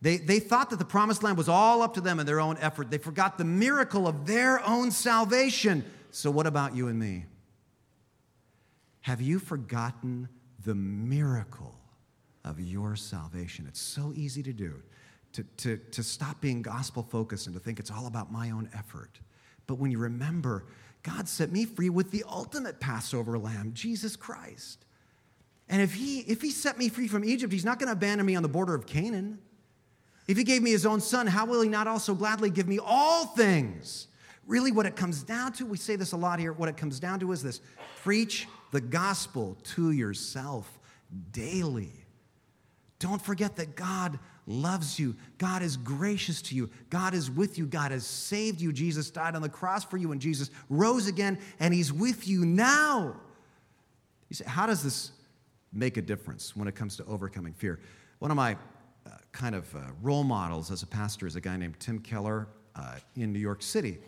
They, 0.01 0.17
they 0.17 0.39
thought 0.39 0.69
that 0.69 0.79
the 0.79 0.85
promised 0.85 1.23
land 1.23 1.37
was 1.37 1.49
all 1.49 1.81
up 1.81 1.93
to 1.95 2.01
them 2.01 2.19
and 2.19 2.27
their 2.27 2.39
own 2.39 2.57
effort. 2.59 2.91
They 2.91 2.97
forgot 2.97 3.37
the 3.37 3.45
miracle 3.45 4.07
of 4.07 4.27
their 4.27 4.63
own 4.67 4.91
salvation. 4.91 5.83
So, 6.11 6.29
what 6.29 6.47
about 6.47 6.75
you 6.75 6.87
and 6.87 6.99
me? 6.99 7.25
Have 9.01 9.21
you 9.21 9.39
forgotten 9.39 10.29
the 10.65 10.75
miracle 10.75 11.75
of 12.45 12.59
your 12.59 12.95
salvation. 12.95 13.65
It's 13.67 13.81
so 13.81 14.13
easy 14.15 14.43
to 14.43 14.53
do, 14.53 14.81
to, 15.33 15.43
to, 15.57 15.77
to 15.77 16.03
stop 16.03 16.39
being 16.41 16.61
gospel 16.61 17.03
focused 17.03 17.47
and 17.47 17.55
to 17.55 17.59
think 17.59 17.79
it's 17.79 17.91
all 17.91 18.07
about 18.07 18.31
my 18.31 18.51
own 18.51 18.69
effort. 18.73 19.19
But 19.67 19.75
when 19.75 19.91
you 19.91 19.97
remember, 19.97 20.65
God 21.03 21.27
set 21.27 21.51
me 21.51 21.65
free 21.65 21.89
with 21.89 22.11
the 22.11 22.23
ultimate 22.29 22.79
Passover 22.79 23.37
lamb, 23.37 23.73
Jesus 23.73 24.15
Christ. 24.15 24.85
And 25.67 25.81
if 25.81 25.95
he, 25.95 26.19
if 26.19 26.41
he 26.41 26.51
set 26.51 26.77
me 26.77 26.89
free 26.89 27.07
from 27.07 27.25
Egypt, 27.25 27.51
he's 27.51 27.65
not 27.65 27.79
going 27.79 27.87
to 27.87 27.93
abandon 27.93 28.25
me 28.25 28.35
on 28.35 28.43
the 28.43 28.49
border 28.49 28.75
of 28.75 28.85
Canaan. 28.85 29.39
If 30.27 30.37
he 30.37 30.43
gave 30.43 30.63
me 30.63 30.71
his 30.71 30.85
own 30.85 31.01
son, 31.01 31.27
how 31.27 31.45
will 31.45 31.61
he 31.61 31.69
not 31.69 31.87
also 31.87 32.15
gladly 32.15 32.49
give 32.49 32.67
me 32.67 32.79
all 32.83 33.27
things? 33.27 34.07
Really, 34.47 34.71
what 34.71 34.85
it 34.85 34.95
comes 34.95 35.23
down 35.23 35.53
to, 35.53 35.65
we 35.65 35.77
say 35.77 35.95
this 35.95 36.11
a 36.11 36.17
lot 36.17 36.39
here, 36.39 36.53
what 36.53 36.69
it 36.69 36.77
comes 36.77 36.99
down 36.99 37.19
to 37.19 37.31
is 37.31 37.43
this 37.43 37.61
preach 38.03 38.47
the 38.71 38.81
gospel 38.81 39.57
to 39.63 39.91
yourself 39.91 40.79
daily. 41.31 41.91
Don't 42.99 43.21
forget 43.21 43.55
that 43.57 43.75
God 43.75 44.19
loves 44.47 44.99
you. 44.99 45.15
God 45.37 45.61
is 45.61 45.77
gracious 45.77 46.41
to 46.43 46.55
you. 46.55 46.69
God 46.89 47.13
is 47.13 47.29
with 47.29 47.57
you. 47.57 47.65
God 47.65 47.91
has 47.91 48.05
saved 48.05 48.61
you. 48.61 48.71
Jesus 48.71 49.09
died 49.09 49.35
on 49.35 49.41
the 49.41 49.49
cross 49.49 49.83
for 49.83 49.97
you, 49.97 50.11
and 50.11 50.21
Jesus 50.21 50.49
rose 50.69 51.07
again, 51.07 51.37
and 51.59 51.73
He's 51.73 51.91
with 51.91 52.27
you 52.27 52.45
now. 52.45 53.15
You 54.29 54.35
say, 54.35 54.45
how 54.45 54.65
does 54.65 54.83
this 54.83 55.11
make 55.73 55.97
a 55.97 56.01
difference 56.01 56.55
when 56.55 56.67
it 56.67 56.75
comes 56.75 56.95
to 56.97 57.05
overcoming 57.05 57.53
fear? 57.53 57.79
One 58.19 58.31
of 58.31 58.37
my 58.37 58.55
kind 59.31 59.55
of 59.55 59.73
uh, 59.75 59.79
role 60.01 60.23
models 60.23 60.71
as 60.71 60.83
a 60.83 60.87
pastor 60.87 61.27
is 61.27 61.35
a 61.35 61.41
guy 61.41 61.57
named 61.57 61.79
Tim 61.79 61.99
Keller 61.99 62.47
uh, 62.75 62.95
in 63.15 63.33
New 63.33 63.39
York 63.39 63.61
City. 63.61 63.99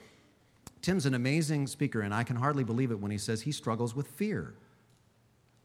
Tim's 0.81 1.05
an 1.05 1.13
amazing 1.13 1.67
speaker, 1.67 2.01
and 2.01 2.13
I 2.13 2.23
can 2.23 2.35
hardly 2.35 2.63
believe 2.63 2.91
it 2.91 2.99
when 2.99 3.11
he 3.11 3.17
says 3.17 3.41
he 3.41 3.51
struggles 3.51 3.95
with 3.95 4.07
fear, 4.07 4.53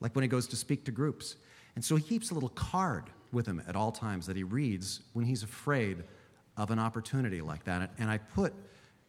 like 0.01 0.15
when 0.15 0.23
he 0.23 0.29
goes 0.29 0.47
to 0.49 0.57
speak 0.57 0.85
to 0.87 0.91
groups. 0.91 1.37
And 1.75 1.85
so 1.85 1.97
he 1.97 2.03
keeps 2.03 2.31
a 2.31 2.35
little 2.35 2.49
card 2.51 3.05
with 3.33 3.47
him 3.47 3.63
at 3.67 3.77
all 3.77 3.93
times 3.93 4.27
that 4.27 4.37
he 4.37 4.43
reads 4.43 5.01
when 5.13 5.25
he's 5.25 5.43
afraid 5.43 6.03
of 6.57 6.71
an 6.71 6.79
opportunity 6.79 7.41
like 7.41 7.65
that. 7.65 7.91
And 7.99 8.11
I 8.11 8.19
put 8.19 8.53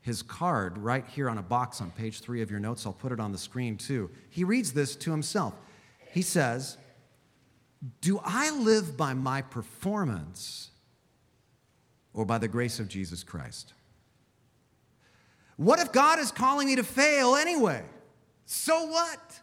his 0.02 0.22
card 0.22 0.78
right 0.78 1.06
here 1.08 1.30
on 1.30 1.38
a 1.38 1.42
box 1.42 1.82
on 1.82 1.92
page 1.92 2.20
three 2.20 2.42
of 2.42 2.52
your 2.52 2.60
notes. 2.60 2.86
I'll 2.86 2.94
put 2.94 3.12
it 3.12 3.20
on 3.20 3.32
the 3.32 3.38
screen 3.38 3.78
too. 3.78 4.10
He 4.30 4.44
reads 4.44 4.74
this 4.74 4.96
to 4.98 5.12
himself. 5.12 5.54
He 6.12 6.22
says, 6.22 6.78
Do 8.02 8.20
I 8.24 8.50
live 8.52 8.96
by 8.96 9.14
my 9.14 9.42
performance 9.42 10.72
or 12.14 12.26
by 12.26 12.38
the 12.38 12.48
grace 12.48 12.80
of 12.80 12.88
Jesus 12.88 13.24
Christ? 13.24 13.74
What 15.58 15.80
if 15.80 15.92
God 15.92 16.20
is 16.20 16.32
calling 16.32 16.68
me 16.68 16.76
to 16.78 16.84
fail 16.84 17.36
anyway? 17.36 17.84
So 18.46 18.86
what? 18.86 19.40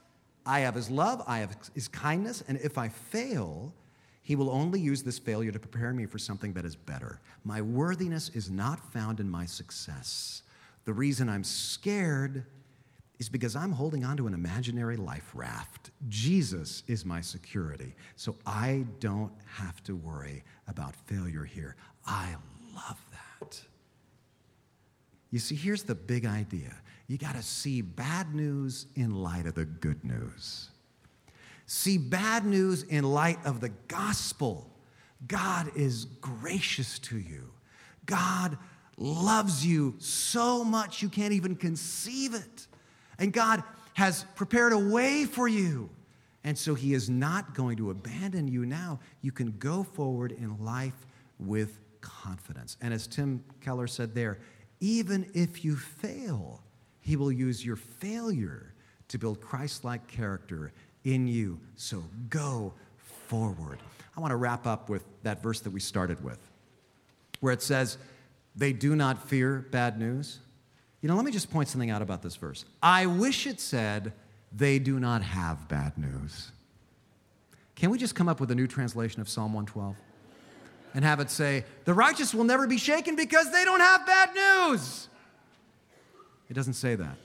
I 0.47 0.61
have 0.61 0.75
his 0.75 0.91
love, 0.91 1.23
I 1.27 1.39
have 1.39 1.55
his 1.75 1.87
kindness, 1.87 2.43
and 2.49 2.59
if 2.63 2.79
I 2.79 2.89
fail, 2.89 3.75
he 4.23 4.37
will 4.37 4.51
only 4.51 4.81
use 4.81 5.03
this 5.03 5.19
failure 5.19 5.53
to 5.53 5.59
prepare 5.59 5.93
me 5.93 6.07
for 6.07 6.19
something 6.19 6.53
that 6.55 6.65
is 6.65 6.77
better. 6.77 7.21
My 7.45 7.61
worthiness 7.61 8.31
is 8.31 8.51
not 8.51 8.93
found 8.93 9.21
in 9.21 9.29
my 9.29 9.45
success. 9.45 10.43
The 10.85 10.93
reason 10.93 11.29
I'm 11.29 11.45
scared 11.45 12.47
is 13.21 13.29
because 13.29 13.55
I'm 13.55 13.71
holding 13.71 14.03
on 14.03 14.17
to 14.17 14.27
an 14.27 14.33
imaginary 14.35 14.97
life 14.97 15.31
raft. 15.35 15.91
Jesus 16.09 16.83
is 16.89 17.05
my 17.05 17.21
security, 17.21 17.95
so 18.17 18.35
I 18.47 18.87
don't 18.99 19.33
have 19.45 19.83
to 19.85 19.95
worry 19.95 20.43
about 20.67 20.97
failure 20.97 21.45
here. 21.45 21.77
I 22.07 22.35
love 22.75 22.99
that. 23.13 23.61
You 25.31 25.39
see, 25.39 25.55
here's 25.55 25.83
the 25.83 25.95
big 25.95 26.25
idea 26.25 26.75
you 27.09 27.19
got 27.19 27.35
to 27.35 27.43
see 27.43 27.83
bad 27.83 28.35
news 28.35 28.87
in 28.95 29.23
light 29.23 29.47
of 29.47 29.55
the 29.55 29.65
good 29.67 30.03
news. 30.03 30.71
See 31.67 31.99
bad 31.99 32.47
news 32.47 32.85
in 32.85 33.05
light 33.05 33.39
of 33.45 33.61
the 33.61 33.71
gospel. 33.89 34.71
God 35.27 35.71
is 35.77 36.07
gracious 36.21 36.99
to 37.01 37.19
you. 37.19 37.51
God 38.07 38.57
loves 38.97 39.67
you 39.67 39.95
so 39.99 40.65
much 40.65 41.03
you 41.03 41.09
can't 41.09 41.33
even 41.33 41.55
conceive 41.55 42.35
it. 42.35 42.67
And 43.21 43.33
God 43.33 43.63
has 43.95 44.25
prepared 44.35 44.73
a 44.73 44.79
way 44.79 45.27
for 45.27 45.47
you. 45.47 45.91
And 46.43 46.57
so 46.57 46.75
He 46.75 46.95
is 46.95 47.09
not 47.09 47.55
going 47.55 47.77
to 47.77 47.91
abandon 47.91 48.49
you 48.49 48.67
now. 48.67 48.99
You 49.23 49.31
can 49.31 49.55
go 49.59 49.85
forward 49.85 50.33
in 50.33 50.65
life 50.65 51.07
with 51.39 51.79
confidence. 52.01 52.77
And 52.81 52.93
as 52.93 53.07
Tim 53.07 53.45
Keller 53.61 53.87
said 53.87 54.15
there, 54.15 54.39
even 54.81 55.31
if 55.35 55.65
you 55.65 55.77
fail, 55.77 56.63
He 57.03 57.17
will 57.17 57.31
use 57.31 57.65
your 57.65 57.77
failure 57.77 58.73
to 59.09 59.19
build 59.19 59.41
Christ 59.41 59.85
like 59.85 60.07
character 60.09 60.73
in 61.05 61.27
you. 61.27 61.61
So 61.77 62.03
go 62.31 62.73
forward. 63.27 63.79
I 64.17 64.21
want 64.21 64.33
to 64.33 64.37
wrap 64.37 64.67
up 64.67 64.89
with 64.89 65.05
that 65.23 65.43
verse 65.43 65.61
that 65.61 65.71
we 65.71 65.81
started 65.81 66.23
with, 66.25 66.39
where 67.41 67.53
it 67.53 67.63
says, 67.63 67.99
They 68.57 68.73
do 68.73 68.97
not 68.97 69.29
fear 69.29 69.67
bad 69.71 69.99
news. 69.99 70.39
You 71.01 71.09
know, 71.09 71.17
let 71.17 71.25
me 71.25 71.33
just 71.33 71.51
point 71.51 71.69
something 71.69 71.91
out 71.91 72.03
about 72.03 72.23
this 72.23 72.37
verse. 72.37 72.65
I 72.83 73.07
wish 73.07 73.47
it 73.47 73.61
said, 73.61 74.13
They 74.53 74.79
do 74.79 75.01
not 75.01 75.23
have 75.23 75.69
bad 75.69 75.97
news. 75.97 76.53
Can 77.75 77.91
we 77.91 77.99
just 77.99 78.15
come 78.15 78.29
up 78.29 78.41
with 78.41 78.51
a 78.51 78.55
new 78.55 78.67
translation 78.67 79.21
of 79.21 79.29
Psalm 79.29 79.55
112? 79.55 79.97
And 80.93 81.05
have 81.05 81.21
it 81.21 81.31
say, 81.31 81.65
The 81.85 81.95
righteous 81.95 82.35
will 82.35 82.45
never 82.45 82.67
be 82.67 82.77
shaken 82.77 83.17
because 83.17 83.51
they 83.51 83.65
don't 83.65 83.81
have 83.81 84.07
bad 84.07 84.31
news. 84.35 85.09
It 86.51 86.55
doesn't 86.55 86.75
say 86.75 86.97
that. 86.97 87.17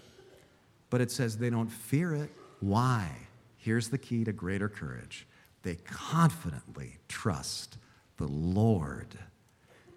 But 0.90 1.02
it 1.02 1.12
says 1.12 1.38
they 1.38 1.50
don't 1.50 1.70
fear 1.70 2.14
it. 2.14 2.30
Why? 2.62 3.10
Here's 3.58 3.90
the 3.90 3.98
key 3.98 4.24
to 4.24 4.32
greater 4.32 4.70
courage 4.70 5.28
they 5.64 5.76
confidently 5.84 7.00
trust 7.08 7.78
the 8.18 8.28
Lord 8.28 9.18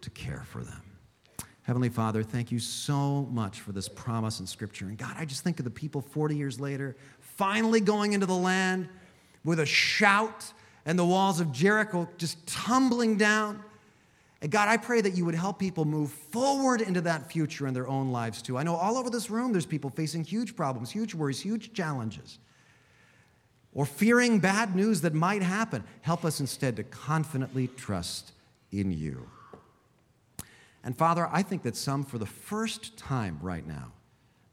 to 0.01 0.11
care 0.11 0.45
for 0.51 0.63
them. 0.65 0.83
Heavenly 1.69 1.91
Father, 1.91 2.23
thank 2.23 2.51
you 2.51 2.59
so 2.59 3.29
much 3.31 3.61
for 3.61 3.73
this 3.73 3.91
promise 3.91 4.41
in 4.41 4.47
Scripture. 4.47 4.87
And 4.87 4.97
God, 4.97 5.15
I 5.19 5.27
just 5.27 5.45
think 5.45 5.59
of 5.59 5.67
the 5.67 5.71
people 5.71 6.01
40 6.01 6.35
years 6.35 6.59
later, 6.59 6.97
finally 7.21 7.83
going 7.83 8.15
into 8.15 8.25
the 8.25 8.35
land 8.35 8.89
with 9.45 9.61
a 9.61 9.67
shout 9.67 10.51
and 10.87 10.99
the 10.99 11.05
walls 11.05 11.41
of 11.41 11.53
Jericho 11.53 12.09
just 12.17 12.47
tumbling 12.47 13.19
down. 13.19 13.63
And 14.41 14.51
God, 14.51 14.71
I 14.71 14.79
pray 14.79 15.03
that 15.03 15.15
you 15.15 15.27
would 15.27 15.35
help 15.35 15.59
people 15.59 15.85
move 15.85 16.11
forward 16.11 16.81
into 16.81 17.03
that 17.03 17.31
future 17.31 17.67
in 17.67 17.75
their 17.75 17.87
own 17.87 18.13
lives 18.13 18.41
too. 18.41 18.57
I 18.57 18.63
know 18.63 18.75
all 18.75 18.97
over 18.97 19.11
this 19.11 19.29
room 19.29 19.53
there's 19.53 19.67
people 19.67 19.91
facing 19.91 20.25
huge 20.25 20.57
problems, 20.57 20.91
huge 20.91 21.15
worries, 21.15 21.39
huge 21.39 21.75
challenges 21.75 22.39
or 23.75 23.85
fearing 23.85 24.39
bad 24.39 24.75
news 24.75 25.03
that 25.03 25.13
might 25.13 25.43
happen. 25.43 25.85
Help 26.01 26.25
us 26.25 26.41
instead 26.41 26.77
to 26.77 26.83
confidently 26.83 27.67
trust 27.67 28.33
in 28.73 28.91
you. 28.91 29.29
And 30.89 30.97
Father, 30.97 31.29
I 31.31 31.43
think 31.43 31.65
that 31.65 31.77
some, 31.77 32.03
for 32.03 32.17
the 32.17 32.25
first 32.25 32.97
time 32.97 33.39
right 33.43 33.67
now, 33.67 33.93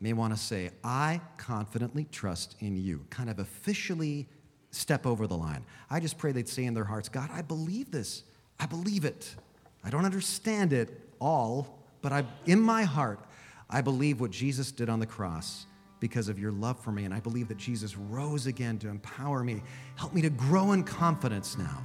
may 0.01 0.11
want 0.11 0.35
to 0.35 0.37
say, 0.37 0.69
I 0.83 1.21
confidently 1.37 2.07
trust 2.11 2.57
in 2.59 2.75
you, 2.75 3.05
kind 3.09 3.29
of 3.29 3.39
officially 3.39 4.27
step 4.69 5.05
over 5.05 5.27
the 5.27 5.37
line. 5.37 5.63
I 5.89 6.01
just 6.01 6.17
pray 6.17 6.33
they'd 6.33 6.49
say 6.49 6.65
in 6.65 6.73
their 6.73 6.83
hearts, 6.83 7.07
God, 7.07 7.29
I 7.31 7.41
believe 7.41 7.89
this. 7.89 8.23
I 8.59 8.65
believe 8.65 9.05
it. 9.05 9.33
I 9.81 9.89
don't 9.89 10.03
understand 10.03 10.73
it 10.73 11.09
all, 11.21 11.79
but 12.01 12.11
I, 12.11 12.25
in 12.45 12.59
my 12.59 12.83
heart, 12.83 13.21
I 13.69 13.79
believe 13.79 14.19
what 14.19 14.31
Jesus 14.31 14.73
did 14.73 14.89
on 14.89 14.99
the 14.99 15.05
cross 15.05 15.67
because 16.01 16.27
of 16.27 16.37
your 16.37 16.51
love 16.51 16.77
for 16.83 16.91
me. 16.91 17.05
And 17.05 17.13
I 17.13 17.21
believe 17.21 17.47
that 17.47 17.57
Jesus 17.57 17.95
rose 17.95 18.45
again 18.45 18.77
to 18.79 18.89
empower 18.89 19.41
me. 19.41 19.63
Help 19.95 20.13
me 20.13 20.21
to 20.21 20.29
grow 20.29 20.73
in 20.73 20.83
confidence 20.83 21.57
now 21.57 21.81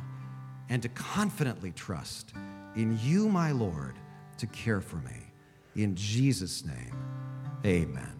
and 0.68 0.82
to 0.82 0.88
confidently 0.88 1.70
trust 1.70 2.32
in 2.74 2.98
you, 3.00 3.28
my 3.28 3.52
Lord, 3.52 3.94
to 4.40 4.46
care 4.46 4.80
for 4.80 4.96
me. 4.96 5.32
In 5.76 5.94
Jesus' 5.94 6.64
name, 6.64 6.96
amen. 7.64 8.19